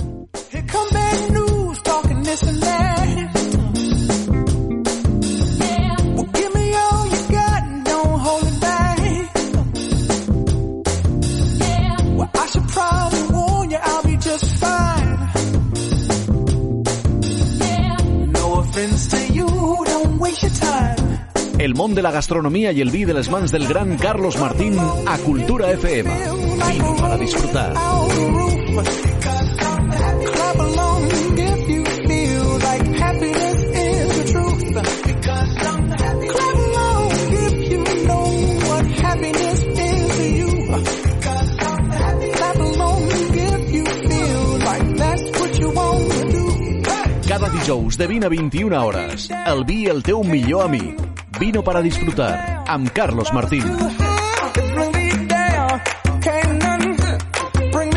món 21.85 21.93
de 21.93 22.01
la 22.01 22.09
gastronomia 22.09 22.71
i 22.73 22.81
el 22.81 22.89
vi 22.89 23.03
de 23.05 23.13
les 23.13 23.27
mans 23.29 23.51
del 23.53 23.67
gran 23.69 23.91
Carlos 24.01 24.39
Martín 24.41 24.73
a 24.79 25.17
Cultura 25.19 25.69
FM. 25.69 26.09
Vino 26.71 26.95
para 26.95 27.15
disfrutar. 27.15 27.73
Cada 47.27 47.49
dijous 47.49 47.97
de 47.97 48.07
20 48.07 48.25
a 48.25 48.29
21 48.29 48.85
hores, 48.85 49.29
el 49.45 49.65
vi 49.65 49.85
el 49.85 50.01
teu 50.01 50.23
millor 50.23 50.63
amic 50.65 51.04
Vino 51.39 51.63
para 51.63 51.81
disfrutar 51.81 52.63
amb 52.67 52.89
Carlos 52.91 53.33
Martín. 53.33 53.63
Bring 53.63 54.91
me 54.93 55.27
down, 55.27 55.81
can't 56.21 56.63
none 56.63 56.95
bring 57.71 57.95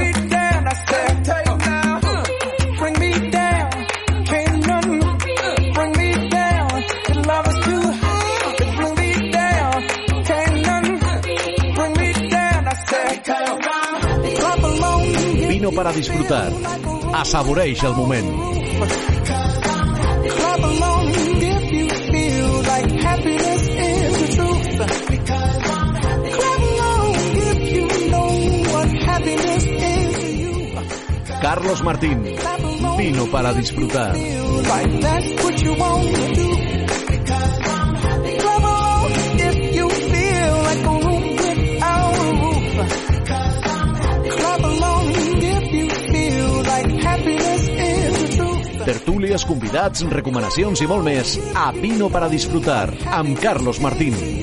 like 46.62 47.02
happiness 47.02 47.68
is 47.68 48.12
the 48.22 48.28
truth. 48.36 48.84
Tertúlies, 48.88 49.44
convidats, 49.44 50.04
recomanacions 50.08 50.80
i 50.84 50.88
molt 50.90 51.04
més 51.04 51.38
a 51.54 51.70
Vino 51.76 52.08
para 52.12 52.30
disfrutar 52.32 52.86
amb 53.18 53.38
Carlos 53.42 53.82
Martín. 53.84 54.37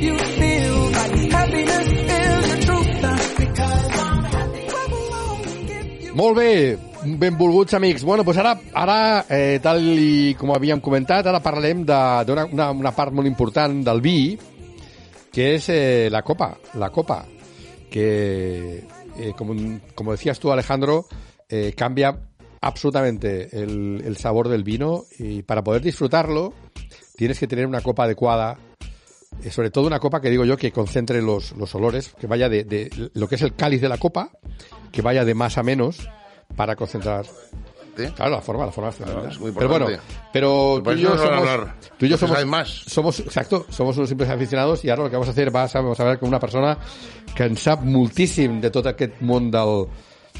You 0.00 0.16
Molt 6.18 6.34
bé, 6.34 6.76
benvolguts 7.14 7.74
amics. 7.78 8.02
Bueno, 8.02 8.24
doncs 8.26 8.40
ara, 8.42 8.56
ara 8.74 9.24
eh, 9.30 9.60
tal 9.62 9.84
i 9.86 10.34
com 10.34 10.50
havíem 10.50 10.80
comentat, 10.82 11.28
ara 11.30 11.38
parlem 11.38 11.84
d'una 11.86 12.48
una, 12.50 12.66
una 12.74 12.90
part 12.96 13.14
molt 13.14 13.30
important 13.30 13.84
del 13.86 14.02
vi, 14.02 14.34
que 15.30 15.52
és 15.54 15.68
eh, 15.70 16.08
la 16.10 16.24
copa, 16.26 16.56
la 16.82 16.90
copa, 16.90 17.20
que, 17.88 18.08
eh, 19.14 19.32
como, 19.38 19.54
como 19.94 20.10
decías 20.10 20.40
tú, 20.40 20.50
Alejandro, 20.50 21.04
eh, 21.48 21.72
cambia 21.76 22.18
absolutamente 22.60 23.48
el, 23.52 24.02
el 24.04 24.16
sabor 24.16 24.48
del 24.48 24.64
vino 24.64 25.04
y 25.18 25.42
para 25.42 25.62
poder 25.62 25.82
disfrutarlo 25.82 26.52
tienes 27.18 27.40
que 27.40 27.48
tener 27.48 27.66
una 27.66 27.80
copa 27.80 28.04
adecuada, 28.04 28.56
eh, 29.42 29.50
sobre 29.50 29.70
todo 29.70 29.88
una 29.88 29.98
copa 29.98 30.20
que 30.20 30.30
digo 30.30 30.44
yo 30.44 30.56
que 30.56 30.70
concentre 30.70 31.20
los, 31.20 31.50
los 31.56 31.74
olores, 31.74 32.14
que 32.18 32.28
vaya 32.28 32.48
de, 32.48 32.62
de 32.62 33.10
lo 33.14 33.28
que 33.28 33.34
es 33.34 33.42
el 33.42 33.56
cáliz 33.56 33.80
de 33.80 33.88
la 33.88 33.98
copa, 33.98 34.30
que 34.92 35.02
vaya 35.02 35.24
de 35.24 35.34
más 35.34 35.58
a 35.58 35.64
menos 35.64 36.08
para 36.54 36.76
concentrar. 36.76 37.26
¿Sí? 37.96 38.06
Claro, 38.14 38.30
la 38.36 38.40
forma, 38.40 38.66
la 38.66 38.70
forma 38.70 38.92
tremenda. 38.92 39.28
es 39.28 39.40
muy 39.40 39.50
Pero 39.50 39.68
bueno, 39.68 39.88
pero 40.32 40.80
tú 40.84 40.92
y 40.92 41.00
yo 41.00 41.08
no 41.10 41.16
somos, 41.16 41.38
hablar. 41.38 41.74
tú 41.98 42.06
y 42.06 42.08
yo 42.08 42.16
somos, 42.16 42.46
más. 42.46 42.68
somos, 42.86 43.18
exacto, 43.18 43.66
somos 43.68 43.96
unos 43.96 44.08
simples 44.08 44.30
aficionados 44.30 44.84
i 44.84 44.90
ara 44.90 45.02
el 45.02 45.10
que 45.10 45.16
vamos 45.16 45.26
a 45.26 45.32
hacer 45.32 45.50
vas 45.50 45.74
a, 45.74 45.80
vamos 45.80 45.98
a 45.98 46.04
veure 46.04 46.20
con 46.20 46.28
una 46.28 46.38
persona 46.38 46.78
que 47.34 47.42
en 47.42 47.56
sap 47.56 47.82
moltíssim 47.82 48.60
de 48.60 48.70
tot 48.70 48.86
aquest 48.86 49.18
món 49.20 49.50
del, 49.50 49.88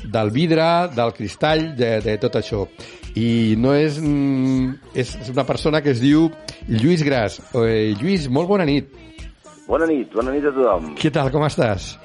del 0.04 0.30
vidre, 0.30 0.88
del 0.94 1.12
cristall, 1.16 1.72
de, 1.76 1.98
de 2.04 2.16
tot 2.22 2.38
això. 2.40 2.64
I 3.18 3.56
no 3.58 3.74
és, 3.74 3.98
mm, 4.00 4.92
és, 4.94 5.14
una 5.32 5.46
persona 5.48 5.82
que 5.82 5.94
es 5.94 6.02
diu 6.02 6.28
Lluís 6.68 7.02
Gras. 7.06 7.40
Eh, 7.54 7.94
Lluís, 7.98 8.28
molt 8.30 8.48
bona 8.48 8.66
nit. 8.68 8.92
Bona 9.68 9.88
nit, 9.88 10.12
bona 10.14 10.32
nit 10.32 10.46
a 10.48 10.52
tothom. 10.54 10.92
Què 10.96 11.10
tal, 11.12 11.32
com 11.34 11.44
estàs? 11.44 11.96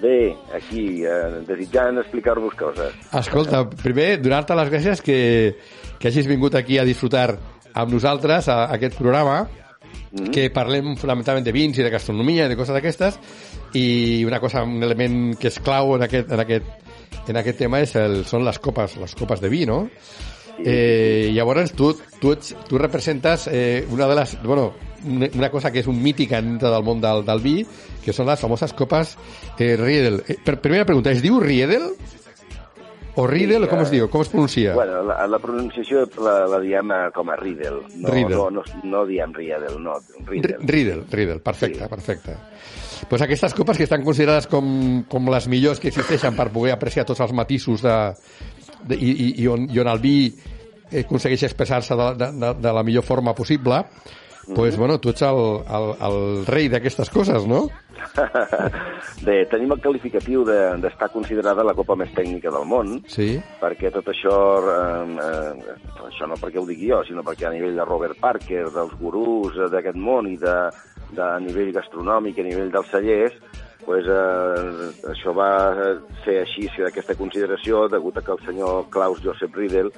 Bé, 0.00 0.32
aquí, 0.56 1.04
eh, 1.04 1.40
desitjant 1.46 1.98
explicar-vos 2.00 2.54
coses. 2.56 2.94
Escolta, 3.12 3.66
primer, 3.82 4.14
donar-te 4.22 4.56
les 4.56 4.70
gràcies 4.72 5.02
que, 5.04 5.56
que 5.98 6.08
hagis 6.08 6.28
vingut 6.30 6.54
aquí 6.56 6.78
a 6.78 6.86
disfrutar 6.88 7.34
amb 7.74 7.92
nosaltres 7.92 8.48
a, 8.48 8.64
a 8.64 8.78
aquest 8.78 8.96
programa, 8.96 9.42
Mm. 10.10 10.32
que 10.34 10.48
parlem 10.50 10.96
fonamentalment 10.98 11.44
de 11.46 11.52
vins 11.54 11.76
i 11.78 11.84
de 11.86 11.90
gastronomia 11.92 12.48
i 12.48 12.50
de 12.50 12.56
coses 12.58 12.74
d'aquestes, 12.74 13.18
i 13.78 14.24
una 14.26 14.40
cosa, 14.42 14.64
un 14.66 14.82
element 14.82 15.36
que 15.38 15.46
és 15.52 15.58
clau 15.62 15.94
en 15.94 16.02
aquest, 16.08 16.32
en 16.34 16.42
aquest, 16.42 16.66
en 17.30 17.38
aquest 17.40 17.58
tema 17.62 17.80
és 17.80 17.94
el, 17.98 18.24
són 18.28 18.44
les 18.46 18.58
copes, 18.62 18.96
les 19.00 19.14
copes 19.18 19.40
de 19.40 19.48
vi, 19.52 19.64
no? 19.68 19.84
Eh, 20.60 21.30
llavors, 21.32 21.72
tu, 21.72 21.94
tu, 22.20 22.34
ets, 22.34 22.52
tu 22.68 22.78
representes 22.78 23.46
eh, 23.50 23.86
una 23.90 24.08
de 24.10 24.16
les... 24.18 24.36
Bueno, 24.42 24.72
una 25.08 25.48
cosa 25.48 25.70
que 25.72 25.80
és 25.80 25.86
un 25.88 25.96
mític 26.04 26.34
dintre 26.44 26.68
del 26.68 26.82
món 26.84 26.98
del, 27.00 27.22
del 27.24 27.40
vi, 27.40 27.54
que 28.04 28.12
són 28.12 28.28
les 28.28 28.40
famoses 28.42 28.74
copes 28.76 29.14
eh, 29.56 29.72
Riedel. 29.80 30.18
Eh, 30.28 30.36
per, 30.44 30.58
primera 30.60 30.84
pregunta, 30.84 31.14
es 31.14 31.22
diu 31.24 31.38
Riedel? 31.40 31.86
O 33.16 33.24
Riedel, 33.26 33.64
Sí, 33.64 33.70
com 33.72 33.80
eh, 33.80 33.86
es 33.86 33.90
diu? 33.94 34.10
Com 34.12 34.22
es 34.22 34.28
pronuncia? 34.28 34.74
Bueno, 34.76 35.00
la, 35.08 35.24
la 35.26 35.40
pronunciació 35.40 36.04
la, 36.20 36.34
la 36.52 36.60
diem 36.60 36.92
eh, 36.92 37.00
com 37.16 37.32
a 37.32 37.38
Riedel. 37.40 37.80
No, 37.96 38.12
Riedel. 38.12 38.36
no, 38.36 38.50
no, 38.58 38.62
no 38.84 39.06
diem 39.08 39.32
Riedel, 39.34 39.80
no, 39.82 39.96
Riedel. 40.28 40.60
Riedel, 40.68 41.02
Riedel, 41.10 41.40
perfecte, 41.40 41.80
Sí. 41.86 41.88
perfecte. 41.96 42.36
Pues 43.08 43.22
aquestes 43.22 43.54
copes 43.54 43.76
que 43.78 43.84
estan 43.84 44.04
considerades 44.04 44.46
com, 44.46 45.04
com 45.08 45.30
les 45.32 45.48
millors 45.48 45.80
que 45.80 45.88
existeixen 45.88 46.36
per 46.36 46.50
poder 46.52 46.74
apreciar 46.74 47.06
tots 47.08 47.20
els 47.24 47.32
matisos 47.32 47.82
de, 47.82 47.96
de, 48.86 48.96
i, 48.98 49.10
i, 49.10 49.28
i, 49.42 49.46
on, 49.48 49.64
i 49.70 49.78
on 49.82 49.88
el 49.90 49.98
vi 50.02 50.16
eh, 50.90 51.04
aconsegueix 51.04 51.42
expressar-se 51.48 51.96
de, 51.96 52.08
de, 52.20 52.30
de, 52.42 52.54
de 52.60 52.72
la 52.76 52.82
millor 52.86 53.02
forma 53.06 53.34
possible, 53.34 53.84
pues, 54.54 54.76
bueno, 54.76 54.98
tu 54.98 55.10
ets 55.12 55.22
el, 55.22 55.40
el, 55.70 55.90
el 56.06 56.46
rei 56.48 56.68
d'aquestes 56.72 57.10
coses, 57.14 57.44
no? 57.46 57.68
Bé, 59.26 59.44
tenim 59.50 59.70
el 59.74 59.80
qualificatiu 59.82 60.42
de- 60.48 60.76
d'estar 60.82 61.08
de, 61.08 61.14
considerada 61.14 61.62
la 61.66 61.74
copa 61.76 61.94
més 61.98 62.10
tècnica 62.16 62.50
del 62.50 62.64
món, 62.66 62.96
Sí. 63.06 63.34
perquè 63.60 63.90
tot 63.94 64.08
això, 64.10 64.34
eh, 64.60 65.18
eh, 65.26 65.76
això 66.08 66.26
no 66.28 66.38
perquè 66.40 66.58
ho 66.60 66.66
digui 66.66 66.88
jo, 66.90 67.02
sinó 67.06 67.22
perquè 67.26 67.46
a 67.48 67.52
nivell 67.54 67.76
de 67.76 67.84
Robert 67.86 68.18
Parker, 68.20 68.66
dels 68.74 68.94
gurús 69.00 69.54
eh, 69.56 69.68
d'aquest 69.72 69.96
món 70.00 70.26
i 70.32 70.36
de, 70.40 70.56
de 71.16 71.30
nivell 71.46 71.72
gastronòmic, 71.76 72.38
a 72.38 72.46
nivell 72.46 72.70
dels 72.74 72.90
cellers, 72.92 73.36
pues, 73.84 74.06
eh, 74.06 75.10
això 75.10 75.34
va 75.34 75.50
ser 76.24 76.40
així, 76.44 76.68
ser 76.74 76.86
aquesta 76.88 77.16
consideració, 77.18 77.88
degut 77.88 78.18
a 78.18 78.22
que 78.22 78.32
el 78.36 78.44
senyor 78.46 78.86
Klaus 78.90 79.22
Joseph 79.24 79.56
Riedel 79.56 79.90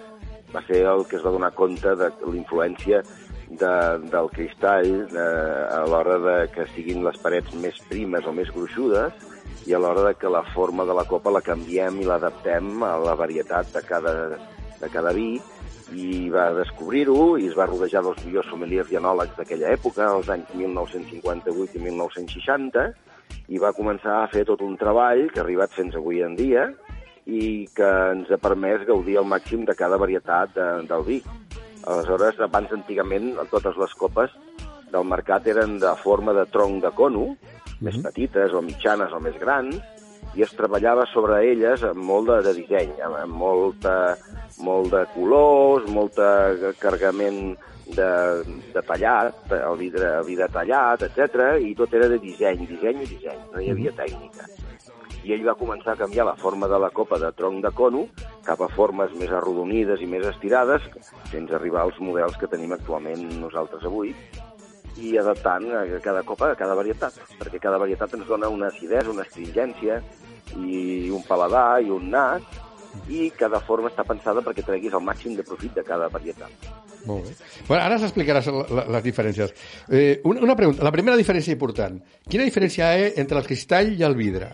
va 0.55 0.63
ser 0.67 0.85
el 0.87 1.05
que 1.09 1.17
es 1.17 1.25
va 1.25 1.33
donar 1.35 1.53
compte 1.57 1.95
de 1.97 2.09
l'influència 2.29 3.03
de, 3.49 3.75
del 4.13 4.31
cristall 4.33 4.91
eh, 5.13 5.77
a 5.77 5.85
l'hora 5.89 6.19
de 6.27 6.37
que 6.55 6.67
siguin 6.73 7.05
les 7.05 7.19
parets 7.21 7.55
més 7.61 7.79
primes 7.91 8.27
o 8.27 8.33
més 8.37 8.53
gruixudes 8.55 9.13
i 9.69 9.75
a 9.75 9.81
l'hora 9.81 10.09
de 10.09 10.15
que 10.19 10.31
la 10.33 10.43
forma 10.55 10.87
de 10.89 10.97
la 10.97 11.05
copa 11.09 11.33
la 11.35 11.45
canviem 11.45 12.01
i 12.01 12.09
l'adaptem 12.09 12.83
a 12.83 12.97
la 13.03 13.15
varietat 13.19 13.73
de 13.75 13.83
cada, 13.87 14.15
de 14.81 14.89
cada 14.93 15.13
vi 15.17 15.37
i 15.91 16.29
va 16.33 16.51
descobrir-ho 16.57 17.37
i 17.41 17.49
es 17.51 17.57
va 17.59 17.67
rodejar 17.67 18.03
dels 18.07 18.21
millors 18.27 18.49
sommeliers 18.51 18.91
i 18.93 18.99
anòlegs 19.01 19.35
d'aquella 19.39 19.73
època, 19.75 20.07
als 20.09 20.31
anys 20.33 20.53
1958 20.55 21.79
i 21.79 21.83
1960, 21.87 22.87
i 23.53 23.61
va 23.63 23.75
començar 23.77 24.23
a 24.23 24.31
fer 24.33 24.45
tot 24.49 24.63
un 24.65 24.77
treball 24.81 25.27
que 25.31 25.41
ha 25.41 25.45
arribat 25.45 25.75
fins 25.75 25.97
avui 25.99 26.23
en 26.23 26.37
dia 26.39 26.69
i 27.27 27.69
que 27.75 27.89
ens 28.13 28.31
ha 28.31 28.41
permès 28.43 28.87
gaudir 28.89 29.19
al 29.19 29.29
màxim 29.31 29.67
de 29.67 29.77
cada 29.79 29.99
varietat 30.01 30.55
de, 30.57 30.69
del 30.89 31.07
vi. 31.07 31.19
Aleshores, 31.83 32.39
abans, 32.43 32.73
antigament, 32.75 33.33
totes 33.51 33.79
les 33.79 33.95
copes 33.99 34.35
del 34.93 35.09
mercat 35.09 35.47
eren 35.51 35.79
de 35.83 35.93
forma 36.03 36.35
de 36.37 36.47
tronc 36.53 36.83
de 36.85 36.91
cono, 36.95 37.33
més 37.83 37.99
petites 38.05 38.55
o 38.55 38.63
mitjanes 38.63 39.15
o 39.15 39.21
més 39.23 39.39
grans, 39.41 39.79
i 40.35 40.45
es 40.47 40.55
treballava 40.57 41.05
sobre 41.13 41.43
elles 41.51 41.83
amb 41.85 42.01
molt 42.09 42.31
de, 42.31 42.39
de 42.47 42.55
disseny, 42.61 42.95
amb, 43.05 43.19
amb 43.21 43.37
molta, 43.43 43.97
molt 44.65 44.93
de 44.95 45.03
colors, 45.15 45.89
molt 45.93 46.17
de 46.17 46.73
carregament 46.81 47.55
de, 47.93 48.11
de 48.73 48.83
tallat, 48.89 49.53
el 49.59 49.77
vidre, 49.81 50.15
el 50.21 50.27
vidre 50.27 50.49
tallat, 50.53 51.05
etc 51.09 51.59
i 51.61 51.75
tot 51.77 51.93
era 51.99 52.09
de 52.09 52.21
disseny, 52.23 52.65
disseny 52.69 53.03
i 53.03 53.11
disseny, 53.11 53.41
no 53.53 53.61
hi 53.61 53.73
havia 53.75 53.95
tècnica. 53.99 54.49
I 55.23 55.37
ell 55.37 55.45
va 55.47 55.55
començar 55.55 55.93
a 55.93 56.01
canviar 56.01 56.25
la 56.27 56.39
forma 56.39 56.67
de 56.67 56.79
la 56.83 56.91
copa 56.91 57.19
de 57.23 57.31
tronc 57.39 57.61
de 57.63 57.71
cono 57.79 58.07
cap 58.47 58.63
a 58.65 58.71
formes 58.73 59.13
més 59.21 59.31
arrodonides 59.31 60.01
i 60.03 60.09
més 60.11 60.25
estirades, 60.33 60.89
fins 61.31 61.53
a 61.53 61.61
arribar 61.61 61.85
als 61.85 62.01
models 62.03 62.41
que 62.41 62.51
tenim 62.51 62.75
actualment 62.75 63.29
nosaltres 63.39 63.87
avui, 63.87 64.17
i 64.99 65.15
adaptant 65.17 65.71
a 65.73 65.85
cada 66.05 66.23
copa 66.27 66.51
a 66.53 66.59
cada 66.59 66.75
varietat, 66.77 67.17
perquè 67.39 67.61
cada 67.63 67.79
varietat 67.81 68.13
ens 68.19 68.27
dona 68.29 68.51
una 68.53 68.69
acidesa, 68.69 69.13
una 69.13 69.25
astringència 69.25 70.01
i 70.57 71.11
un 71.11 71.25
paladar 71.29 71.83
i 71.83 71.91
un 71.91 72.11
nas, 72.13 72.45
i 73.09 73.31
cada 73.39 73.61
forma 73.65 73.89
està 73.89 74.05
pensada 74.05 74.43
perquè 74.45 74.65
treguis 74.67 74.95
el 74.95 75.05
màxim 75.05 75.37
de 75.37 75.45
profit 75.47 75.75
de 75.79 75.85
cada 75.87 76.09
varietat. 76.13 76.69
Molt 77.07 77.27
bé. 77.27 77.37
Bueno, 77.67 77.83
ara 77.83 77.99
s'explicaràs 77.99 78.49
les 78.95 79.05
diferències. 79.05 79.55
Eh, 79.89 80.21
una, 80.29 80.43
una 80.45 80.57
pregunta. 80.59 80.85
La 80.87 80.93
primera 80.95 81.19
diferència 81.19 81.57
important. 81.57 81.99
Quina 82.29 82.47
diferència 82.47 82.93
hi 82.93 83.07
ha 83.07 83.15
entre 83.23 83.41
el 83.41 83.49
cristall 83.49 83.95
i 83.97 84.05
el 84.07 84.15
vidre? 84.19 84.53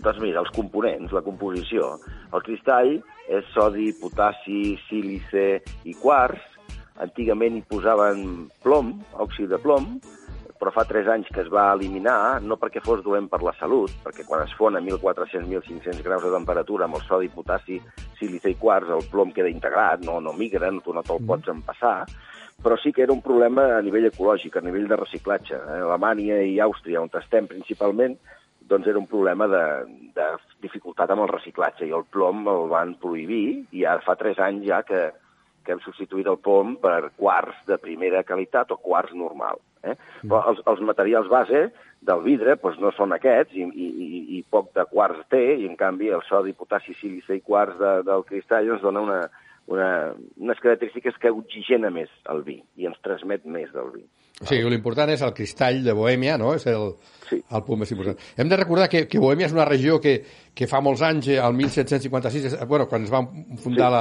Doncs 0.00 0.20
mira, 0.22 0.40
els 0.40 0.50
components, 0.56 1.12
la 1.12 1.22
composició. 1.22 1.92
El 2.32 2.42
cristall 2.46 2.94
és 3.28 3.50
sodi, 3.54 3.90
potassi, 4.00 4.78
sílice 4.88 5.60
i 5.84 5.94
quars. 6.00 6.40
Antigament 7.00 7.56
hi 7.56 7.62
posaven 7.68 8.24
plom, 8.64 8.94
òxid 9.20 9.52
de 9.52 9.60
plom, 9.60 9.94
però 10.60 10.72
fa 10.74 10.84
3 10.84 11.08
anys 11.08 11.30
que 11.32 11.40
es 11.40 11.48
va 11.48 11.70
eliminar, 11.72 12.42
no 12.44 12.58
perquè 12.60 12.82
fos 12.84 13.00
dolent 13.04 13.30
per 13.32 13.40
la 13.40 13.54
salut, 13.56 13.94
perquè 14.04 14.26
quan 14.28 14.44
es 14.44 14.52
fon 14.58 14.76
a 14.76 14.82
1.400-1.500 14.84 16.02
graus 16.04 16.26
de 16.26 16.32
temperatura 16.34 16.84
amb 16.84 16.98
el 16.98 17.06
sodi, 17.06 17.30
potassi, 17.32 17.78
sílice 18.18 18.52
i 18.52 18.58
quars, 18.60 18.90
el 18.92 19.06
plom 19.08 19.32
queda 19.32 19.48
integrat, 19.48 20.04
no, 20.04 20.18
no 20.20 20.36
migra, 20.36 20.68
no, 20.68 20.84
tu 20.84 20.92
no 20.92 21.00
te'l 21.06 21.24
pots 21.24 21.48
empassar, 21.48 22.04
però 22.60 22.76
sí 22.76 22.92
que 22.92 23.06
era 23.06 23.16
un 23.16 23.22
problema 23.24 23.64
a 23.78 23.80
nivell 23.80 24.10
ecològic, 24.10 24.58
a 24.58 24.64
nivell 24.66 24.84
de 24.90 25.00
reciclatge. 25.00 25.56
A 25.56 25.80
Alemanya 25.86 26.42
i 26.44 26.58
Àustria, 26.60 27.00
on 27.00 27.08
estem 27.16 27.48
principalment, 27.48 28.18
doncs 28.70 28.86
era 28.86 29.00
un 29.00 29.08
problema 29.08 29.48
de, 29.48 29.64
de 30.14 30.28
dificultat 30.62 31.10
amb 31.10 31.24
el 31.24 31.32
reciclatge 31.32 31.88
i 31.88 31.96
el 31.96 32.04
plom 32.04 32.44
el 32.52 32.68
van 32.70 32.94
prohibir 33.00 33.64
i 33.72 33.88
ara 33.88 34.04
fa 34.04 34.14
3 34.20 34.44
anys 34.46 34.68
ja 34.68 34.84
que, 34.86 35.08
que 35.64 35.74
hem 35.74 35.80
substituït 35.82 36.28
el 36.30 36.38
plom 36.44 36.76
per 36.84 37.10
quarts 37.16 37.64
de 37.66 37.80
primera 37.82 38.22
qualitat 38.28 38.76
o 38.76 38.78
quarts 38.78 39.16
normal. 39.16 39.58
Eh? 39.82 39.96
Però 40.22 40.42
els, 40.50 40.60
els 40.68 40.80
materials 40.84 41.30
base 41.32 41.68
del 42.04 42.22
vidre 42.24 42.56
doncs 42.60 42.80
no 42.80 42.92
són 42.96 43.14
aquests 43.16 43.56
i, 43.56 43.64
i, 43.64 43.88
i, 43.88 44.22
i 44.38 44.40
poc 44.52 44.72
de 44.76 44.84
quarts 44.92 45.22
té 45.32 45.42
i 45.56 45.68
en 45.68 45.76
canvi 45.80 46.12
el 46.12 46.24
sodi, 46.28 46.52
potassi, 46.56 46.96
sílice 47.00 47.36
i 47.36 47.44
quarts 47.44 47.78
de, 47.80 47.94
del 48.08 48.24
cristall 48.28 48.74
ens 48.76 48.84
dona 48.84 49.04
una, 49.04 49.20
una, 49.72 49.90
unes 50.40 50.60
característiques 50.60 51.16
que 51.20 51.32
oxigena 51.32 51.92
més 51.94 52.12
el 52.32 52.44
vi 52.46 52.60
i 52.76 52.88
ens 52.90 53.00
transmet 53.04 53.44
més 53.44 53.72
del 53.76 53.92
vi. 53.94 54.04
O 54.40 54.46
sigui, 54.48 54.70
l'important 54.72 55.10
és 55.12 55.20
el 55.20 55.34
cristall 55.36 55.82
de 55.84 55.92
Bohèmia, 55.92 56.38
no? 56.40 56.54
És 56.54 56.66
el, 56.66 56.94
Sí. 57.30 57.36
el 57.54 57.62
punt 57.62 57.78
més 57.78 57.90
important. 57.92 58.16
Hem 58.36 58.48
de 58.48 58.56
recordar 58.56 58.88
que, 58.88 59.04
que 59.06 59.18
Bohèmia 59.20 59.46
és 59.46 59.52
una 59.52 59.64
regió 59.64 60.00
que, 60.00 60.24
que 60.52 60.66
fa 60.66 60.80
molts 60.82 61.02
anys, 61.06 61.28
eh, 61.28 61.36
el 61.38 61.52
1756, 61.54 62.54
eh, 62.56 62.64
bueno, 62.66 62.88
quan 62.88 63.04
es 63.04 63.12
va 63.12 63.20
fundar 63.62 63.86
Sí. 63.86 63.92
la, 63.92 64.00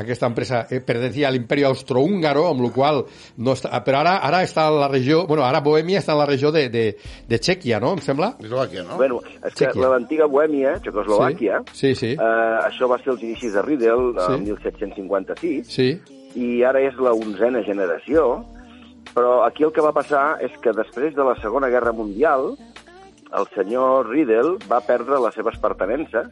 aquesta 0.00 0.26
empresa, 0.30 0.66
eh, 0.70 0.78
pertencia 0.80 1.28
a 1.28 1.30
l'imperi 1.34 1.64
austrohúngaro, 1.68 2.46
amb 2.48 2.62
la 2.62 2.70
qual 2.72 3.02
no 3.36 3.52
està, 3.52 3.82
però 3.84 3.98
ara, 4.00 4.14
ara 4.24 4.40
està 4.46 4.68
en 4.70 4.78
la 4.80 4.88
regió, 4.88 5.26
bueno, 5.26 5.44
ara 5.44 5.60
Bohèmia 5.60 5.98
està 6.00 6.12
en 6.14 6.18
la 6.22 6.26
regió 6.30 6.50
de, 6.52 6.68
de, 6.70 6.96
de 7.28 7.38
Txèquia, 7.38 7.80
no? 7.80 7.92
Em 7.92 8.00
sembla? 8.00 8.36
Eslovàquia, 8.40 8.84
no? 8.88 8.96
Bueno, 8.96 9.20
és 9.44 9.52
que 9.52 9.66
Txèquia. 9.66 9.90
l'antiga 9.90 10.24
Bohèmia, 10.26 10.78
Txecoslovàquia, 10.80 11.60
Sí, 11.74 11.94
sí, 11.94 11.94
sí. 11.94 12.12
Eh, 12.14 12.58
això 12.70 12.88
va 12.88 12.96
ser 13.02 13.12
els 13.12 13.22
inicis 13.26 13.52
de 13.52 13.60
Riedel, 13.66 14.14
Sí. 14.24 14.32
el 14.32 14.40
1756, 14.46 15.66
Sí, 15.66 16.00
i 16.36 16.62
ara 16.62 16.80
és 16.80 16.94
la 16.96 17.12
onzena 17.12 17.60
generació, 17.66 18.44
però 19.14 19.44
aquí 19.46 19.64
el 19.66 19.72
que 19.72 19.82
va 19.84 19.92
passar 19.96 20.38
és 20.44 20.52
que 20.62 20.72
després 20.76 21.14
de 21.16 21.24
la 21.26 21.36
Segona 21.40 21.68
Guerra 21.72 21.92
Mundial, 21.92 22.54
el 23.30 23.46
senyor 23.54 24.08
Riedel 24.10 24.56
va 24.70 24.80
perdre 24.82 25.20
les 25.22 25.34
seves 25.34 25.58
pertenences 25.62 26.28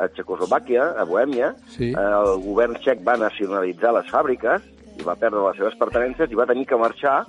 a 0.00 0.08
Txecoslovàquia, 0.08 0.94
a 0.98 1.04
Bohèmia, 1.04 1.54
Sí. 1.68 1.92
el 1.92 2.40
govern 2.44 2.74
txec 2.80 3.02
va 3.04 3.16
nacionalitzar 3.20 3.92
les 3.94 4.08
fàbriques 4.10 4.62
i 4.98 5.04
va 5.04 5.14
perdre 5.16 5.44
les 5.46 5.56
seves 5.60 5.76
pertenences 5.78 6.30
i 6.32 6.34
va 6.38 6.46
tenir 6.48 6.66
que 6.66 6.76
marxar 6.80 7.22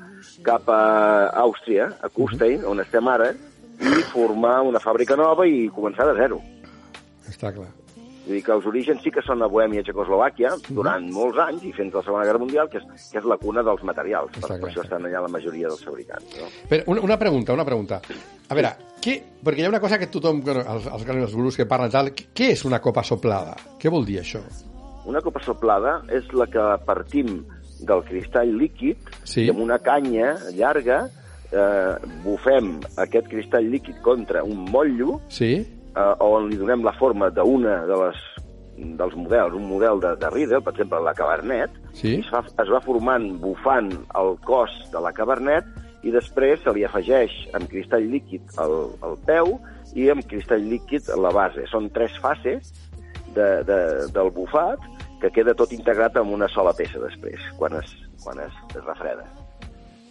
cap 0.44 0.68
a 0.70 1.30
Àustria, 1.44 1.92
a 2.02 2.10
Kufstein, 2.10 2.64
on 2.66 2.80
estem 2.80 3.08
ara, 3.08 3.32
i 3.80 4.02
formar 4.14 4.62
una 4.64 4.80
fàbrica 4.80 5.16
nova 5.20 5.46
i 5.48 5.70
començar 5.70 6.08
de 6.12 6.16
zero. 6.20 6.42
està 7.28 7.52
clar. 7.54 7.70
Vull 8.24 8.38
dir 8.38 8.44
que 8.46 8.54
els 8.56 8.66
orígens 8.70 9.02
sí 9.04 9.12
que 9.12 9.22
són 9.26 9.42
a 9.44 9.50
Bohèmia 9.52 9.82
i 9.82 9.84
Txecoslovàquia 9.84 10.54
durant 10.70 11.10
molts 11.12 11.42
anys 11.44 11.66
i 11.68 11.74
fins 11.76 11.92
a 11.94 12.00
la 12.00 12.04
Segona 12.06 12.24
Guerra 12.24 12.40
Mundial, 12.40 12.70
que 12.72 12.80
és, 12.80 12.86
que 13.12 13.20
és 13.20 13.26
la 13.28 13.36
cuna 13.42 13.64
dels 13.68 13.84
materials. 13.84 14.32
Per, 14.32 14.40
Està 14.40 14.48
clar, 14.54 14.60
per 14.62 14.70
això 14.70 14.86
estan 14.86 15.08
allà 15.10 15.22
la 15.26 15.32
majoria 15.34 15.68
dels 15.68 15.84
fabricants. 15.84 16.38
No? 16.40 16.48
Però 16.70 16.86
una, 16.94 17.02
una 17.10 17.18
pregunta, 17.20 17.54
una 17.58 17.66
pregunta. 17.68 18.00
A 18.48 18.56
veure, 18.56 18.72
què, 19.04 19.18
perquè 19.44 19.60
hi 19.64 19.68
ha 19.68 19.74
una 19.74 19.82
cosa 19.84 20.00
que 20.00 20.08
tothom, 20.08 20.40
els, 20.48 20.88
els, 20.88 21.04
els 21.18 21.36
gurus 21.36 21.60
que 21.60 21.68
parlen 21.68 21.92
tal, 21.92 22.14
què 22.16 22.54
és 22.56 22.64
una 22.70 22.80
copa 22.80 23.04
soplada? 23.04 23.58
Què 23.82 23.92
vol 23.92 24.08
dir 24.08 24.22
això? 24.22 24.40
Una 25.04 25.20
copa 25.20 25.42
soplada 25.44 25.98
és 26.16 26.30
la 26.32 26.48
que 26.48 26.64
partim 26.88 27.42
del 27.84 28.06
cristall 28.08 28.54
líquid 28.56 29.12
Sí. 29.28 29.44
i 29.44 29.50
amb 29.52 29.60
una 29.60 29.82
canya 29.84 30.38
llarga 30.56 31.02
eh, 31.52 31.96
bufem 32.24 32.78
aquest 33.04 33.28
cristall 33.28 33.68
líquid 33.68 34.00
contra 34.02 34.44
un 34.48 34.64
motllo 34.72 35.20
Sí? 35.28 35.58
Eh, 35.96 36.14
on 36.24 36.50
li 36.50 36.60
donem 36.60 36.84
la 36.86 36.96
forma 37.00 37.30
d'una 37.34 37.84
de 37.90 38.00
les 38.06 38.24
dels 38.74 39.16
models, 39.16 39.54
un 39.54 39.68
model 39.70 40.00
de, 40.02 40.16
de 40.18 40.30
Riedel, 40.34 40.64
per 40.66 40.74
exemple, 40.74 41.00
la 41.06 41.14
Cabernet, 41.14 41.76
Sí? 41.94 42.16
es, 42.20 42.30
fa, 42.34 42.42
es 42.42 42.72
va 42.74 42.82
formant 42.82 43.28
bufant 43.42 43.92
el 44.18 44.34
cos 44.48 44.74
de 44.92 45.02
la 45.04 45.12
Cabernet 45.14 45.68
i 46.04 46.12
després 46.12 46.64
se 46.64 46.74
li 46.74 46.84
afegeix 46.84 47.36
amb 47.54 47.70
cristall 47.70 48.10
líquid 48.10 48.58
al, 48.60 48.74
al 49.06 49.14
peu 49.28 49.54
i 49.94 50.10
amb 50.10 50.26
cristall 50.28 50.66
líquid 50.68 51.12
la 51.22 51.32
base. 51.32 51.68
Són 51.70 51.92
tres 51.94 52.18
fases 52.24 52.74
de, 53.36 53.48
de, 53.70 53.80
del 54.16 54.34
bufat 54.34 54.82
que 55.22 55.32
queda 55.32 55.54
tot 55.56 55.72
integrat 55.72 56.18
en 56.20 56.34
una 56.34 56.50
sola 56.52 56.74
peça 56.76 57.00
després, 57.00 57.40
quan 57.62 57.78
es, 57.80 57.94
quan 58.26 58.42
es, 58.44 58.58
es 58.74 58.84
refreda. 58.84 59.24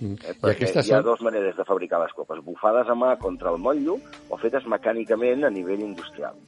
Mm. 0.02 0.18
Eh, 0.18 0.34
I 0.34 0.40
perquè 0.42 0.66
aquestes 0.66 0.88
hi 0.88 0.92
ha 0.92 0.98
són... 0.98 1.06
dues 1.06 1.22
maneres 1.22 1.54
de 1.56 1.66
fabricar 1.68 2.00
les 2.02 2.12
copes, 2.16 2.42
bufades 2.42 2.90
a 2.90 2.96
mà 2.98 3.14
contra 3.22 3.52
el 3.54 3.60
motllo 3.62 3.98
o 4.28 4.38
fetes 4.42 4.66
mecànicament 4.66 5.46
a 5.46 5.52
nivell 5.54 5.84
industrial. 5.86 6.38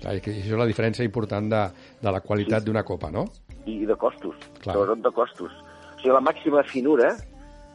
Clar, 0.00 0.14
i 0.14 0.22
que 0.22 0.30
això 0.30 0.54
és 0.54 0.60
la 0.60 0.68
diferència 0.70 1.06
important 1.06 1.50
de, 1.50 1.62
de 2.02 2.14
la 2.14 2.22
qualitat 2.22 2.64
d'una 2.66 2.84
copa, 2.86 3.10
no? 3.10 3.26
I 3.66 3.82
de 3.88 3.96
costos, 3.98 4.38
Clar. 4.60 4.76
sobretot 4.76 5.02
de 5.02 5.14
costos. 5.16 5.54
O 5.94 5.98
sigui, 5.98 6.14
la 6.14 6.22
màxima 6.22 6.62
finura 6.68 7.14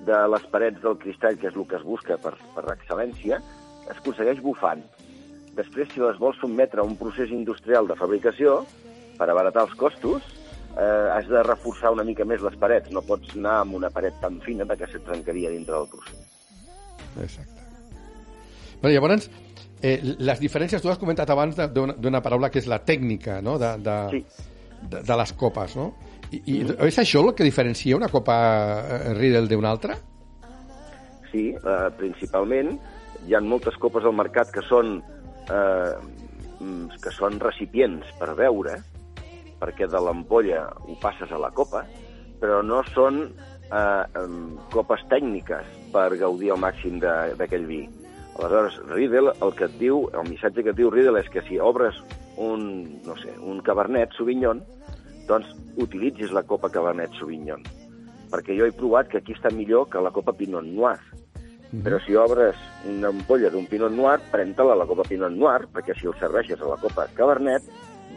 de 0.07 0.19
les 0.31 0.45
parets 0.53 0.79
del 0.83 0.97
cristall, 1.01 1.37
que 1.41 1.49
és 1.49 1.57
el 1.57 1.67
que 1.67 1.79
es 1.79 1.83
busca 1.83 2.15
per, 2.21 2.35
per 2.55 2.65
excel·lència, 2.75 3.41
es 3.89 3.97
aconsegueix 3.97 4.39
bufant. 4.43 4.85
Després, 5.57 5.89
si 5.91 5.99
les 5.99 6.19
vols 6.21 6.37
sotmetre 6.39 6.79
a 6.79 6.87
un 6.87 6.95
procés 6.95 7.33
industrial 7.35 7.89
de 7.89 7.97
fabricació, 7.99 8.61
per 9.19 9.27
abaratar 9.27 9.65
els 9.67 9.75
costos, 9.75 10.23
eh, 10.77 11.09
has 11.15 11.27
de 11.27 11.41
reforçar 11.43 11.91
una 11.91 12.03
mica 12.03 12.25
més 12.25 12.41
les 12.41 12.55
parets. 12.59 12.91
No 12.91 13.01
pots 13.01 13.35
anar 13.35 13.61
amb 13.61 13.75
una 13.75 13.89
paret 13.89 14.19
tan 14.21 14.39
fina 14.41 14.65
de 14.65 14.77
que 14.77 14.87
se 14.87 14.99
trencaria 14.99 15.49
dintre 15.49 15.75
del 15.75 15.87
procés. 15.87 16.27
Exacte. 17.21 17.61
Bueno, 18.81 18.93
llavors, 18.93 19.29
eh, 19.81 19.99
les 20.19 20.39
diferències, 20.39 20.81
tu 20.81 20.89
has 20.89 20.97
comentat 20.99 21.29
abans 21.29 21.55
de- 21.55 21.67
d'una 21.67 22.21
paraula 22.21 22.49
que 22.49 22.59
és 22.59 22.67
la 22.67 22.79
tècnica, 22.85 23.41
no?, 23.41 23.57
de, 23.59 23.73
de, 23.77 23.97
Sí. 24.11 24.25
de, 24.89 25.01
de 25.03 25.17
les 25.17 25.33
copes, 25.33 25.75
no? 25.75 25.93
I, 26.31 26.41
i 26.45 26.61
és 26.85 26.99
això 26.99 27.23
el 27.27 27.33
que 27.35 27.43
diferencia 27.43 27.95
una 27.97 28.07
copa 28.07 28.35
eh, 28.87 29.13
Riedel 29.15 29.47
d'una 29.49 29.71
altra? 29.71 29.97
Sí, 31.31 31.49
eh, 31.55 31.89
principalment. 31.97 32.79
Hi 33.27 33.33
ha 33.35 33.41
moltes 33.41 33.75
copes 33.77 34.05
al 34.05 34.13
mercat 34.15 34.51
que 34.53 34.61
són, 34.61 35.01
eh, 35.49 35.93
mm, 36.59 37.01
que 37.03 37.11
són 37.11 37.39
recipients 37.39 38.05
per 38.19 38.33
beure, 38.35 38.77
perquè 39.59 39.87
de 39.91 39.99
l'ampolla 40.01 40.67
ho 40.87 40.95
passes 41.01 41.31
a 41.31 41.37
la 41.41 41.51
copa, 41.51 41.85
però 42.39 42.61
no 42.63 42.81
són 42.93 43.21
eh, 43.69 44.03
copes 44.73 45.03
tècniques 45.11 45.65
per 45.93 46.07
gaudir 46.17 46.51
al 46.51 46.61
màxim 46.63 46.99
de- 46.99 47.35
d'aquell 47.37 47.65
vi. 47.67 47.83
Aleshores, 48.39 48.77
Riedel, 48.87 49.33
el 49.41 49.51
que 49.53 49.65
et 49.65 49.75
diu, 49.77 50.05
el 50.15 50.29
missatge 50.29 50.63
que 50.63 50.69
et 50.71 50.77
diu 50.77 50.89
Riedel 50.89 51.17
és 51.19 51.27
que 51.29 51.41
si 51.43 51.59
obres 51.59 51.97
un, 52.37 53.01
no 53.05 53.17
sé, 53.19 53.33
un 53.43 53.59
Cabernet 53.61 54.13
Sauvignon, 54.15 54.61
doncs 55.27 55.51
utilitzis 55.77 56.31
la 56.31 56.43
copa 56.47 56.69
Cabernet 56.71 57.11
Sauvignon. 57.19 57.61
Perquè 58.31 58.55
jo 58.57 58.65
he 58.65 58.71
provat 58.71 59.09
que 59.11 59.17
aquí 59.19 59.33
està 59.35 59.51
millor 59.51 59.89
que 59.89 59.99
la 60.01 60.11
copa 60.15 60.31
Pinot 60.33 60.63
Noir. 60.63 60.97
Però 61.83 61.99
si 62.01 62.15
obres 62.17 62.55
una 62.89 63.09
ampolla 63.11 63.49
d'un 63.53 63.67
Pinot 63.69 63.91
Noir, 63.91 64.19
pren-te-la 64.31 64.73
a 64.73 64.79
la 64.79 64.87
copa 64.89 65.03
Pinot 65.05 65.35
Noir, 65.35 65.67
perquè 65.73 65.93
si 65.99 66.07
el 66.07 66.15
serveixes 66.17 66.61
a 66.61 66.69
la 66.71 66.77
copa 66.81 67.05
Cabernet, 67.13 67.61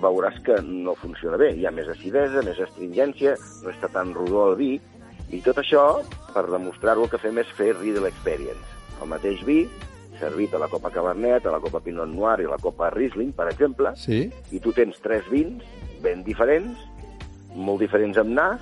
veuràs 0.00 0.38
que 0.46 0.56
no 0.64 0.94
funciona 0.98 1.36
bé. 1.40 1.52
Hi 1.56 1.66
ha 1.66 1.74
més 1.74 1.88
acidesa, 1.92 2.42
més 2.46 2.60
astringència, 2.60 3.36
no 3.62 3.70
està 3.70 3.90
tan 3.92 4.14
rodó 4.16 4.48
el 4.50 4.56
vi, 4.60 4.72
i 5.32 5.40
tot 5.44 5.58
això, 5.62 6.02
per 6.34 6.46
demostrar-ho, 6.50 7.06
el 7.06 7.12
que 7.12 7.20
fem 7.20 7.38
és 7.40 7.50
fer 7.56 7.72
Riedel 7.78 8.08
Experience. 8.08 8.76
El 9.02 9.08
mateix 9.12 9.40
vi, 9.46 9.64
servit 10.20 10.54
a 10.54 10.60
la 10.62 10.68
copa 10.70 10.92
Cabernet, 10.94 11.46
a 11.46 11.54
la 11.54 11.60
copa 11.62 11.80
Pinot 11.82 12.10
Noir 12.12 12.42
i 12.42 12.48
a 12.48 12.52
la 12.52 12.60
copa 12.62 12.90
Riesling, 12.94 13.32
per 13.34 13.48
exemple, 13.50 13.94
Sí? 13.96 14.30
i 14.52 14.60
tu 14.60 14.72
tens 14.72 15.00
tres 15.02 15.26
vins 15.30 15.64
ben 16.02 16.22
diferents, 16.26 16.78
molt 17.54 17.80
diferents 17.80 18.18
amb 18.18 18.30
nas, 18.36 18.60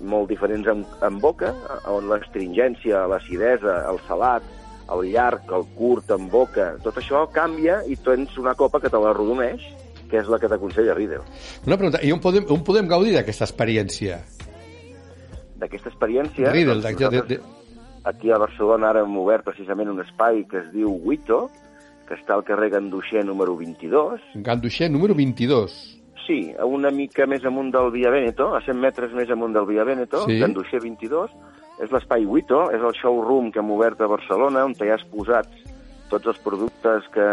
molt 0.00 0.28
diferents 0.30 0.68
en, 0.70 0.84
en 1.02 1.18
boca, 1.18 1.52
on 1.90 2.08
l'astringència, 2.10 3.06
l'acidesa, 3.10 3.80
el 3.90 3.98
salat, 4.06 4.44
el 4.92 5.04
llarg, 5.12 5.50
el 5.52 5.66
curt 5.76 6.10
en 6.14 6.28
boca, 6.32 6.76
tot 6.84 6.96
això 7.00 7.26
canvia 7.32 7.82
i 7.86 7.96
tens 7.96 8.36
una 8.40 8.54
copa 8.54 8.80
que 8.80 8.90
te 8.92 9.00
la 9.00 9.12
rodoneix, 9.16 9.64
que 10.08 10.20
és 10.22 10.28
la 10.30 10.38
que 10.40 10.48
t'aconsella 10.50 10.96
Riedel. 10.96 11.22
Una 11.66 11.76
pregunta, 11.76 12.00
i 12.02 12.12
on 12.14 12.20
podem, 12.24 12.48
on 12.52 12.64
podem 12.66 12.88
gaudir 12.90 13.14
d'aquesta 13.16 13.46
experiència? 13.48 14.22
D'aquesta 15.58 15.90
experiència... 15.92 16.52
Riedel, 16.54 16.82
doncs, 16.82 16.98
de, 17.12 17.22
de, 17.34 17.40
aquí 18.08 18.32
a 18.32 18.38
Barcelona 18.40 18.92
ara 18.92 19.04
hem 19.04 19.16
obert 19.20 19.44
precisament 19.46 19.90
un 19.92 20.00
espai 20.04 20.44
que 20.48 20.62
es 20.62 20.72
diu 20.72 20.90
Huito, 21.04 21.46
que 22.08 22.16
està 22.16 22.38
al 22.38 22.44
carrer 22.46 22.70
Ganduixer 22.72 23.24
número 23.26 23.56
22. 23.58 24.34
Ganduixer 24.46 24.88
número 24.90 25.14
22. 25.18 25.76
Sí, 26.28 26.40
una 26.64 26.90
mica 26.92 27.24
més 27.28 27.44
amunt 27.48 27.70
del 27.72 27.90
Via 27.92 28.10
Veneto, 28.12 28.50
a 28.56 28.60
100 28.64 28.80
metres 28.80 29.14
més 29.16 29.30
amunt 29.32 29.54
del 29.56 29.68
Via 29.68 29.84
Veneto, 29.88 30.24
Sí. 30.28 30.38
Ganduixer 30.40 30.80
22. 30.84 31.32
És 31.84 31.92
l'espai 31.94 32.26
Huito, 32.26 32.64
és 32.74 32.82
el 32.82 32.96
showroom 32.98 33.52
que 33.52 33.60
hem 33.60 33.70
obert 33.70 34.00
a 34.02 34.08
Barcelona, 34.10 34.64
on 34.66 34.74
hi 34.76 34.90
ha 34.90 34.98
exposats 34.98 35.67
tots 36.10 36.28
els 36.30 36.38
productes 36.44 37.06
que 37.14 37.26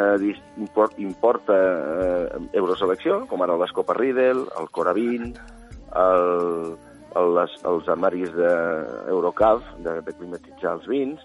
importa 1.02 1.56
eh, 1.56 2.42
Euroselecció, 2.54 3.24
com 3.30 3.44
ara 3.44 3.58
l'Escopa 3.60 3.96
Riedel, 3.98 4.44
el 4.60 4.70
Coravin, 4.76 5.32
el, 5.96 6.76
el, 7.16 7.34
les, 7.38 7.56
els 7.72 7.90
armaris 7.92 8.34
d'Eurocav, 8.36 9.64
de, 9.86 10.00
de 10.06 10.16
climatitzar 10.20 10.76
els 10.78 10.88
vins, 10.92 11.24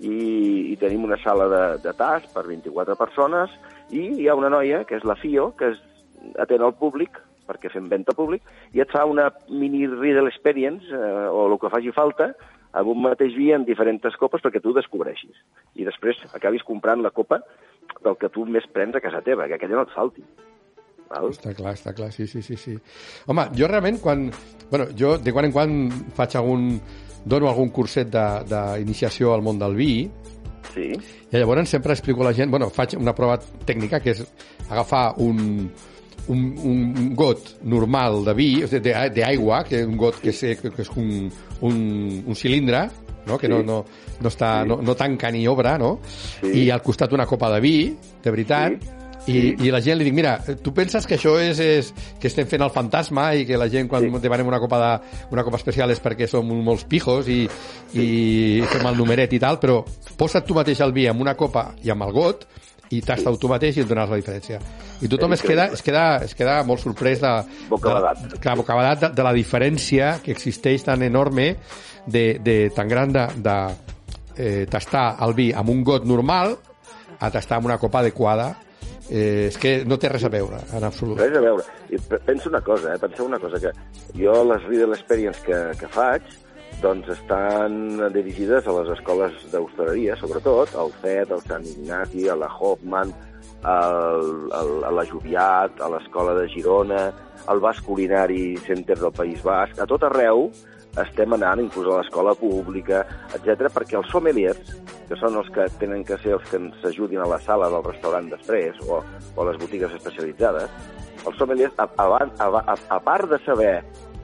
i, 0.00 0.72
i 0.72 0.76
tenim 0.80 1.04
una 1.04 1.18
sala 1.24 1.48
de, 1.52 1.64
de 1.84 1.96
tas 1.96 2.28
per 2.34 2.46
24 2.48 2.96
persones, 3.00 3.52
i 3.90 4.06
hi 4.20 4.28
ha 4.28 4.38
una 4.38 4.52
noia, 4.52 4.84
que 4.88 5.00
és 5.00 5.08
la 5.08 5.18
FIO, 5.18 5.50
que 5.58 5.72
es, 5.74 5.82
atén 6.40 6.62
al 6.64 6.76
públic, 6.78 7.18
perquè 7.50 7.72
fem 7.72 7.88
venda 7.90 8.14
públic, 8.14 8.44
i 8.76 8.82
et 8.84 8.92
fa 8.92 9.04
una 9.08 9.28
mini 9.48 9.86
Riedel 9.90 10.30
Experience, 10.30 10.86
eh, 10.86 11.28
o 11.28 11.48
el 11.48 11.58
que 11.58 11.72
faci 11.72 11.92
falta, 11.96 12.30
amb 12.72 12.88
un 12.92 13.00
mateix 13.02 13.34
vi 13.36 13.50
en 13.52 13.64
diferents 13.66 14.16
copes 14.20 14.42
perquè 14.44 14.60
tu 14.62 14.72
descobreixis. 14.76 15.36
I 15.74 15.84
després 15.88 16.20
acabis 16.34 16.62
comprant 16.66 17.02
la 17.02 17.10
copa 17.10 17.40
del 18.04 18.16
que 18.20 18.28
tu 18.30 18.44
més 18.46 18.66
prens 18.70 18.94
a 18.94 19.00
casa 19.02 19.22
teva, 19.26 19.48
que 19.48 19.58
aquella 19.58 19.80
no 19.80 19.86
et 19.88 19.94
falti. 19.94 20.22
Val? 21.10 21.30
Està 21.34 21.50
clar, 21.58 21.72
està 21.74 21.92
clar, 21.96 22.12
sí, 22.14 22.28
sí, 22.30 22.42
sí, 22.42 22.54
sí. 22.56 22.76
Home, 23.26 23.48
jo 23.58 23.66
realment 23.66 23.98
quan... 23.98 24.28
Bueno, 24.70 24.86
jo 24.96 25.16
de 25.18 25.32
quan 25.34 25.48
en 25.48 25.52
quan 25.56 25.78
faig 26.14 26.36
algun... 26.38 26.76
dono 27.20 27.50
algun 27.50 27.68
curset 27.68 28.08
de- 28.08 28.44
d'iniciació 28.48 29.34
al 29.34 29.42
món 29.44 29.58
del 29.60 29.74
vi 29.76 30.08
Sí, 30.70 30.86
i 30.94 31.36
llavors 31.36 31.68
sempre 31.68 31.92
explico 31.92 32.22
a 32.22 32.30
la 32.30 32.32
gent... 32.32 32.48
Bueno, 32.50 32.70
faig 32.70 32.94
una 32.96 33.12
prova 33.12 33.36
tècnica 33.66 33.98
que 34.00 34.14
és 34.14 34.22
agafar 34.70 35.16
un, 35.18 35.66
un, 36.28 36.54
un 36.64 37.14
got 37.16 37.56
normal 37.64 38.24
de 38.24 38.34
vi, 38.34 38.62
o 38.64 38.68
sigui, 38.68 38.82
de- 38.90 39.10
d'aigua, 39.20 39.64
que 39.64 39.80
és 39.80 39.86
un 39.86 39.96
got 39.96 40.20
que 40.20 40.30
és, 40.30 40.40
que 40.60 40.70
és 40.82 40.90
un, 40.96 41.30
un, 41.62 42.24
un 42.26 42.34
cilindre, 42.36 42.88
no? 43.26 43.38
que 43.38 43.48
no, 43.48 43.58
Sí. 43.60 43.66
no, 43.66 43.84
no, 44.20 44.28
està, 44.28 44.64
no, 44.66 44.80
no 44.82 44.94
tanca 44.96 45.30
ni 45.30 45.46
obre, 45.48 45.76
no? 45.78 45.98
Sí. 46.40 46.64
i 46.66 46.70
al 46.70 46.82
costat 46.82 47.12
una 47.12 47.26
copa 47.26 47.50
de 47.54 47.60
vi, 47.60 47.76
de 48.22 48.30
veritat, 48.30 48.72
Sí. 49.26 49.32
i, 49.36 49.66
i 49.66 49.70
la 49.70 49.82
gent 49.84 49.98
li 50.00 50.04
dic, 50.06 50.14
mira, 50.16 50.38
tu 50.64 50.72
penses 50.72 51.04
que 51.06 51.18
això 51.18 51.34
és, 51.38 51.58
és 51.60 51.90
que 52.18 52.26
estem 52.30 52.46
fent 52.48 52.62
el 52.64 52.70
fantasma 52.72 53.34
i 53.36 53.44
que 53.44 53.58
la 53.60 53.68
gent 53.68 53.86
quan 53.86 54.02
Sí. 54.02 54.18
demanem 54.18 54.48
una 54.48 54.58
copa, 54.58 54.78
de, 54.80 55.26
una 55.30 55.44
copa 55.44 55.58
especial 55.60 55.90
és 55.92 56.00
perquè 56.02 56.26
som 56.26 56.48
molts 56.64 56.84
pijos 56.88 57.28
i, 57.28 57.42
i 57.94 58.62
fem 58.72 58.86
el 58.88 58.96
numeret 58.96 59.32
i 59.36 59.38
tal, 59.38 59.58
però 59.60 59.82
posa't 60.16 60.46
tu 60.48 60.54
mateix 60.56 60.80
el 60.80 60.92
vi 60.96 61.06
amb 61.10 61.20
una 61.20 61.34
copa 61.36 61.74
i 61.84 61.90
amb 61.92 62.02
el 62.08 62.12
got 62.16 62.46
i 62.90 63.00
tasta-ho 63.06 63.36
tu 63.38 63.48
mateix 63.50 63.76
i 63.78 63.82
et 63.84 63.88
donaràs 63.88 64.10
la 64.10 64.18
diferència. 64.18 64.58
I 65.00 65.08
tothom 65.08 65.32
es 65.36 65.42
queda, 65.46 65.68
es 65.74 65.82
queda, 65.86 66.06
es 66.26 66.34
queda 66.34 66.56
molt 66.66 66.82
sorprès 66.82 67.20
de, 67.22 67.30
Bocabadat. 67.70 68.24
de, 68.32 68.40
clar, 68.42 68.56
bocabadat 68.58 69.04
de, 69.04 69.10
de 69.14 69.22
la 69.28 69.32
diferència 69.36 70.16
que 70.24 70.32
existeix 70.34 70.82
tan 70.88 71.02
enorme 71.06 71.52
de, 72.06 72.24
de 72.42 72.56
tan 72.74 72.88
gran 72.88 73.12
de, 73.14 73.26
de 73.36 73.56
eh, 74.36 74.66
tastar 74.70 75.16
el 75.22 75.34
vi 75.38 75.52
amb 75.52 75.70
un 75.70 75.84
got 75.84 76.04
normal 76.08 76.56
a 77.20 77.30
tastar 77.30 77.58
amb 77.60 77.66
una 77.70 77.78
copa 77.78 78.00
adequada 78.00 78.50
eh, 79.10 79.46
és 79.50 79.56
que 79.58 79.84
no 79.84 79.98
té 79.98 80.08
res 80.08 80.24
a 80.24 80.30
veure, 80.32 80.58
en 80.74 80.84
absolut. 80.86 81.18
res 81.20 81.36
a 81.36 81.40
veure. 81.42 81.64
I 81.90 81.98
pe- 81.98 82.20
pensa 82.26 82.48
una 82.48 82.60
cosa, 82.62 82.94
eh? 82.94 82.98
Pensa 83.02 83.22
una 83.24 83.38
cosa, 83.42 83.58
que 83.60 83.72
jo 84.18 84.36
les 84.50 84.62
Riedel 84.68 84.94
Experience 84.94 85.40
que, 85.46 85.58
que 85.78 85.88
faig 85.90 86.22
doncs 86.80 87.10
estan 87.12 87.98
dirigides 88.14 88.66
a 88.66 88.76
les 88.78 88.92
escoles 88.96 89.34
d'hostaleria, 89.52 90.16
sobretot, 90.20 90.72
al 90.78 90.94
CET, 91.02 91.34
al 91.34 91.42
Sant 91.44 91.66
Ignasi, 91.66 92.28
a 92.28 92.38
la 92.38 92.48
Hoffman, 92.48 93.12
al, 93.62 94.50
al, 94.56 94.72
a 94.88 94.90
la 94.94 95.04
Joviat, 95.04 95.80
a 95.80 95.90
l'Escola 95.92 96.34
de 96.38 96.46
Girona, 96.48 97.02
al 97.46 97.60
Basc 97.60 97.84
Culinari 97.84 98.56
Center 98.64 98.96
del 98.98 99.12
País 99.12 99.42
Basc, 99.44 99.78
a 99.80 99.88
tot 99.90 100.06
arreu 100.08 100.48
estem 100.98 101.32
anant, 101.36 101.60
inclús 101.62 101.86
a 101.86 102.00
l'escola 102.00 102.34
pública, 102.34 103.04
etc 103.36 103.68
perquè 103.70 103.98
els 104.00 104.10
sommeliers, 104.10 104.72
que 105.08 105.18
són 105.20 105.36
els 105.38 105.50
que 105.54 105.68
tenen 105.78 106.02
que 106.06 106.18
ser 106.22 106.34
els 106.38 106.48
que 106.50 106.58
ens 106.58 106.86
ajudin 106.90 107.22
a 107.22 107.28
la 107.30 107.38
sala 107.44 107.70
del 107.70 107.84
restaurant 107.86 108.30
després, 108.30 108.78
o, 108.88 108.98
o 109.36 109.42
a 109.42 109.48
les 109.50 109.60
botigues 109.62 109.94
especialitzades, 110.00 110.70
els 111.26 111.36
sommeliers, 111.38 111.74
a, 111.78 111.86
a, 111.86 112.08
a, 112.26 112.48
a, 112.48 112.78
a 112.96 113.00
part 113.04 113.30
de 113.30 113.38
saber 113.44 113.74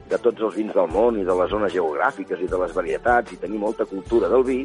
de 0.09 0.19
tots 0.23 0.45
els 0.47 0.55
vins 0.55 0.73
del 0.75 0.87
món 0.93 1.19
i 1.19 1.25
de 1.27 1.35
les 1.35 1.51
zones 1.51 1.73
geogràfiques 1.73 2.41
i 2.41 2.47
de 2.51 2.61
les 2.61 2.73
varietats 2.75 3.33
i 3.33 3.39
tenir 3.41 3.59
molta 3.59 3.85
cultura 3.89 4.29
del 4.31 4.45
vi, 4.47 4.61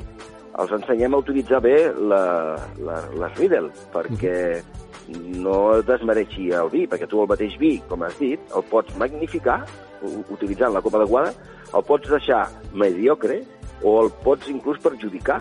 els 0.60 0.72
ensenyem 0.76 1.14
a 1.14 1.20
utilitzar 1.22 1.62
bé 1.64 1.76
la, 1.96 2.22
la, 2.84 2.98
les 3.18 3.38
Riedel, 3.38 3.70
perquè 3.94 4.36
no 5.42 5.80
desmereixi 5.86 6.50
el 6.56 6.70
vi, 6.72 6.84
perquè 6.88 7.08
tu 7.10 7.22
el 7.22 7.30
mateix 7.30 7.56
vi, 7.60 7.74
com 7.88 8.04
has 8.06 8.14
dit, 8.20 8.42
el 8.56 8.64
pots 8.70 8.94
magnificar 9.00 9.62
utilitzant 10.02 10.74
la 10.74 10.82
copa 10.84 11.00
adequada, 11.00 11.32
el 11.72 11.84
pots 11.88 12.10
deixar 12.10 12.44
mediocre 12.74 13.40
o 13.82 13.98
el 14.02 14.10
pots 14.22 14.50
inclús 14.52 14.80
perjudicar 14.82 15.40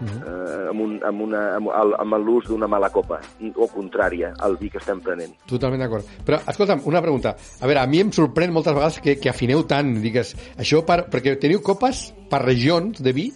eh, 0.00 0.68
amb, 0.70 0.80
un, 0.80 0.96
amb, 1.04 1.20
una, 1.26 1.42
amb, 1.56 1.68
el- 1.82 1.94
amb 1.98 2.18
l'ús 2.24 2.46
d'una 2.48 2.66
mala 2.70 2.90
copa, 2.90 3.20
o 3.56 3.68
contrària 3.68 4.32
al 4.38 4.56
vi 4.60 4.70
que 4.70 4.78
estem 4.78 5.00
prenent. 5.04 5.34
Totalment 5.46 5.80
d'acord. 5.84 6.06
Però, 6.26 6.40
escolta'm, 6.48 6.82
una 6.88 7.02
pregunta. 7.02 7.36
A 7.60 7.66
veure, 7.66 7.80
a 7.82 7.86
mi 7.86 8.00
em 8.00 8.10
sorprèn 8.12 8.52
moltes 8.52 8.74
vegades 8.74 9.00
que, 9.04 9.18
que 9.20 9.30
afineu 9.30 9.64
tant, 9.68 9.94
digues, 10.02 10.34
això 10.58 10.82
per, 10.86 11.04
perquè 11.12 11.36
teniu 11.40 11.60
copes 11.62 12.10
per 12.30 12.42
regions 12.44 13.00
de 13.02 13.12
vi, 13.12 13.30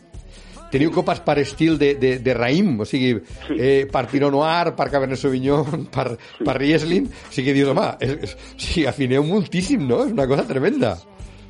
teniu 0.75 0.91
copes 0.91 1.21
per 1.23 1.37
estil 1.39 1.77
de, 1.79 1.93
de, 2.01 2.17
de 2.19 2.33
raïm, 2.35 2.81
o 2.83 2.85
sigui, 2.89 3.13
Sí. 3.47 3.55
eh, 3.61 3.87
per 3.87 4.09
Pinot 4.11 4.33
Noir, 4.35 4.73
per 4.75 4.89
Cabernet 4.91 5.21
Sauvignon, 5.21 5.85
per, 5.95 6.17
per 6.45 6.57
Riesling, 6.59 7.07
o 7.07 7.31
sigui, 7.33 7.53
dius, 7.55 7.71
home, 7.71 7.85
és, 8.03 8.17
és, 8.27 8.33
o 8.35 8.59
sigui, 8.59 8.87
afineu 8.91 9.23
moltíssim, 9.29 9.85
no? 9.87 10.01
És 10.09 10.11
una 10.17 10.27
cosa 10.27 10.43
tremenda. 10.49 10.97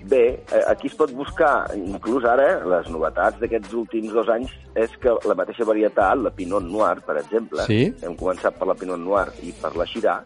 Bé, 0.06 0.42
eh, 0.52 0.60
aquí 0.68 0.88
es 0.88 0.94
pot 0.98 1.10
buscar, 1.16 1.70
inclús 1.78 2.24
ara, 2.28 2.58
les 2.68 2.88
novetats 2.92 3.38
d'aquests 3.40 3.72
últims 3.72 4.12
dos 4.12 4.28
anys 4.28 4.50
és 4.76 4.92
que 5.00 5.14
la 5.24 5.34
mateixa 5.38 5.64
varietat, 5.64 6.18
la 6.20 6.30
Pinot 6.30 6.62
Noir, 6.68 6.98
per 7.06 7.16
exemple, 7.22 7.64
Sí. 7.64 7.94
hem 8.02 8.16
començat 8.16 8.58
per 8.58 8.66
la 8.68 8.74
Pinot 8.74 8.98
Noir 9.00 9.28
i 9.42 9.52
per 9.52 9.74
la 9.76 9.86
Xirà, 9.86 10.18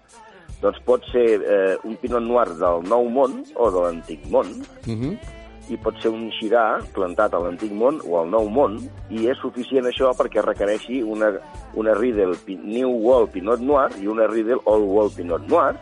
doncs 0.61 0.81
pot 0.85 1.05
ser 1.12 1.43
eh, 1.43 1.76
un 1.85 1.95
Pinot 1.97 2.22
Noir 2.22 2.49
del 2.59 2.83
Nou 2.89 3.07
Món 3.09 3.45
o 3.55 3.70
de 3.70 3.81
l'Antic 3.85 4.26
Món, 4.26 4.47
Uh 4.89 4.95
-huh. 4.97 5.18
i 5.68 5.76
pot 5.76 5.95
ser 6.03 6.11
un 6.11 6.29
Xirà 6.33 6.81
plantat 6.93 7.35
a 7.35 7.39
l'Antic 7.39 7.70
Món 7.70 8.01
o 8.05 8.18
al 8.18 8.31
Nou 8.31 8.49
Món, 8.49 8.81
i 9.11 9.29
és 9.29 9.37
suficient 9.39 9.85
això 9.87 10.11
perquè 10.16 10.43
requereixi 10.43 11.03
una, 11.03 11.39
una 11.74 11.95
Riedel 11.95 12.35
Pi- 12.45 12.57
New 12.64 12.89
World 12.91 13.31
Pinot 13.31 13.61
Noir 13.61 13.91
i 14.03 14.07
una 14.09 14.26
Riedel 14.26 14.59
Old 14.64 14.89
World 14.89 15.14
Pinot 15.14 15.47
Noir, 15.47 15.76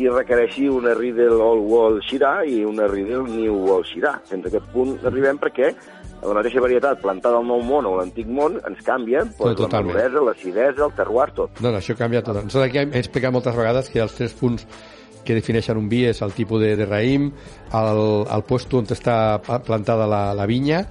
i 0.00 0.08
requereixi 0.08 0.68
una 0.72 0.94
Riedel 0.96 1.40
Old 1.40 1.66
World 1.68 2.04
Xirà 2.08 2.40
i 2.48 2.62
una 2.64 2.86
Riedel 2.88 3.26
New 3.28 3.58
World 3.66 3.88
Xirà. 3.90 4.14
Fins 4.28 4.46
a 4.46 4.52
aquest 4.52 4.70
punt 4.72 4.94
arribem 5.08 5.40
perquè 5.42 5.72
la 6.22 6.36
mateixa 6.38 6.62
varietat 6.62 7.00
plantada 7.02 7.40
al 7.40 7.46
Nou 7.48 7.62
Món 7.66 7.88
o 7.90 7.96
a 7.96 8.02
l'Antic 8.02 8.28
Món 8.30 8.60
ens 8.68 8.82
canvia 8.86 9.24
doncs, 9.26 9.40
la 9.42 9.54
totalment. 9.58 9.96
maduresa, 9.96 10.24
l'acidesa, 10.28 10.84
el 10.86 10.92
terroir, 10.96 11.30
tot. 11.34 11.60
No, 11.60 11.70
no, 11.70 11.78
això 11.80 11.96
canvia 11.98 12.22
tot. 12.22 12.38
Nosaltres 12.38 12.70
aquí 12.70 12.78
hem 12.84 12.92
explicat 13.00 13.34
moltes 13.34 13.56
vegades 13.58 13.90
que 13.90 14.00
els 14.04 14.14
tres 14.14 14.36
punts 14.38 14.66
que 15.24 15.34
defineixen 15.34 15.78
un 15.78 15.88
vi 15.90 16.04
és 16.10 16.22
el 16.22 16.32
tipus 16.34 16.62
de, 16.62 16.74
de 16.78 16.86
raïm, 16.86 17.28
el, 17.78 18.00
el 18.26 18.42
puesto 18.46 18.80
on 18.80 18.88
està 18.90 19.38
plantada 19.42 20.06
la, 20.10 20.32
la 20.34 20.46
vinya 20.50 20.86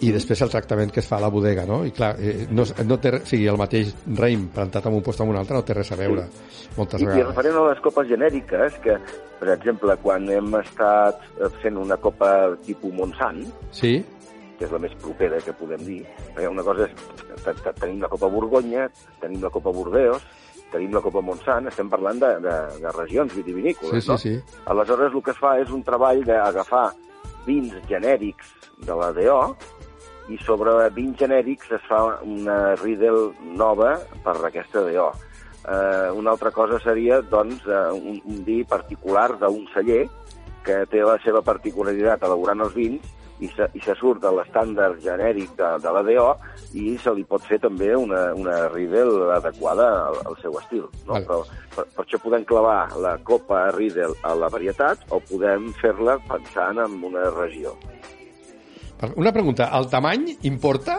i 0.00 0.10
després 0.14 0.40
el 0.42 0.48
tractament 0.50 0.90
que 0.94 1.00
es 1.00 1.06
fa 1.08 1.18
a 1.18 1.20
la 1.20 1.28
bodega, 1.28 1.66
no? 1.68 1.82
I 1.84 1.90
clar, 1.92 2.14
eh, 2.18 2.46
no, 2.50 2.64
no 2.86 2.96
té, 3.00 3.10
o 3.18 3.24
sigui, 3.28 3.46
el 3.52 3.58
mateix 3.60 3.90
raïm 4.16 4.46
plantat 4.54 4.86
en 4.88 4.94
un 4.96 5.02
o 5.04 5.14
en 5.22 5.28
un 5.34 5.36
altre 5.36 5.56
no 5.56 5.62
té 5.64 5.74
res 5.76 5.90
a 5.92 5.96
veure, 5.96 6.24
moltes 6.76 7.00
I, 7.00 7.04
I 7.04 7.06
vegades. 7.06 7.26
referent 7.28 7.56
a 7.60 7.66
les 7.68 7.80
copes 7.84 8.08
genèriques, 8.08 8.78
que, 8.84 8.96
per 9.40 9.48
exemple, 9.56 9.96
quan 10.02 10.28
hem 10.30 10.54
estat 10.60 11.20
eh, 11.40 11.50
fent 11.62 11.76
una 11.76 11.96
copa 11.96 12.56
tipus 12.64 12.92
Montsant, 12.94 13.44
Sí? 13.72 13.98
que 14.58 14.66
és 14.66 14.72
la 14.72 14.78
més 14.78 14.92
propera 15.00 15.38
que 15.40 15.52
podem 15.56 15.80
dir, 15.84 16.02
perquè 16.34 16.48
una 16.50 16.62
cosa 16.62 16.84
és, 16.84 16.90
te- 17.44 17.54
te- 17.64 17.72
tenim 17.80 18.00
la 18.02 18.08
copa 18.12 18.28
Borgonya, 18.28 18.90
tenim 19.20 19.40
la 19.42 19.48
copa 19.50 19.70
Bordeus, 19.72 20.20
tenim 20.70 20.92
la 20.94 21.00
copa 21.00 21.20
Montsant, 21.24 21.66
estem 21.68 21.88
parlant 21.90 22.20
de, 22.20 22.28
de, 22.44 22.56
de 22.80 22.92
regions 22.92 23.34
vitivinícoles, 23.34 23.94
Sí, 23.94 24.00
sí, 24.00 24.10
no? 24.10 24.18
sí. 24.18 24.58
Aleshores, 24.66 25.12
el 25.14 25.22
que 25.24 25.32
es 25.32 25.38
fa 25.40 25.54
és 25.60 25.70
un 25.72 25.82
treball 25.82 26.20
d'agafar 26.24 26.90
vins 27.46 27.72
genèrics 27.88 28.52
de 28.84 28.94
la 28.96 29.10
DO 29.16 29.38
i 30.30 30.38
sobre 30.46 30.72
vins 30.94 31.18
genèrics 31.18 31.74
es 31.74 31.84
fa 31.88 32.00
una 32.22 32.76
Riedel 32.80 33.32
nova 33.58 33.96
per 34.24 34.36
aquesta 34.46 34.84
DO. 34.86 35.10
Eh, 35.60 36.10
una 36.16 36.30
altra 36.30 36.50
cosa 36.50 36.78
seria, 36.80 37.20
doncs, 37.20 37.66
eh, 37.66 37.90
un, 37.92 38.20
un 38.24 38.42
vi 38.46 38.62
particular 38.64 39.28
d'un 39.40 39.66
celler 39.74 40.06
que 40.64 40.84
té 40.92 41.02
la 41.04 41.18
seva 41.24 41.42
particularitat 41.42 42.22
elaborant 42.28 42.62
els 42.66 42.76
vins 42.76 43.16
i 43.40 43.48
se, 43.56 43.66
i 43.76 43.80
se 43.84 43.94
surt 43.96 44.20
de 44.22 44.30
l'estàndard 44.36 45.00
genèric 45.02 45.52
de, 45.58 45.68
de 45.82 45.92
la 45.96 46.02
DO 46.04 46.26
i 46.76 46.94
se 47.00 47.14
li 47.16 47.24
pot 47.28 47.44
fer 47.48 47.58
també 47.62 47.90
una, 47.96 48.30
una 48.36 48.56
Riedel 48.72 49.32
adequada 49.36 49.88
al, 50.06 50.20
al 50.28 50.36
seu 50.42 50.58
estil. 50.60 50.86
No? 51.08 51.16
Vale. 51.16 51.24
Però 51.26 51.40
per, 51.74 51.86
per 51.96 52.04
això 52.04 52.20
podem 52.22 52.44
clavar 52.48 52.80
la 53.00 53.16
copa 53.24 53.66
Riedel 53.76 54.14
a 54.22 54.36
la 54.36 54.52
varietat 54.52 55.08
o 55.10 55.22
podem 55.32 55.72
fer-la 55.80 56.20
pensant 56.28 56.84
en 56.84 57.00
una 57.10 57.30
regió. 57.36 57.74
Una 59.16 59.32
pregunta, 59.32 59.70
el 59.78 59.88
tamany 59.88 60.36
importa? 60.42 60.98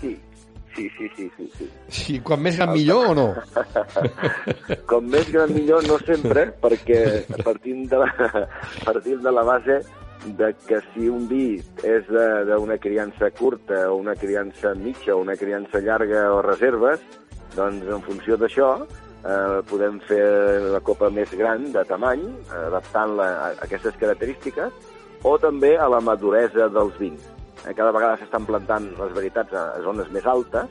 Sí, 0.00 0.18
sí, 0.74 0.88
sí, 0.96 1.08
sí, 1.16 1.30
sí. 1.36 1.50
sí. 1.58 1.70
Sí, 1.88 2.18
quan 2.20 2.42
més 2.42 2.56
gran 2.58 2.72
millor 2.74 3.12
o 3.12 3.14
no? 3.14 3.28
Com 4.90 5.06
més 5.10 5.30
gran 5.32 5.52
millor, 5.54 5.86
no 5.88 5.98
sempre, 6.02 6.48
perquè 6.62 7.00
partim 7.46 7.84
de 7.90 8.00
la, 8.02 8.10
partim 8.84 9.22
de 9.24 9.32
la 9.32 9.42
base 9.46 9.80
de 10.38 10.50
que 10.66 10.80
si 10.92 11.06
un 11.08 11.28
vi 11.30 11.56
és 11.86 12.08
de- 12.10 12.44
d'una 12.50 12.78
criança 12.82 13.30
curta 13.30 13.84
o 13.92 13.96
una 14.02 14.16
criança 14.18 14.74
mitja 14.74 15.14
o 15.14 15.20
una 15.22 15.36
criança 15.38 15.78
llarga 15.80 16.32
o 16.34 16.42
reserves, 16.42 16.98
doncs 17.54 17.86
en 17.86 18.02
funció 18.02 18.36
d'això 18.36 18.72
eh, 18.82 19.62
podem 19.70 20.00
fer 20.10 20.24
la 20.74 20.80
copa 20.82 21.08
més 21.14 21.30
gran 21.38 21.70
de 21.72 21.84
tamany, 21.86 22.26
eh, 22.26 22.64
adaptant-la 22.66 23.28
a 23.46 23.48
aquestes 23.68 23.94
característiques, 24.02 24.74
o 25.22 25.34
també 25.42 25.74
a 25.76 25.88
la 25.90 26.00
maduresa 26.04 26.68
dels 26.70 26.98
vins. 27.00 27.24
Eh, 27.66 27.74
cada 27.74 27.92
vegada 27.94 28.18
s'estan 28.18 28.46
plantant 28.46 28.90
les 28.98 29.14
varietats 29.14 29.54
a 29.54 29.64
zones 29.82 30.10
més 30.14 30.26
altes 30.26 30.68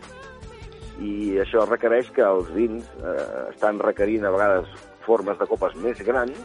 i 1.04 1.38
això 1.42 1.66
requereix 1.68 2.10
que 2.16 2.24
els 2.26 2.48
vins 2.56 2.86
eh, 3.02 3.50
estan 3.52 3.82
requerint 3.84 4.26
a 4.26 4.34
vegades 4.34 4.72
formes 5.06 5.38
de 5.40 5.48
copes 5.50 5.76
més 5.84 6.00
grans 6.06 6.38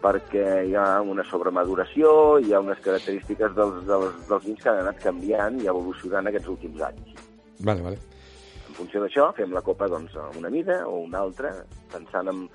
perquè 0.00 0.44
hi 0.64 0.76
ha 0.78 1.00
una 1.04 1.24
sobremaduració, 1.28 2.38
hi 2.40 2.54
ha 2.54 2.62
unes 2.64 2.80
característiques 2.84 3.52
dels, 3.56 3.82
dels, 3.88 4.14
dels 4.28 4.46
vins 4.46 4.62
que 4.62 4.70
han 4.72 4.80
anat 4.84 5.02
canviant 5.02 5.58
i 5.60 5.68
evolucionant 5.68 6.30
aquests 6.30 6.48
últims 6.54 6.80
anys. 6.86 7.18
Vale, 7.60 7.84
vale. 7.84 7.98
En 8.70 8.78
funció 8.78 9.02
d'això, 9.02 9.28
fem 9.36 9.52
la 9.52 9.60
copa 9.66 9.90
doncs, 9.92 10.14
una 10.38 10.48
mida 10.48 10.80
o 10.88 11.02
una 11.04 11.20
altra, 11.20 11.52
pensant 11.92 12.32
en, 12.32 12.46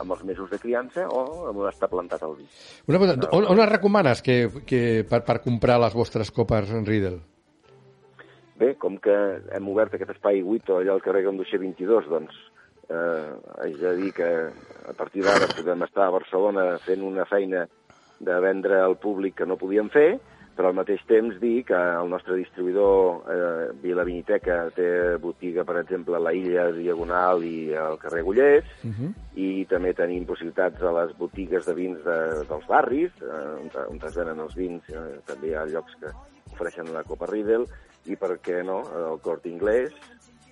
en 0.00 0.10
els 0.10 0.24
mesos 0.26 0.50
de 0.50 0.58
criança 0.58 1.06
o 1.08 1.50
en 1.50 1.60
on 1.60 1.68
està 1.70 1.88
plantat 1.90 2.24
el 2.26 2.34
vi. 2.40 2.48
Una 2.90 3.00
pregunta, 3.00 3.30
on, 3.36 3.46
on 3.52 3.62
es 3.62 3.70
recomanes 3.70 4.22
que, 4.24 4.38
que 4.66 4.82
per, 5.08 5.22
per 5.26 5.40
comprar 5.44 5.78
les 5.82 5.94
vostres 5.94 6.32
copes 6.34 6.72
Riedel? 6.74 7.20
Bé, 8.58 8.74
com 8.78 8.98
que 9.02 9.14
hem 9.54 9.70
obert 9.70 9.96
aquest 9.96 10.14
espai 10.14 10.42
Guito 10.46 10.78
allà 10.78 10.94
al 10.94 11.02
carrer 11.02 11.24
Ganduixer 11.26 11.58
22, 11.62 12.06
doncs 12.10 12.36
eh, 12.88 13.30
haig 13.64 13.80
de 13.80 13.94
dir 13.98 14.12
que 14.14 14.28
a 14.88 14.94
partir 14.96 15.24
d'ara 15.26 15.50
podem 15.50 15.82
estar 15.86 16.06
a 16.06 16.14
Barcelona 16.14 16.66
fent 16.84 17.02
una 17.02 17.26
feina 17.26 17.64
de 18.24 18.36
vendre 18.40 18.78
al 18.80 18.96
públic 19.02 19.40
que 19.40 19.48
no 19.48 19.58
podíem 19.58 19.90
fer, 19.90 20.20
però 20.54 20.70
al 20.70 20.76
mateix 20.78 21.02
temps 21.08 21.38
dir 21.40 21.64
que 21.66 21.74
el 21.76 22.08
nostre 22.10 22.36
distribuïdor 22.38 23.30
eh, 23.34 23.72
Vila 23.82 24.04
Viniteca 24.06 24.70
té 24.74 25.16
botiga, 25.22 25.64
per 25.64 25.80
exemple, 25.80 26.16
a 26.16 26.22
la 26.22 26.32
Illa 26.32 26.68
Diagonal 26.72 27.42
i 27.44 27.74
al 27.74 27.98
carrer 27.98 28.22
Gullers, 28.22 28.70
Uh 28.84 28.90
-huh. 28.90 29.12
i 29.34 29.64
també 29.66 29.94
tenim 29.94 30.24
possibilitats 30.24 30.82
a 30.82 30.92
les 30.92 31.16
botigues 31.18 31.66
de 31.66 31.74
vins 31.74 31.98
de, 32.04 32.18
dels 32.48 32.66
barris, 32.66 33.12
eh, 33.22 33.62
on, 33.62 33.70
on 33.88 33.98
es 34.06 34.14
venen 34.16 34.40
els 34.40 34.54
vins, 34.54 34.82
eh, 34.88 35.20
també 35.26 35.48
hi 35.48 35.54
ha 35.54 35.66
llocs 35.66 35.94
que 36.00 36.12
ofereixen 36.52 36.92
la 36.92 37.02
Copa 37.02 37.26
Riedel, 37.26 37.66
i 38.06 38.16
per 38.16 38.38
què 38.38 38.62
no, 38.64 38.82
el 39.12 39.20
Corte 39.20 39.48
Inglés, 39.48 39.92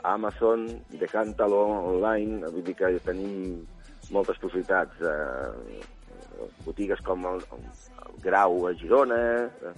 Amazon, 0.03 0.67
Decántalo, 0.91 1.63
online, 1.95 2.49
vull 2.49 2.65
dir 2.65 2.75
que 2.75 2.99
tenim 3.05 3.67
moltes 4.11 4.39
possibilitats. 4.39 5.01
Eh, 5.01 5.83
botigues 6.65 7.01
com 7.03 7.25
el, 7.27 7.37
el 7.37 8.23
Grau 8.23 8.67
a 8.67 8.75
Girona, 8.75 9.47
eh, 9.47 9.73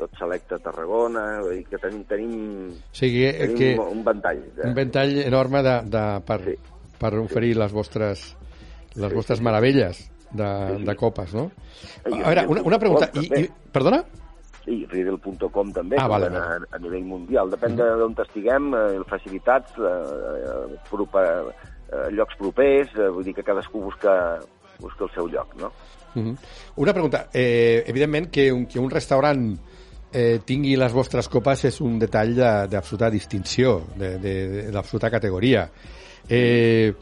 tot 0.00 0.16
Selecte 0.18 0.56
a 0.56 0.62
Tarragona, 0.64 1.24
dir 1.50 1.64
que 1.68 1.78
tenim, 1.82 2.04
tenim, 2.08 2.36
O 2.72 2.96
sigui, 2.96 3.26
eh, 3.28 3.34
tenim 3.44 3.58
que 3.58 3.70
un 3.80 4.04
ventall. 4.06 4.40
De, 4.56 4.68
un 4.70 4.74
ventall 4.78 5.18
enorme 5.26 5.62
de, 5.66 5.74
de, 5.92 6.04
per, 6.26 6.40
Sí. 6.46 6.54
per 7.00 7.12
oferir 7.20 7.52
les 7.60 7.72
vostres, 7.72 8.24
les 8.96 9.10
Sí, 9.10 9.14
vostres 9.14 9.38
sí, 9.38 9.42
sí. 9.42 9.44
meravelles 9.44 10.00
de, 10.32 10.48
Sí, 10.48 10.78
sí. 10.78 10.84
de 10.88 10.96
copes, 10.96 11.34
no? 11.34 11.50
I 12.06 12.20
A 12.22 12.28
veure, 12.32 12.46
una, 12.48 12.62
una 12.72 12.78
pregunta. 12.78 13.10
I, 13.14 13.28
i, 13.44 13.48
perdona? 13.72 14.02
Sí, 14.64 14.84
Riedel.com 14.90 15.70
també, 15.72 15.96
Ah, 15.98 16.06
vale, 16.06 16.28
vale, 16.28 16.40
a, 16.66 16.76
a 16.76 16.78
nivell 16.78 17.04
mundial. 17.08 17.48
Depèn 17.50 17.76
de 17.78 17.86
d'on 17.98 18.14
estiguem, 18.24 18.72
eh, 18.76 19.00
facilitats, 19.08 19.72
eh, 19.80 20.76
propa, 20.90 21.22
eh, 21.88 22.10
llocs 22.12 22.36
propers, 22.38 22.92
eh, 22.96 23.08
vull 23.08 23.24
dir 23.24 23.34
que 23.34 23.42
cadascú 23.46 23.80
busca, 23.88 24.38
busca 24.78 25.04
el 25.08 25.10
seu 25.16 25.28
lloc, 25.28 25.54
no? 25.56 25.72
Uh 26.14 26.22
-huh. 26.22 26.36
Una 26.76 26.92
pregunta. 26.92 27.28
Eh, 27.32 27.82
evidentment 27.86 28.30
que 28.30 28.52
un, 28.52 28.66
que 28.66 28.78
un 28.78 28.90
restaurant 28.90 29.56
eh, 30.12 30.40
tingui 30.44 30.76
les 30.76 30.92
vostres 30.92 31.28
copes 31.28 31.64
és 31.64 31.80
un 31.80 31.98
detall 31.98 32.34
de- 32.34 32.66
d'absoluta 32.68 33.10
distinció, 33.10 33.78
de- 33.96 34.18
de- 34.18 34.48
de- 34.48 34.70
d'absoluta 34.70 35.10
categoria. 35.10 35.68
Eh, 36.28 36.92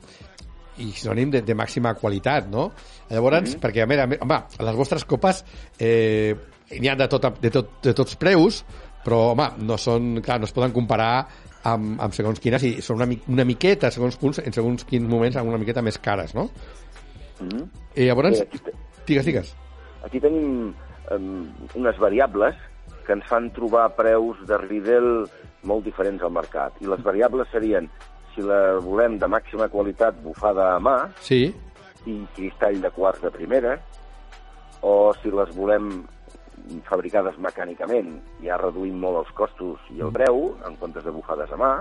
i 0.78 0.92
sinònim 0.94 1.30
de, 1.30 1.42
de 1.42 1.54
màxima 1.58 1.94
qualitat, 1.98 2.46
no? 2.48 2.70
Llavors, 3.10 3.56
perquè, 3.58 3.82
a 3.82 3.86
veure, 3.86 4.02
a 4.02 4.06
veure, 4.06 4.22
home, 4.22 4.38
les 4.62 4.76
vostres 4.78 5.04
copes 5.04 5.44
eh, 5.78 6.34
n'hi 6.78 6.88
ha 6.88 6.94
de, 6.94 7.08
tot, 7.08 7.26
de, 7.40 7.50
tot, 7.50 7.72
de 7.82 7.94
tots 7.94 8.14
preus, 8.20 8.62
però, 9.04 9.32
home, 9.32 9.48
no 9.64 9.78
són, 9.80 10.20
clar, 10.22 10.38
no 10.38 10.46
es 10.46 10.54
poden 10.54 10.72
comparar 10.76 11.26
amb, 11.64 11.98
amb 12.00 12.14
segons 12.14 12.38
quines, 12.40 12.62
i 12.62 12.82
són 12.84 13.00
una, 13.00 13.08
una 13.28 13.44
miqueta, 13.48 13.90
segons 13.90 14.16
punts, 14.20 14.38
en 14.44 14.54
segons 14.54 14.84
quins 14.88 15.08
moments, 15.08 15.36
amb 15.36 15.50
una 15.50 15.58
miqueta 15.58 15.82
més 15.82 15.98
cares, 15.98 16.34
no? 16.34 16.48
Mm 17.40 17.48
-hmm. 17.48 17.68
I 17.96 18.06
llavors, 18.06 18.38
Bé, 18.38 18.46
aquí 18.46 18.58
digues, 19.06 19.24
digues. 19.26 19.54
Aquí 20.04 20.20
tenim 20.20 20.74
um, 21.10 21.48
unes 21.74 21.98
variables 21.98 22.54
que 23.08 23.16
ens 23.16 23.24
fan 23.24 23.48
trobar 23.56 23.86
preus 23.96 24.36
de 24.44 24.58
Riedel 24.60 25.24
molt 25.64 25.86
diferents 25.88 26.20
al 26.22 26.34
mercat. 26.36 26.76
I 26.84 26.90
les 26.92 27.00
variables 27.00 27.48
serien 27.48 27.88
si 28.34 28.44
la 28.44 28.76
volem 28.84 29.16
de 29.18 29.26
màxima 29.32 29.70
qualitat 29.72 30.20
bufada 30.20 30.74
a 30.74 30.82
mà 30.84 30.98
Sí, 31.24 31.48
i 32.04 32.18
cristall 32.36 32.82
de 32.84 32.92
quars 32.92 33.22
de 33.24 33.32
primera, 33.32 33.78
o 34.84 35.12
si 35.22 35.32
les 35.32 35.50
volem 35.56 35.88
fabricades 36.84 37.38
mecànicament, 37.40 38.12
ja 38.44 38.60
reduïm 38.60 39.00
molt 39.00 39.22
els 39.24 39.32
costos 39.36 39.88
i 39.96 40.04
el 40.04 40.12
preu, 40.12 40.52
en 40.68 40.76
comptes 40.76 41.06
de 41.06 41.14
bufades 41.14 41.52
a 41.52 41.58
mà, 41.58 41.72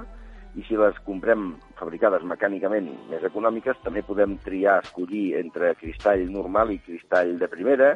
i 0.57 0.63
si 0.65 0.73
les 0.79 0.97
comprem 1.05 1.51
fabricades 1.77 2.23
mecànicament 2.25 2.87
més 3.11 3.23
econòmiques, 3.27 3.77
també 3.85 4.01
podem 4.01 4.37
triar, 4.41 4.79
escollir 4.81 5.35
entre 5.37 5.75
cristall 5.77 6.23
normal 6.33 6.71
i 6.73 6.79
cristall 6.81 7.35
de 7.37 7.47
primera, 7.51 7.91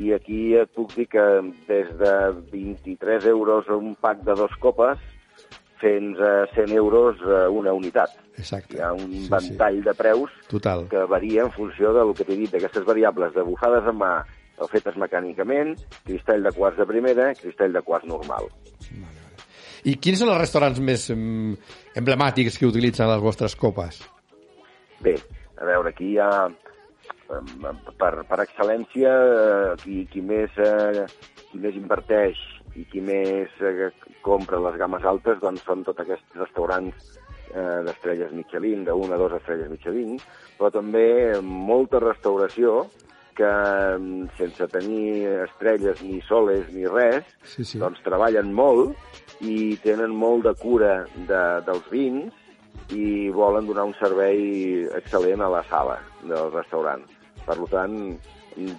i 0.00 0.14
aquí 0.16 0.54
et 0.56 0.72
puc 0.72 0.94
dir 0.96 1.06
que 1.12 1.24
des 1.68 1.90
de 2.00 2.14
23 2.52 3.26
euros 3.28 3.68
un 3.68 3.94
pack 4.00 4.24
de 4.24 4.34
dos 4.38 4.54
copes 4.64 4.98
fins 5.80 6.18
a 6.20 6.46
100 6.54 6.72
euros 6.76 7.20
eh, 7.24 7.46
una 7.48 7.72
unitat. 7.76 8.16
exacte. 8.36 8.76
Hi 8.78 8.80
ha 8.80 8.92
un 8.96 9.10
Sí, 9.12 9.22
sí. 9.26 9.30
ventall 9.32 9.82
de 9.84 9.94
preus 9.94 10.30
Total. 10.48 10.86
que 10.88 11.04
varia 11.04 11.42
en 11.44 11.50
funció 11.52 11.92
del 11.92 12.14
que 12.16 12.24
t'he 12.24 12.36
dit, 12.36 12.50
d'aquestes 12.52 12.84
variables 12.88 13.34
de 13.34 13.42
bufades 13.44 13.84
a 13.84 13.92
mà 13.92 14.24
o 14.60 14.66
fetes 14.68 14.96
mecànicament, 14.96 15.76
cristall 16.04 16.42
de 16.44 16.52
quarts 16.52 16.76
de 16.80 16.84
primera, 16.88 17.30
cristall 17.34 17.72
de 17.72 17.80
quarts 17.82 18.06
normal. 18.08 18.48
I 19.88 19.96
quins 19.96 20.20
són 20.20 20.32
els 20.32 20.40
restaurants 20.42 20.80
més 20.84 21.06
mm, 21.14 21.54
emblemàtics 22.00 22.58
que 22.60 22.68
utilitzen 22.68 23.08
les 23.08 23.22
vostres 23.22 23.56
copes? 23.56 24.02
Bé, 25.00 25.14
a 25.60 25.64
veure, 25.68 25.92
aquí 25.94 26.12
hi 26.12 26.18
ha, 26.20 26.30
per, 27.96 28.12
per 28.28 28.40
excel·lència, 28.44 29.12
eh, 29.12 29.74
qui, 29.82 30.04
qui, 30.12 30.20
més, 30.24 30.56
eh, 30.60 31.06
qui 31.50 31.60
més 31.62 31.78
inverteix 31.78 32.40
i 32.78 32.84
qui 32.90 33.00
més 33.02 33.50
eh, 33.64 33.90
compra 34.22 34.60
les 34.62 34.76
games 34.80 35.04
altes 35.08 35.40
doncs 35.42 35.64
són 35.66 35.84
tots 35.86 36.04
aquests 36.04 36.36
restaurants 36.38 37.16
eh, 37.54 37.80
d'estrelles 37.86 38.34
Michelin, 38.36 38.84
d'una 38.86 39.16
o 39.16 39.22
dues 39.24 39.38
estrelles 39.40 39.72
Michelin, 39.72 40.18
però 40.58 40.70
també 40.74 41.06
molta 41.42 42.02
restauració 42.04 42.84
que 43.38 43.48
mm, 43.48 44.28
sense 44.36 44.68
tenir 44.74 45.24
estrelles 45.46 46.04
ni 46.04 46.20
soles 46.28 46.68
ni 46.74 46.84
res, 46.90 47.24
Sí, 47.48 47.64
sí. 47.64 47.80
doncs 47.80 48.02
treballen 48.04 48.52
molt 48.52 48.92
i 49.40 49.76
tenen 49.84 50.12
molt 50.16 50.44
de 50.44 50.54
cura 50.60 51.06
de, 51.28 51.42
dels 51.66 51.86
vins 51.90 52.92
i 52.94 53.30
volen 53.34 53.66
donar 53.68 53.86
un 53.88 53.94
servei 54.00 54.84
excel·lent 54.98 55.42
a 55.44 55.48
la 55.52 55.62
sala 55.70 55.98
del 56.22 56.50
restaurant. 56.52 57.04
Per 57.46 57.56
tant, 57.70 57.96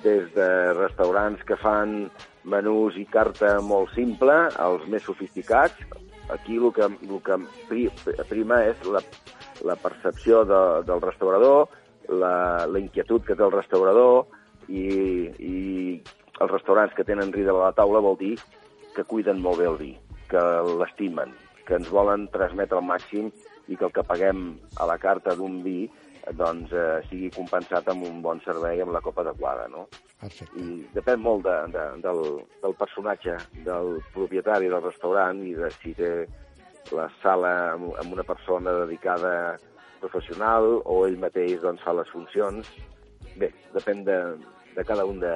des 0.04 0.28
de 0.36 0.50
restaurants 0.78 1.42
que 1.48 1.58
fan 1.58 2.10
menús 2.44 2.98
i 3.00 3.06
carta 3.10 3.60
molt 3.62 3.92
simple 3.96 4.36
als 4.60 4.86
més 4.92 5.04
sofisticats, 5.08 5.78
aquí 6.30 6.58
el 6.58 6.72
que, 6.76 6.88
el 6.88 7.20
que 7.26 7.38
pri- 7.70 7.90
prima 8.30 8.62
és 8.68 8.82
la, 8.88 9.02
la 9.68 9.76
percepció 9.80 10.44
de, 10.46 10.62
del 10.88 11.02
restaurador, 11.02 11.70
la, 12.10 12.68
la 12.68 12.80
inquietud 12.80 13.24
que 13.26 13.36
té 13.36 13.44
el 13.46 13.54
restaurador 13.54 14.26
i, 14.68 14.86
i 15.40 15.58
els 16.42 16.52
restaurants 16.52 16.94
que 16.98 17.06
tenen 17.08 17.32
Riedel 17.34 17.60
a 17.62 17.70
la 17.70 17.76
taula 17.78 18.02
vol 18.04 18.18
dir 18.20 18.36
que 18.96 19.06
cuiden 19.08 19.40
molt 19.42 19.62
bé 19.62 19.68
el 19.70 19.78
vi, 19.80 19.92
que 20.32 20.44
l'estimen, 20.82 21.34
que 21.68 21.78
ens 21.80 21.90
volen 21.94 22.28
transmetre 22.34 22.80
al 22.80 22.88
màxim 22.88 23.30
i 23.68 23.78
que 23.78 23.88
el 23.88 23.94
que 23.96 24.06
paguem 24.08 24.56
a 24.82 24.88
la 24.90 24.98
carta 25.02 25.36
d'un 25.38 25.60
vi 25.66 25.86
doncs, 26.38 26.72
eh, 26.72 27.02
sigui 27.10 27.32
compensat 27.34 27.88
amb 27.90 28.06
un 28.06 28.22
bon 28.22 28.42
servei 28.46 28.82
amb 28.82 28.94
la 28.94 29.02
copa 29.02 29.24
adequada, 29.26 29.68
no? 29.72 29.88
Perfecte. 30.22 30.62
I 30.62 30.84
depèn 30.94 31.22
molt 31.24 31.44
de, 31.48 31.56
de, 31.74 31.86
del, 32.04 32.22
del 32.62 32.76
personatge, 32.78 33.38
del 33.66 33.98
propietari 34.14 34.70
del 34.70 34.84
restaurant 34.86 35.42
i 35.42 35.56
de 35.58 35.72
si 35.80 35.96
té 35.98 36.12
la 36.94 37.08
sala 37.22 37.54
amb, 37.74 37.92
amb 38.02 38.14
una 38.14 38.26
persona 38.28 38.74
dedicada 38.84 39.58
professional 40.02 40.82
o 40.86 41.02
ell 41.08 41.18
mateix 41.22 41.62
doncs, 41.62 41.82
fa 41.86 41.96
les 41.98 42.10
funcions. 42.14 42.70
Bé, 43.42 43.52
depèn 43.74 44.06
de, 44.06 44.20
de 44.76 44.86
cada 44.86 45.06
un 45.10 45.22
de, 45.24 45.34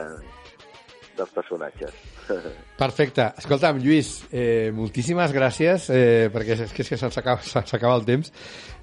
dels 1.18 1.32
personatges. 1.34 1.94
Perfecte. 2.84 3.28
Escolta'm, 3.40 3.80
Lluís, 3.84 4.12
eh, 4.32 4.72
moltíssimes 4.76 5.34
gràcies, 5.36 5.90
eh, 5.94 6.30
perquè 6.34 6.58
és 6.58 6.74
que, 6.74 6.84
és 6.84 6.92
que 6.92 7.00
se'ns 7.00 7.20
acaba, 7.22 7.42
s'acaba 7.72 7.96
el 7.96 8.06
temps. 8.08 8.32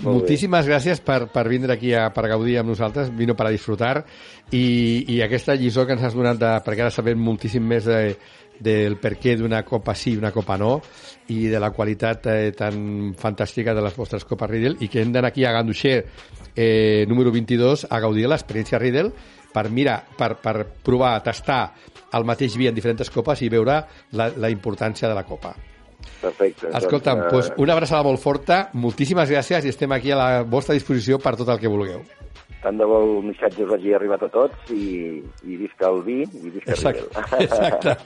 Molt 0.01 0.03
bé. 0.03 0.12
moltíssimes 0.18 0.68
gràcies 0.68 1.03
per, 1.05 1.26
per 1.33 1.47
vindre 1.51 1.76
aquí 1.76 1.95
a, 1.95 2.09
per 2.14 2.28
gaudir 2.33 2.59
amb 2.61 2.72
nosaltres, 2.72 3.12
vino 3.16 3.37
per 3.39 3.49
a 3.49 3.55
disfrutar, 3.55 3.97
i, 4.51 4.64
i 5.14 5.22
aquesta 5.24 5.57
lliçó 5.57 5.87
que 5.87 5.97
ens 5.97 6.07
has 6.09 6.16
donat, 6.16 6.41
de, 6.41 6.55
perquè 6.64 6.87
ara 6.87 6.95
sabem 6.95 7.20
moltíssim 7.20 7.64
més 7.68 7.87
de, 7.89 8.01
del 8.62 8.97
per 9.03 9.16
què 9.20 9.35
d'una 9.39 9.62
copa 9.66 9.95
sí 9.99 10.14
i 10.14 10.20
una 10.20 10.33
copa 10.33 10.57
no, 10.61 10.76
i 11.35 11.49
de 11.51 11.61
la 11.61 11.72
qualitat 11.74 12.28
eh, 12.30 12.53
tan 12.57 13.12
fantàstica 13.18 13.74
de 13.74 13.85
les 13.85 13.97
vostres 13.97 14.24
copes 14.28 14.51
Riedel, 14.51 14.78
i 14.80 14.89
que 14.89 15.03
hem 15.03 15.12
d'anar 15.12 15.33
aquí 15.33 15.45
a 15.45 15.53
Ganduixer, 15.57 15.97
eh, 16.55 17.05
número 17.09 17.33
22, 17.35 17.89
a 17.91 18.01
gaudir 18.01 18.26
de 18.26 18.33
l'experiència 18.33 18.80
Riedel, 18.80 19.12
per, 19.53 19.68
mira, 19.70 19.98
per, 20.18 20.34
per 20.42 20.66
provar, 20.84 21.18
tastar 21.22 21.74
el 22.12 22.24
mateix 22.28 22.57
vi 22.61 22.66
en 22.68 22.74
diferents 22.76 23.11
copes 23.11 23.40
i 23.42 23.48
veure 23.53 23.82
la, 24.12 24.30
la 24.36 24.50
importància 24.53 25.09
de 25.09 25.14
la 25.16 25.24
copa. 25.24 25.55
Perfecte. 26.22 26.68
Escolta'm, 26.74 27.20
doncs, 27.30 27.48
doncs, 27.48 27.62
una 27.62 27.74
abraçada 27.76 28.03
molt 28.07 28.20
forta, 28.22 28.68
moltíssimes 28.74 29.30
gràcies 29.30 29.64
i 29.64 29.70
estem 29.72 29.92
aquí 29.94 30.11
a 30.12 30.18
la 30.18 30.42
vostra 30.42 30.74
disposició 30.74 31.18
per 31.22 31.36
tot 31.38 31.48
el 31.55 31.59
que 31.62 31.70
vulgueu. 31.70 32.03
Tant 32.62 32.76
de 32.78 32.86
bo 32.86 33.00
el 33.03 33.24
missatge 33.26 33.64
us 33.64 33.72
hagi 33.74 33.90
arribat 33.96 34.22
a 34.22 34.28
tots 34.30 34.68
i, 34.70 35.18
i 35.50 35.57
visca 35.59 35.88
el 35.90 36.03
vi 36.07 36.20
i 36.22 36.53
visca 36.53 36.76
Exacte, 36.76 37.09
exacte. 37.42 37.96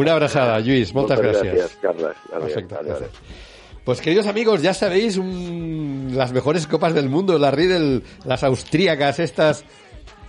Una 0.00 0.14
abraçada, 0.16 0.56
Lluís, 0.64 0.94
moltes, 0.96 1.20
gràcies. 1.20 1.52
gracias, 1.52 1.76
Carles. 1.82 2.16
Adéu, 2.30 2.46
Perfecto, 2.46 2.78
adéu, 2.80 2.94
gracias. 2.96 3.44
Pues 3.84 4.00
queridos 4.00 4.26
amigos, 4.26 4.62
ya 4.62 4.72
sabéis 4.74 5.16
un- 5.16 6.12
las 6.14 6.32
mejores 6.32 6.66
copas 6.66 6.94
del 6.94 7.08
mundo, 7.10 7.38
las 7.38 7.52
Riedel, 7.54 8.02
las 8.24 8.42
austríacas 8.42 9.20
estas 9.20 9.64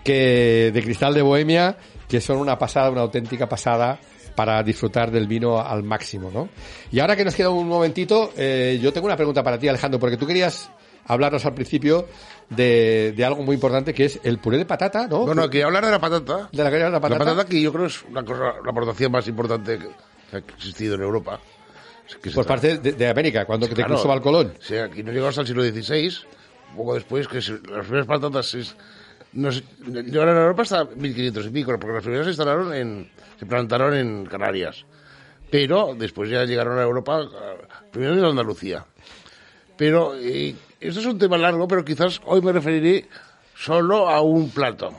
que 0.07 0.71
de 0.73 0.81
cristal 0.83 1.13
de 1.13 1.21
Bohemia, 1.21 1.77
que 2.07 2.21
son 2.21 2.37
una 2.37 2.57
pasada, 2.57 2.89
una 2.89 3.01
auténtica 3.01 3.49
pasada 3.49 3.99
para 4.35 4.63
disfrutar 4.63 5.11
del 5.11 5.27
vino 5.27 5.59
al 5.59 5.83
máximo, 5.83 6.31
¿no? 6.33 6.47
Y 6.91 6.99
ahora 7.01 7.15
que 7.17 7.25
nos 7.25 7.35
queda 7.35 7.49
un 7.49 7.67
momentito, 7.67 8.31
eh, 8.37 8.79
yo 8.81 8.93
tengo 8.93 9.07
una 9.07 9.17
pregunta 9.17 9.43
para 9.43 9.59
ti, 9.59 9.67
Alejandro, 9.67 9.99
porque 9.99 10.15
tú 10.15 10.25
querías 10.25 10.69
hablarnos 11.07 11.45
al 11.45 11.53
principio 11.53 12.07
de, 12.49 13.13
de 13.17 13.25
algo 13.25 13.43
muy 13.43 13.55
importante 13.55 13.93
que 13.93 14.05
es 14.05 14.19
el 14.23 14.37
puré 14.39 14.57
de 14.57 14.65
patata, 14.65 15.07
¿no? 15.07 15.25
Bueno, 15.25 15.49
quería 15.49 15.65
hablar 15.65 15.83
de 15.85 15.91
la 15.91 15.99
patata. 15.99 16.49
de 16.51 16.63
la, 16.63 16.69
de 16.69 16.79
la 16.79 16.89
La 16.89 16.99
patata. 17.01 17.25
patata 17.25 17.45
que 17.45 17.61
yo 17.61 17.73
creo 17.73 17.87
es 17.87 18.03
una 18.03 18.23
cosa, 18.23 18.43
la 18.63 18.71
aportación 18.71 19.11
más 19.11 19.27
importante 19.27 19.77
que 19.79 20.35
ha 20.35 20.39
existido 20.39 20.95
en 20.95 21.01
Europa. 21.01 21.39
Que 22.21 22.31
por 22.31 22.45
parte 22.45 22.77
de, 22.77 22.93
de 22.93 23.07
América, 23.09 23.43
cuando 23.45 23.65
Sí, 23.65 23.71
de 23.71 23.75
claro. 23.75 23.95
Cristóbal 23.95 24.21
Colón. 24.21 24.53
Sea, 24.61 24.85
aquí 24.85 25.03
no 25.03 25.11
llegó 25.11 25.27
hasta 25.27 25.41
el 25.41 25.47
siglo 25.47 25.63
XVI, 25.63 26.13
poco 26.77 26.93
después, 26.93 27.27
que 27.27 27.37
las 27.37 27.83
primeras 27.85 28.07
patatas 28.07 28.53
es- 29.33 29.33
no 29.37 29.51
se- 29.51 29.63
llegaron 30.03 30.37
a 30.37 30.41
Europa 30.41 30.61
hasta 30.63 30.85
1500 30.85 31.45
y 31.45 31.49
pico, 31.49 31.71
porque 31.79 31.93
las 31.93 32.03
primeras 32.03 32.25
se 32.25 32.31
instalaron 32.31 32.73
en, 32.73 33.09
se 33.39 33.45
plantaron 33.45 33.93
en 33.95 34.25
Canarias. 34.25 34.85
Pero 35.49 35.95
después 35.97 36.29
ya 36.29 36.43
llegaron 36.45 36.77
a 36.77 36.83
Europa, 36.83 37.19
a- 37.21 37.89
primero 37.91 38.13
en 38.17 38.25
Andalucía. 38.25 38.85
Pero 39.77 40.15
eh, 40.15 40.55
esto 40.79 40.99
es 40.99 41.05
un 41.05 41.17
tema 41.19 41.37
largo, 41.37 41.67
pero 41.67 41.85
quizás 41.85 42.19
hoy 42.25 42.41
me 42.41 42.51
referiré 42.51 43.07
solo 43.55 44.09
a 44.09 44.21
un 44.21 44.49
plato, 44.49 44.91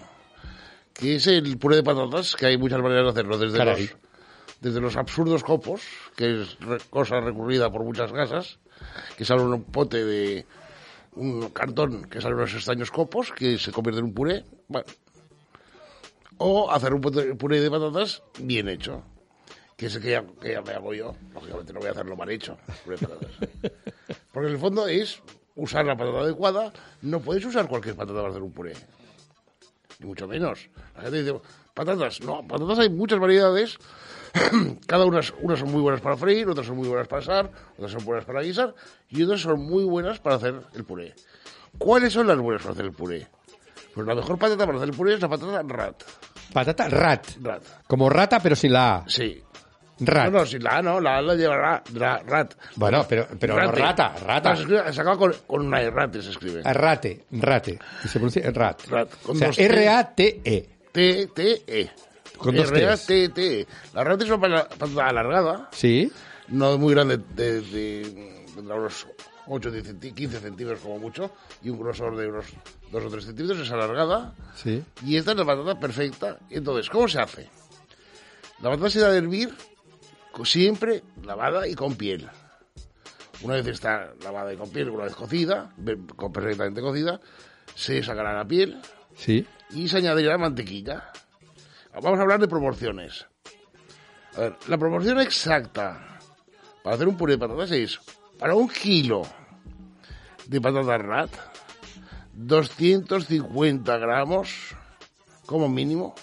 que 0.94 1.16
es 1.16 1.26
el 1.26 1.58
puré 1.58 1.76
de 1.76 1.82
patatas, 1.82 2.34
que 2.36 2.46
hay 2.46 2.56
muchas 2.58 2.80
maneras 2.80 3.04
de 3.04 3.10
hacerlo, 3.10 3.38
desde 3.38 3.58
Caray. 3.58 3.82
los, 3.86 3.96
desde 4.60 4.80
los 4.80 4.96
absurdos 4.96 5.42
copos, 5.44 5.82
que 6.16 6.42
es 6.42 6.58
re- 6.60 6.78
cosa 6.90 7.20
recurrida 7.20 7.70
por 7.70 7.82
muchas 7.84 8.10
casas, 8.12 8.58
que 9.16 9.24
sale 9.24 9.42
un 9.42 9.64
pote 9.64 10.04
de 10.04 10.46
un 11.18 11.50
cartón 11.50 12.04
que 12.04 12.20
sale 12.20 12.34
unos 12.34 12.54
extraños 12.54 12.90
copos, 12.90 13.32
que 13.32 13.58
se 13.58 13.72
convierte 13.72 13.98
en 13.98 14.06
un 14.06 14.14
puré, 14.14 14.44
bueno. 14.68 14.86
o 16.38 16.70
hacer 16.70 16.94
un 16.94 17.00
puré 17.00 17.60
de 17.60 17.70
patatas 17.70 18.22
bien 18.38 18.68
hecho, 18.68 19.02
que 19.76 19.86
es 19.86 19.96
el 19.96 20.02
que 20.02 20.10
ya, 20.10 20.24
que 20.40 20.52
ya 20.52 20.62
me 20.62 20.72
hago 20.72 20.94
yo, 20.94 21.14
lógicamente 21.34 21.72
no 21.72 21.80
voy 21.80 21.88
a 21.88 21.92
hacerlo 21.92 22.16
mal 22.16 22.30
hecho, 22.30 22.56
puré 22.84 22.96
de 22.96 23.06
patatas. 23.06 23.32
Porque 24.32 24.48
en 24.48 24.54
el 24.54 24.60
fondo 24.60 24.86
es 24.86 25.20
usar 25.56 25.84
la 25.84 25.96
patata 25.96 26.20
adecuada, 26.20 26.72
no 27.02 27.20
puedes 27.20 27.44
usar 27.44 27.66
cualquier 27.68 27.96
patata 27.96 28.18
para 28.18 28.30
hacer 28.30 28.42
un 28.42 28.52
puré 28.52 28.74
ni 29.98 30.06
mucho 30.06 30.28
menos. 30.28 30.68
La 30.96 31.02
gente 31.02 31.22
dice, 31.22 31.40
patatas, 31.74 32.20
no, 32.20 32.46
patatas 32.46 32.78
hay 32.78 32.90
muchas 32.90 33.18
variedades, 33.18 33.78
cada 34.86 35.04
una, 35.06 35.20
unas 35.42 35.58
son 35.58 35.70
muy 35.72 35.80
buenas 35.80 36.00
para 36.00 36.16
freír, 36.16 36.48
otras 36.48 36.66
son 36.66 36.76
muy 36.76 36.88
buenas 36.88 37.08
para 37.08 37.22
asar, 37.22 37.50
otras 37.76 37.92
son 37.92 38.04
buenas 38.04 38.24
para 38.24 38.42
guisar, 38.42 38.74
y 39.08 39.22
otras 39.22 39.40
son 39.40 39.60
muy 39.60 39.84
buenas 39.84 40.18
para 40.20 40.36
hacer 40.36 40.54
el 40.74 40.84
puré. 40.84 41.14
¿Cuáles 41.78 42.12
son 42.12 42.26
las 42.26 42.38
buenas 42.38 42.62
para 42.62 42.72
hacer 42.72 42.84
el 42.86 42.92
puré? 42.92 43.26
Pues 43.94 44.06
la 44.06 44.14
mejor 44.14 44.38
patata 44.38 44.64
para 44.66 44.78
hacer 44.78 44.88
el 44.90 44.94
puré 44.96 45.14
es 45.14 45.20
la 45.20 45.28
patata 45.28 45.62
rat. 45.66 46.02
Patata 46.52 46.88
rat. 46.88 47.26
Rat. 47.42 47.62
Como 47.86 48.08
rata, 48.08 48.40
pero 48.40 48.56
sin 48.56 48.72
la 48.72 48.96
A. 48.96 49.04
Sí. 49.08 49.42
Rat. 50.00 50.30
No, 50.30 50.38
no, 50.38 50.46
si 50.46 50.58
la 50.60 50.76
A 50.78 50.82
no, 50.82 51.00
la 51.00 51.16
A 51.18 51.22
la 51.22 51.34
lleva 51.34 51.56
ra- 51.56 51.82
ra- 51.94 52.22
rat. 52.24 52.54
Bueno, 52.76 53.04
pero, 53.08 53.26
pero 53.38 53.56
no 53.60 53.72
rata, 53.72 54.14
rata. 54.24 54.54
Se, 54.54 54.62
escribe- 54.62 54.92
se 54.92 55.00
acaba 55.00 55.18
con, 55.18 55.34
con 55.46 55.66
una 55.66 55.82
E, 55.82 55.90
rate 55.90 56.22
se 56.22 56.30
escribe. 56.30 56.62
Rate, 56.62 57.24
rate. 57.32 57.78
Y 58.04 58.08
se 58.08 58.18
pronuncia 58.20 58.48
rat. 58.52 58.86
Rat, 58.86 59.10
con 59.24 59.36
o 59.36 59.52
sea. 59.52 59.64
R-A-T-E. 59.66 60.68
T-T-E. 60.92 61.90
Con 62.38 62.54
dos 62.56 62.70
Ts. 62.72 62.78
R-A-T-T-E. 62.78 63.66
La 63.94 64.04
rat 64.04 64.22
es 64.22 64.28
una 64.30 64.40
patata 64.40 65.06
alargada, 65.08 65.68
Sí. 65.72 66.10
no 66.48 66.78
muy 66.78 66.94
grande, 66.94 67.18
de, 67.18 67.60
de, 67.60 68.44
tendrá 68.54 68.76
unos 68.76 69.06
8, 69.46 69.70
10 69.70 69.84
centí- 69.84 70.14
15 70.14 70.40
centímetros 70.40 70.80
como 70.80 70.98
mucho, 70.98 71.30
y 71.62 71.70
un 71.70 71.78
grosor 71.78 72.16
de 72.16 72.28
unos 72.28 72.46
2 72.92 73.04
o 73.04 73.08
3 73.10 73.24
centímetros, 73.24 73.60
es 73.60 73.70
alargada, 73.72 74.34
Sí. 74.54 74.82
y 75.04 75.16
esta 75.16 75.32
es 75.32 75.36
la 75.38 75.44
patata 75.44 75.78
perfecta. 75.80 76.38
Entonces, 76.50 76.88
¿cómo 76.90 77.08
se 77.08 77.20
hace? 77.20 77.48
La 78.60 78.70
patata 78.70 78.90
se 78.90 79.00
da 79.00 79.08
a 79.08 79.16
hervir 79.16 79.52
siempre 80.44 81.02
lavada 81.24 81.66
y 81.66 81.74
con 81.74 81.96
piel. 81.96 82.28
Una 83.42 83.54
vez 83.54 83.66
está 83.68 84.12
lavada 84.22 84.52
y 84.52 84.56
con 84.56 84.70
piel, 84.70 84.88
una 84.90 85.04
vez 85.04 85.14
cocida, 85.14 85.72
perfectamente 86.32 86.80
cocida, 86.80 87.20
se 87.74 88.02
sacará 88.02 88.32
la 88.34 88.46
piel 88.46 88.80
Sí. 89.16 89.46
y 89.70 89.88
se 89.88 89.98
añadirá 89.98 90.38
mantequilla. 90.38 91.10
Vamos 92.02 92.18
a 92.18 92.22
hablar 92.22 92.40
de 92.40 92.48
proporciones. 92.48 93.26
A 94.36 94.40
ver, 94.40 94.56
la 94.68 94.78
proporción 94.78 95.20
exacta 95.20 96.18
para 96.82 96.94
hacer 96.96 97.08
un 97.08 97.16
puré 97.16 97.32
de 97.34 97.38
patatas 97.38 97.70
es 97.72 97.98
para 98.38 98.54
un 98.54 98.68
kilo 98.68 99.22
de 100.46 100.60
patatas 100.60 101.00
rat, 101.02 101.30
250 102.34 103.98
gramos 103.98 104.76
como 105.46 105.68
mínimo. 105.68 106.14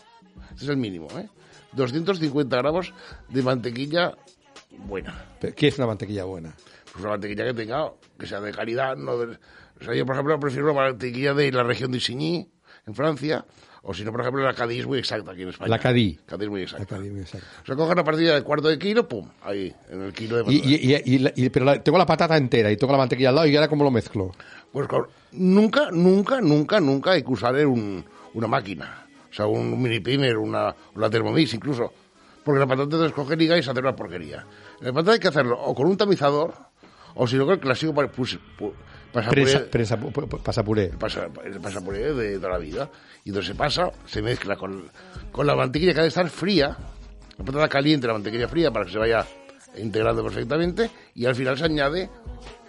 Este 0.52 0.64
es 0.66 0.70
el 0.70 0.78
mínimo, 0.78 1.08
¿eh? 1.18 1.30
250 1.74 2.56
gramos 2.58 2.94
de 3.30 3.42
mantequilla 3.44 4.16
buena. 4.80 5.26
Pero, 5.40 5.54
¿Qué 5.56 5.68
es 5.68 5.78
una 5.78 5.88
mantequilla 5.88 6.24
buena? 6.24 6.56
Pues 6.92 7.04
una 7.04 7.10
mantequilla 7.12 7.46
que 7.46 7.54
tenga, 7.54 7.92
que 8.18 8.26
sea 8.26 8.40
de 8.40 8.52
calidad. 8.54 8.96
No 8.96 9.18
de- 9.18 9.38
o 9.80 9.84
sea, 9.84 9.94
yo, 9.94 10.06
por 10.06 10.16
ejemplo, 10.16 10.40
prefiero 10.40 10.72
una 10.72 10.82
mantequilla 10.84 11.34
de 11.34 11.52
la 11.52 11.64
región 11.64 11.92
de 11.92 11.98
Isigny, 11.98 12.50
en 12.88 12.96
Francia, 12.96 13.46
o 13.88 13.94
si 13.94 14.04
no, 14.04 14.12
por 14.12 14.22
ejemplo, 14.22 14.44
la 14.44 14.54
Cadí 14.54 14.80
es 14.80 14.86
muy 14.88 14.98
exacta 15.00 15.32
aquí 15.32 15.44
en 15.44 15.50
España. 15.50 15.70
La 15.70 15.80
Cadí. 15.80 16.20
Cadí 16.26 16.46
es 16.46 16.50
muy 16.50 16.60
La 16.62 16.64
exacta. 16.66 16.96
Cadí, 16.98 17.08
exacto. 17.20 17.48
O 17.62 17.66
sea, 17.66 17.76
coge 17.76 17.92
una 17.94 18.04
partida 18.04 18.36
de 18.36 18.42
cuarto 18.44 18.68
de 18.68 18.80
kilo, 18.80 19.08
pum, 19.08 19.30
ahí, 19.44 19.74
en 19.90 20.02
el 20.02 20.14
kilo 20.14 20.38
de 20.38 20.42
Y, 20.44 20.46
patatas. 20.60 20.72
y, 20.72 20.76
y- 20.76 21.16
y 21.16 21.20
la- 21.20 21.34
y- 21.36 21.50
pero 21.50 21.66
la- 21.66 21.82
tengo 21.84 21.98
la 21.98 22.06
patata 22.06 22.36
entera 22.36 22.72
y 22.72 22.78
tengo 22.78 22.92
la 22.92 22.98
mantequilla 22.98 23.30
al 23.30 23.36
lado 23.36 23.48
y 23.48 23.56
ahora 23.56 23.68
cómo 23.68 23.84
lo 23.84 23.92
mezclo. 23.92 24.32
Pues 24.72 24.88
con- 24.88 25.08
nunca, 25.34 25.90
nunca, 25.92 26.42
nunca, 26.42 26.80
nunca 26.80 27.12
hay 27.12 27.24
que 27.24 27.32
usar 27.32 27.56
un- 27.66 28.04
una 28.34 28.48
máquina. 28.48 29.06
O 29.30 29.34
sea, 29.34 29.48
un 29.48 29.82
mini 29.82 30.00
primer, 30.00 30.38
una, 30.38 30.76
una 30.96 31.10
Thermomix 31.10 31.54
incluso. 31.54 31.94
Porque 32.44 32.60
la 32.60 32.68
patata 32.68 32.90
te 32.90 32.98
descongeliga 32.98 33.58
y 33.58 33.64
se 33.64 33.72
hace 33.72 33.80
una 33.80 33.96
porquería. 33.96 34.46
La 34.82 34.94
patata 34.94 35.14
hay 35.14 35.20
que 35.20 35.28
hacerlo 35.30 35.60
o 35.60 35.74
con 35.76 35.88
un 35.88 35.98
tamizador, 35.98 36.54
o 37.16 37.26
si 37.28 37.36
no 37.38 37.46
con 37.46 37.56
el 37.56 37.60
clásico 37.60 37.94
pa- 37.94 38.08
pus- 38.08 38.40
pu- 38.58 38.72
pasapuré- 39.22 39.70
pu- 40.12 40.28
pu- 40.28 40.42
pasapuré. 40.42 40.88
pasa, 40.90 41.28
el 41.44 41.60
pasapuré 41.60 42.14
de 42.14 42.38
toda 42.38 42.50
la 42.52 42.58
vida. 42.58 42.90
Y 43.24 43.30
entonces 43.30 43.50
se 43.52 43.56
pasa, 43.56 43.92
se 44.06 44.22
mezcla 44.22 44.56
con, 44.56 44.90
con 45.32 45.48
la 45.48 45.56
mantequilla 45.56 45.94
que 45.94 46.00
ha 46.00 46.04
de 46.04 46.10
estar 46.10 46.30
fría, 46.30 46.76
la 47.38 47.46
patata 47.46 47.68
caliente, 47.70 48.08
la 48.08 48.14
mantequilla 48.14 48.48
fría 48.48 48.72
para 48.72 48.86
que 48.86 48.92
se 48.92 48.98
vaya 48.98 49.26
integrando 49.78 50.24
perfectamente. 50.24 50.90
Y 51.16 51.26
al 51.26 51.36
final 51.36 51.58
se 51.58 51.66
añade, 51.66 52.10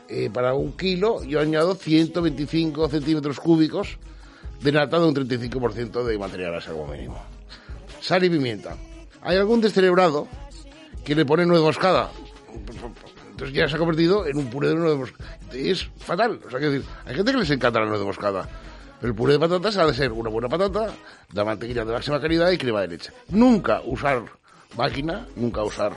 eh, 0.08 0.30
para 0.32 0.54
un 0.54 0.72
kilo, 0.76 1.22
yo 1.24 1.40
añado 1.40 1.74
125 1.74 2.88
centímetros 2.88 3.38
cúbicos 3.40 3.98
de 4.62 4.72
nata 4.72 4.98
de 4.98 5.06
un 5.06 5.14
35% 5.14 6.04
de 6.04 6.18
material 6.18 6.52
grasa 6.52 6.72
como 6.72 6.86
mínimo. 6.88 7.22
Sal 8.00 8.24
y 8.24 8.30
pimienta. 8.30 8.76
Hay 9.22 9.36
algún 9.36 9.60
descerebrado 9.60 10.28
que 11.04 11.14
le 11.14 11.24
pone 11.26 11.44
nuez 11.44 11.60
moscada. 11.60 12.10
Entonces 13.36 13.54
ya 13.54 13.68
se 13.68 13.76
ha 13.76 13.78
convertido 13.78 14.26
en 14.26 14.38
un 14.38 14.46
puré 14.46 14.70
de 14.70 14.76
nuez 14.76 14.96
moscada. 14.96 15.28
Es 15.52 15.90
fatal. 15.98 16.40
O 16.46 16.48
sea, 16.48 16.58
hay 16.58 17.14
gente 17.14 17.32
que 17.32 17.38
les 17.38 17.50
encanta 17.50 17.80
la 17.80 17.84
nuez 17.84 18.00
moscada. 18.00 18.48
Pero 18.98 19.10
el 19.10 19.14
puré 19.14 19.34
de 19.34 19.38
patatas 19.38 19.76
ha 19.76 19.84
de 19.84 19.92
ser 19.92 20.10
una 20.10 20.30
buena 20.30 20.48
patata, 20.48 20.94
de 21.30 21.44
mantequilla 21.44 21.84
de 21.84 21.92
máxima 21.92 22.18
calidad 22.18 22.50
y 22.50 22.56
crema 22.56 22.80
de 22.80 22.88
leche. 22.88 23.12
Nunca 23.28 23.82
usar 23.84 24.22
máquina, 24.74 25.26
nunca 25.36 25.62
usar 25.64 25.92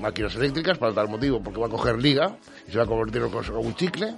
máquinas 0.00 0.34
eléctricas 0.34 0.78
para 0.78 0.92
tal 0.92 1.08
motivo, 1.08 1.40
porque 1.40 1.60
va 1.60 1.68
a 1.68 1.70
coger 1.70 1.96
liga 2.02 2.36
y 2.66 2.72
se 2.72 2.78
va 2.78 2.82
a 2.82 2.88
convertir 2.88 3.22
en 3.22 3.54
un 3.54 3.74
chicle 3.76 4.12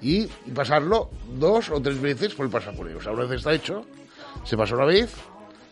y, 0.00 0.22
y 0.22 0.50
pasarlo 0.54 1.10
dos 1.36 1.68
o 1.68 1.78
tres 1.78 2.00
veces 2.00 2.32
por 2.32 2.46
el 2.46 2.52
pasapuré. 2.52 2.94
O 2.94 3.02
sea, 3.02 3.12
una 3.12 3.24
vez 3.24 3.32
está 3.32 3.52
hecho, 3.52 3.84
se 4.44 4.56
pasa 4.56 4.76
una 4.76 4.86
vez, 4.86 5.14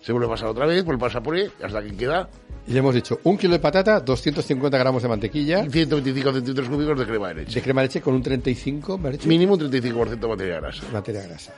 Se 0.02 0.12
vuelve 0.12 0.26
a 0.26 0.30
pasar 0.30 0.48
otra 0.48 0.66
vez, 0.66 0.84
vuelve 0.84 1.00
a 1.02 1.06
pasar 1.06 1.22
puré, 1.22 1.50
hasta 1.62 1.80
que 1.82 1.96
queda 1.96 2.28
Y 2.66 2.72
le 2.72 2.78
hemos 2.80 2.94
dicho 2.94 3.20
un 3.24 3.38
kilo 3.38 3.52
de 3.54 3.60
patata, 3.60 4.00
250 4.00 4.76
gramos 4.76 5.02
de 5.02 5.08
mantequilla, 5.08 5.64
125 5.68 6.32
centímetros 6.32 6.68
cúbicos 6.68 6.98
de 6.98 7.06
crema 7.06 7.28
de 7.28 7.34
leche. 7.36 7.54
de 7.54 7.62
crema 7.62 7.80
de 7.82 7.86
leche 7.88 8.00
con 8.02 8.14
un 8.14 8.22
35, 8.22 8.98
me 8.98 9.16
Mínimo 9.24 9.54
un 9.54 9.60
35% 9.60 10.18
de 10.18 10.28
materia 10.28 10.60
grasa. 10.60 10.82
materia 10.92 11.22
grasa. 11.22 11.54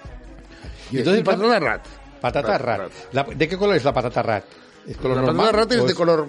Y, 0.93 0.99
entonces, 0.99 1.21
y 1.23 1.25
patata 1.25 1.59
rat. 1.61 1.87
Patata 2.21 2.59
rat. 2.59 2.93
La- 3.13 3.25
¿De 3.25 3.49
qué 3.49 3.57
color 3.57 3.77
es 3.77 3.85
la 3.85 3.93
patata 3.93 4.23
rat? 4.23 4.45
¿Es 4.87 4.97
color 4.97 5.17
la 5.17 5.23
normal? 5.23 5.47
patata 5.47 5.59
rat 5.59 5.73
es 5.73 5.87
de 5.87 5.95
color 5.95 6.29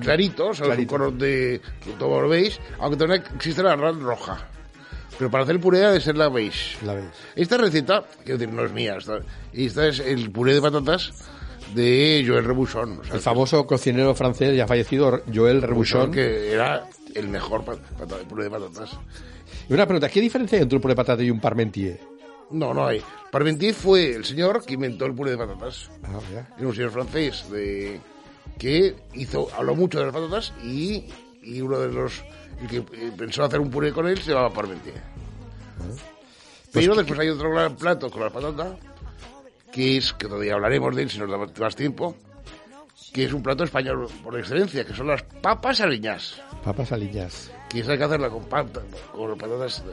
clarito, 0.00 0.48
o 0.48 0.54
sea, 0.54 0.72
es 0.72 0.78
un 0.78 0.84
color 0.86 1.12
de... 1.12 1.60
todo 1.98 2.20
lo 2.20 2.28
veis, 2.28 2.58
aunque 2.80 2.96
también 2.96 3.22
existe 3.34 3.62
la 3.62 3.76
rat 3.76 3.96
roja. 3.96 4.48
Pero 5.18 5.30
para 5.30 5.44
hacer 5.44 5.60
puré 5.60 5.84
ha 5.84 5.90
de 5.92 6.00
ser 6.00 6.16
la 6.16 6.28
beige. 6.28 6.76
La. 6.84 7.00
Esta 7.36 7.56
receta, 7.56 8.04
quiero 8.24 8.38
decir, 8.38 8.52
no 8.54 8.64
es 8.64 8.72
mía, 8.72 8.96
esta, 8.98 9.20
esta 9.52 9.86
es 9.88 10.00
el 10.00 10.30
puré 10.30 10.54
de 10.54 10.60
patatas 10.60 11.12
de. 11.74 12.26
O 12.30 12.66
sea, 12.66 12.82
El 13.14 13.20
famoso 13.20 13.66
cocinero 13.66 14.14
francés 14.14 14.56
ya 14.56 14.66
fallecido, 14.66 15.22
Joël 15.32 15.62
Rebuchon. 15.62 16.10
que 16.10 16.52
era 16.52 16.86
el 17.14 17.28
mejor 17.28 17.64
pat- 17.64 17.78
puré 18.28 18.44
de 18.44 18.50
patatas. 18.50 18.90
Y 19.68 19.72
una 19.72 19.86
pregunta, 19.86 20.08
¿qué 20.08 20.20
diferencia 20.20 20.56
hay 20.58 20.62
entre 20.62 20.76
un 20.76 20.82
puré 20.82 20.92
de 20.92 20.96
patata 20.96 21.22
y 21.22 21.30
un 21.30 21.40
parmentier? 21.40 22.00
No, 22.50 22.74
no 22.74 22.86
hay. 22.86 23.00
Parmentier 23.30 23.74
fue 23.74 24.14
el 24.14 24.24
señor 24.24 24.64
que 24.64 24.74
inventó 24.74 25.06
el 25.06 25.14
puré 25.14 25.30
de 25.32 25.38
patatas. 25.38 25.90
Ah, 26.04 26.18
ya. 26.32 26.48
Era 26.58 26.68
un 26.68 26.74
señor 26.74 26.90
francés 26.90 27.44
de, 27.50 27.98
que 28.58 28.94
hizo, 29.14 29.48
habló 29.56 29.74
mucho 29.74 29.98
de 29.98 30.06
las 30.06 30.14
patatas 30.14 30.52
y, 30.62 31.04
y 31.42 31.60
uno 31.60 31.78
de 31.78 31.88
los 31.92 32.22
el 32.60 32.66
que 32.68 32.76
eh, 32.78 33.12
pensó 33.16 33.44
hacer 33.44 33.60
un 33.60 33.70
puré 33.70 33.92
con 33.92 34.06
él 34.08 34.18
se 34.20 34.30
llamaba 34.30 34.52
Parmentier. 34.52 35.00
Pero 36.72 36.94
después 36.96 37.18
hay 37.20 37.28
otro 37.28 37.50
gran 37.50 37.76
plato 37.76 38.10
con 38.10 38.22
las 38.22 38.32
patatas, 38.32 38.74
que 39.72 39.96
es, 39.98 40.12
que 40.12 40.26
todavía 40.26 40.54
hablaremos 40.54 40.94
de 40.96 41.02
él 41.02 41.10
si 41.10 41.18
nos 41.18 41.30
da 41.30 41.38
más- 41.38 41.76
tiempo, 41.76 42.16
que 43.12 43.24
es 43.24 43.32
un 43.32 43.42
plato 43.42 43.62
español 43.64 44.08
por 44.22 44.36
excelencia, 44.38 44.84
que 44.84 44.92
son 44.94 45.06
las 45.06 45.22
papas 45.22 45.80
aliñas. 45.80 46.40
Papas 46.64 46.90
aliñas. 46.92 47.50
Que 47.68 47.80
esa 47.80 47.92
hay 47.92 47.98
que 47.98 48.04
hacerla 48.04 48.28
con, 48.28 48.44
pata- 48.44 48.82
con 49.12 49.36
patatas, 49.38 49.84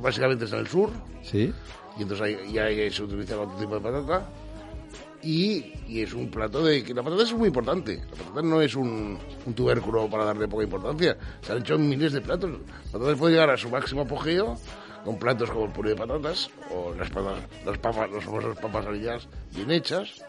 básicamente 0.00 0.44
es 0.44 0.52
en 0.52 0.58
el 0.60 0.68
sur, 0.68 0.90
¿Sí? 1.22 1.52
y 1.98 2.02
entonces 2.02 2.24
ahí, 2.26 2.52
ya 2.52 2.64
ahí 2.64 2.90
se 2.90 3.02
utiliza 3.02 3.38
otro 3.40 3.56
tipo 3.58 3.74
de 3.74 3.80
patata 3.80 4.28
y, 5.22 5.72
y 5.88 6.02
es 6.02 6.12
un 6.14 6.30
plato 6.30 6.64
de 6.64 6.82
que 6.82 6.92
la 6.94 7.02
patata 7.02 7.22
es 7.22 7.32
muy 7.32 7.48
importante 7.48 7.96
la 8.10 8.16
patata 8.16 8.42
no 8.42 8.60
es 8.60 8.74
un, 8.74 9.18
un 9.46 9.54
tubérculo 9.54 10.08
para 10.10 10.24
darle 10.24 10.48
poca 10.48 10.64
importancia 10.64 11.16
se 11.42 11.52
han 11.52 11.58
hecho 11.58 11.78
miles 11.78 12.12
de 12.12 12.20
platos 12.20 12.50
la 12.92 12.98
patata 12.98 13.16
puede 13.16 13.34
llegar 13.34 13.50
a 13.50 13.56
su 13.56 13.68
máximo 13.70 14.02
apogeo 14.02 14.56
con 15.04 15.18
platos 15.18 15.50
como 15.50 15.66
el 15.66 15.72
puré 15.72 15.90
de 15.90 15.96
patatas 15.96 16.50
o 16.74 16.94
las 16.94 17.10
patas, 17.10 17.38
las 17.66 17.78
papas 17.78 18.10
las 18.10 18.24
famosas 18.24 18.58
papas 18.58 18.86
aliñadas 18.86 19.28
bien 19.54 19.70
hechas 19.70 20.22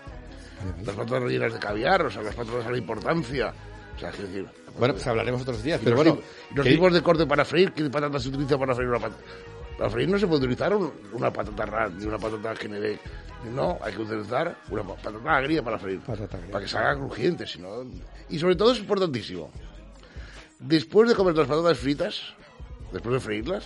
las 0.86 0.96
patatas 0.96 1.24
rellenas 1.24 1.54
de 1.54 1.60
caviar 1.60 2.06
o 2.06 2.12
sea 2.12 2.22
las 2.22 2.36
patatas 2.36 2.66
a 2.68 2.72
la 2.72 2.78
importancia 2.78 3.54
o 3.96 4.00
sea, 4.00 4.10
es 4.10 4.18
decir, 4.18 4.46
Bueno, 4.80 4.96
pues 4.96 5.06
hablaremos 5.06 5.44
otros 5.44 5.62
días, 5.62 5.80
pero 5.84 5.96
los, 5.96 6.04
bueno. 6.04 6.22
los 6.56 6.66
¿qué- 6.66 6.72
tipos 6.74 6.92
de 6.92 7.04
corte 7.04 7.28
para 7.28 7.46
freír, 7.46 7.74
¿qué 7.74 7.88
patata 7.92 8.20
se 8.20 8.30
utiliza 8.30 8.58
para 8.58 8.74
freír 8.74 8.90
una 8.90 9.00
patata? 9.00 9.22
Para 9.78 9.90
freír 9.90 10.10
no 10.10 10.18
se 10.20 10.28
puede 10.28 10.42
utilizar 10.42 10.74
un- 10.76 10.92
una 11.14 11.32
patata 11.34 11.66
rat 11.66 11.94
ni 11.94 12.06
una 12.06 12.18
patata 12.20 12.56
generic. 12.56 13.00
No, 13.54 13.78
hay 13.82 13.94
que 13.94 14.02
utilizar 14.02 14.56
una 14.70 14.84
pa- 14.84 14.96
patata 14.96 15.36
agria 15.38 15.62
para 15.64 15.78
freír. 15.80 16.00
Patata 16.02 16.38
agria. 16.38 16.52
Para 16.52 16.64
que 16.64 16.70
se 16.72 16.78
haga 16.78 16.96
crujiente, 16.96 17.46
si 17.48 17.60
no... 17.60 17.84
Y 18.30 18.40
sobre 18.40 18.56
todo 18.56 18.72
es 18.72 18.80
importantísimo. 18.80 19.52
Después 20.60 21.10
de 21.10 21.16
comer 21.16 21.36
las 21.36 21.48
patatas 21.48 21.78
fritas, 21.78 22.22
después 22.92 23.14
de 23.14 23.20
freírlas, 23.20 23.66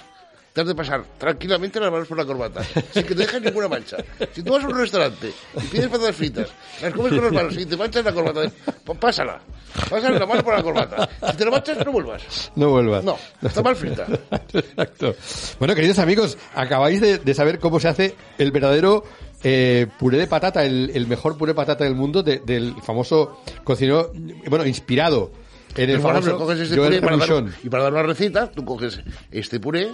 te 0.58 0.62
has 0.62 0.68
de 0.68 0.74
pasar 0.74 1.03
tranquilamente 1.20 1.80
las 1.80 1.91
manos 1.91 2.08
por 2.08 2.18
la 2.18 2.26
corbata, 2.26 2.64
sin 2.91 3.03
que 3.03 3.10
te 3.14 3.22
dejes 3.22 3.39
ninguna 3.43 3.68
mancha. 3.68 3.97
Si 4.34 4.41
tú 4.41 4.53
vas 4.53 4.64
a 4.64 4.68
un 4.68 4.76
restaurante 4.76 5.32
y 5.55 5.60
pides 5.68 5.88
patatas 5.88 6.16
fritas, 6.16 6.49
las 6.82 6.93
comes 6.95 7.14
con 7.14 7.24
las 7.26 7.32
manos 7.32 7.58
y 7.58 7.66
te 7.68 7.78
manchas 7.78 8.03
la 8.03 8.12
corbata, 8.12 8.51
pues 8.84 8.97
pásala. 8.97 9.39
Pásale 9.88 10.18
la 10.18 10.26
mano 10.26 10.41
por 10.43 10.55
la 10.55 10.64
corbata. 10.64 11.08
Si 11.30 11.38
te 11.38 11.45
la 11.45 11.51
manchas, 11.51 11.86
no 11.86 11.91
vuelvas. 11.91 12.51
No 12.55 12.70
vuelvas. 12.72 13.03
No, 13.03 13.20
está 13.43 13.62
mal 13.62 13.76
frita. 13.76 14.08
Exacto. 14.51 15.16
Bueno, 15.60 15.76
queridos 15.76 15.99
amigos, 15.99 16.39
acabáis 16.55 17.01
de, 17.01 17.20
de 17.20 17.34
saber 17.36 17.60
cómo 17.60 17.80
se 17.80 17.89
hace 17.89 18.16
el 18.39 18.51
verdadero 18.51 19.03
eh, 19.43 19.86
puré 19.99 20.18
de 20.18 20.26
patata, 20.26 20.66
el, 20.66 20.89
el 20.95 21.05
mejor 21.05 21.38
puré 21.38 21.51
de 21.51 21.55
patata 21.55 21.84
del 21.84 21.93
mundo, 21.93 22.24
de- 22.24 22.39
del 22.39 22.74
famoso 22.82 23.43
cocinero, 23.64 24.12
bueno, 24.49 24.66
inspirado 24.66 25.32
en 25.76 25.91
el 25.91 25.99
Por 26.01 26.10
ejemplo, 26.14 26.32
famoso 26.32 26.38
coges 26.45 26.60
este 26.62 26.76
Joel 26.76 26.99
puré 26.99 27.01
para 27.01 27.18
dar, 27.18 27.45
y 27.64 27.70
para 27.70 27.84
dar 27.84 27.93
una 27.93 28.01
receta, 28.01 28.49
tú 28.49 28.66
coges 28.66 28.99
este 29.30 29.60
puré, 29.60 29.89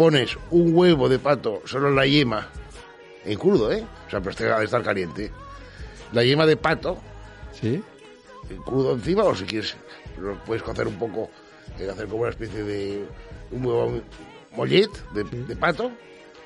pones 0.00 0.38
un 0.50 0.74
huevo 0.74 1.10
de 1.10 1.18
pato 1.18 1.60
solo 1.66 1.88
en 1.88 1.94
la 1.94 2.06
yema, 2.06 2.48
en 3.22 3.38
crudo, 3.38 3.70
¿eh? 3.70 3.84
O 4.06 4.10
sea, 4.10 4.20
pero 4.20 4.30
este 4.30 4.44
de 4.44 4.64
estar 4.64 4.82
caliente. 4.82 5.30
La 6.12 6.24
yema 6.24 6.46
de 6.46 6.56
pato, 6.56 6.96
¿Sí? 7.52 7.82
en 8.48 8.56
crudo 8.62 8.94
encima, 8.94 9.24
o 9.24 9.34
si 9.34 9.44
quieres, 9.44 9.76
lo 10.18 10.36
puedes 10.46 10.62
cocer 10.62 10.88
un 10.88 10.98
poco, 10.98 11.28
eh, 11.78 11.86
hacer 11.90 12.06
como 12.06 12.22
una 12.22 12.30
especie 12.30 12.64
de 12.64 13.04
un 13.50 13.66
huevo 13.66 14.00
mollet 14.56 14.88
de, 15.12 15.22
de 15.24 15.54
pato 15.54 15.90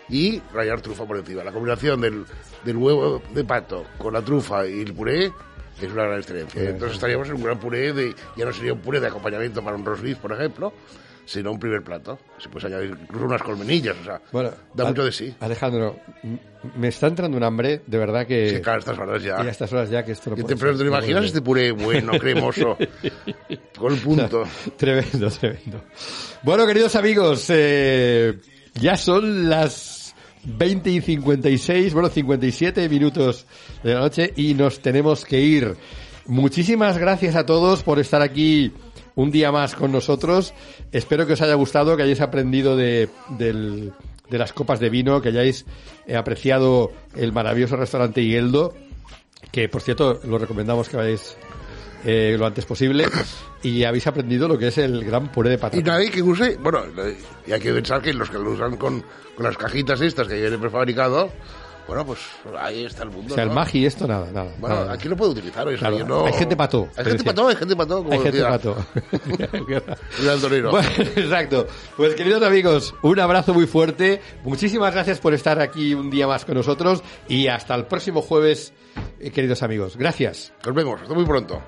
y 0.09 0.43
rallar 0.53 0.81
trufa 0.81 1.05
por 1.05 1.19
encima. 1.19 1.45
La 1.45 1.53
combinación 1.53 2.01
del, 2.01 2.25
del 2.65 2.77
huevo 2.77 3.23
de 3.33 3.45
pato 3.45 3.85
con 3.99 4.15
la 4.15 4.23
trufa 4.23 4.67
y 4.67 4.81
el 4.81 4.95
puré 4.95 5.27
es 5.81 5.93
una 5.93 6.03
gran 6.03 6.19
excelencia. 6.19 6.61
Entonces 6.61 6.97
estaríamos 6.97 7.29
en 7.29 7.37
un 7.37 7.45
gran 7.45 7.61
puré 7.61 7.93
de, 7.93 8.17
ya 8.37 8.47
no 8.47 8.53
sería 8.53 8.73
un 8.73 8.81
puré 8.81 8.99
de 8.99 9.07
acompañamiento 9.07 9.63
para 9.63 9.77
un 9.77 9.85
roast 9.85 10.03
beef, 10.03 10.19
por 10.19 10.33
ejemplo, 10.33 10.73
sino 11.25 11.53
un 11.53 11.59
primer 11.59 11.83
plato. 11.83 12.19
Se 12.39 12.49
puede 12.49 12.67
añadir 12.67 12.97
incluso 13.01 13.27
unas 13.27 13.43
colmenillas, 13.43 13.97
o 14.01 14.05
sea, 14.05 14.21
Bueno, 14.33 14.51
da 14.75 14.85
mucho 14.87 15.05
de 15.05 15.13
sí. 15.13 15.35
Alejandro, 15.41 15.97
me 16.77 16.89
está 16.89 17.07
entrando 17.07 17.37
un 17.37 17.45
hambre, 17.45 17.83
de 17.87 17.99
verdad 17.99 18.27
que... 18.27 18.51
Sí, 18.51 18.61
claro, 18.61 18.77
a 18.77 18.81
estas 18.81 18.99
horas 18.99 19.23
ya. 19.23 19.43
Y 19.43 19.47
a 19.47 19.51
estas 19.51 19.73
horas 19.73 19.91
ya 19.91 20.05
que 20.05 20.13
esto 20.13 20.31
no 20.31 20.37
puede 20.37 20.55
te, 20.55 20.61
pero 20.61 20.77
te 20.77 20.85
no 20.85 20.91
imaginas 20.91 21.25
este 21.25 21.43
puré 21.43 21.73
bueno, 21.73 22.13
cremoso, 22.19 22.77
con 23.79 23.93
el 23.93 24.01
punto. 24.01 24.45
Tremendo, 24.77 25.31
tremendo. 25.31 25.85
Bueno, 26.43 26.67
queridos 26.67 26.95
amigos, 26.97 27.47
eh, 27.49 28.39
ya 28.75 28.97
son 28.97 29.49
las 29.49 30.15
20 30.45 30.91
y 30.91 31.01
56, 31.01 31.93
bueno, 31.95 32.09
57 32.09 32.89
minutos 32.89 33.47
de 33.83 33.95
la 33.95 34.01
noche 34.01 34.33
y 34.37 34.55
nos 34.55 34.81
tenemos 34.81 35.25
que 35.25 35.41
ir. 35.41 35.77
Muchísimas 36.27 36.97
gracias 36.97 37.37
a 37.37 37.45
todos 37.45 37.83
por 37.83 37.99
estar 37.99 38.23
aquí 38.23 38.73
un 39.15 39.31
día 39.31 39.53
más 39.53 39.75
con 39.75 39.93
nosotros. 39.93 40.55
Espero 40.93 41.27
que 41.27 41.35
os 41.35 41.43
haya 41.43 41.55
gustado, 41.55 41.97
que 41.97 42.03
hayáis 42.03 42.21
aprendido 42.21 42.77
de, 42.77 43.09
las 44.31 44.53
copas 44.53 44.81
de 44.81 44.91
vino, 44.91 45.21
que 45.21 45.29
hayáis 45.29 45.65
eh, 46.07 46.17
apreciado 46.17 46.93
el 47.17 47.33
maravilloso 47.33 47.77
restaurante 47.77 48.21
Higueldo, 48.23 48.75
que 49.53 49.69
por 49.69 49.83
cierto 49.83 50.21
lo 50.25 50.39
recomendamos 50.39 50.89
que 50.89 50.97
vayáis 50.97 51.37
eh, 52.07 52.37
lo 52.39 52.45
antes 52.45 52.67
posible 52.67 53.07
y 53.63 53.85
habéis 53.85 54.07
aprendido 54.07 54.47
lo 54.47 54.59
que 54.59 54.69
es 54.69 54.77
el 54.77 55.05
gran 55.05 55.33
puré 55.33 55.49
de 55.51 55.59
patata. 55.59 55.81
Y 55.81 55.83
nadie 55.83 56.11
que 56.11 56.21
use, 56.21 56.59
bueno, 56.59 56.83
y 57.47 57.53
hay 57.53 57.61
que 57.61 57.73
pensar 57.73 58.03
que 58.03 58.13
los 58.13 58.29
que 58.29 58.39
lo 58.39 58.51
usan 58.51 58.77
con, 58.77 59.03
las 59.39 59.57
cajitas 59.57 60.01
estas 60.03 60.29
que 60.29 60.39
viene 60.39 60.59
prefabricado, 60.59 61.31
bueno, 61.87 62.05
pues 62.07 62.21
ahí 62.59 62.85
está 62.85 63.03
el 63.05 63.11
mundo. 63.11 63.33
o 63.33 63.35
sea, 63.35 63.45
el 63.45 63.51
¿no? 63.51 63.55
Magi 63.57 63.85
esto 63.87 64.07
nada, 64.07 64.31
nada. 64.33 64.53
Bueno, 64.59 64.77
nada. 64.77 64.93
aquí 64.95 65.09
lo 65.09 65.17
puedo 65.17 65.33
utilizar, 65.33 65.67
oye, 65.67 65.77
Claro, 65.77 65.99
yo 65.99 66.07
no- 66.07 66.27
hay 66.27 66.33
gente 66.33 66.57
pató, 66.57 66.89
Hay 66.97 67.05
te 67.05 67.11
gente 67.11 67.25
pató, 67.25 67.49
hay 67.49 67.57
gente 67.57 67.77
pató, 67.77 68.07
Hay 68.11 68.19
gente 68.21 68.39
el 68.39 70.29
altonero. 70.29 70.71
Bueno, 70.71 70.89
exacto. 71.17 71.67
Pues 71.97 72.15
queridos 72.15 72.43
amigos, 72.43 72.95
un 73.03 73.19
abrazo 73.21 73.55
muy 73.55 73.67
fuerte. 73.67 74.21
Muchísimas 74.45 74.93
gracias 74.95 75.21
por 75.21 75.35
estar 75.35 75.61
aquí 75.61 75.95
un 75.95 76.11
día 76.11 76.27
más 76.27 76.45
con 76.45 76.55
nosotros 76.57 77.03
y 77.29 77.49
hasta 77.49 77.75
el 77.75 77.85
próximo 77.87 78.23
jueves, 78.23 78.73
eh, 79.21 79.31
queridos 79.31 79.63
amigos. 79.63 79.97
Gracias. 79.97 80.53
Nos 80.65 80.75
vemos, 80.75 81.01
hasta 81.03 81.15
muy 81.15 81.25
pronto. 81.25 81.63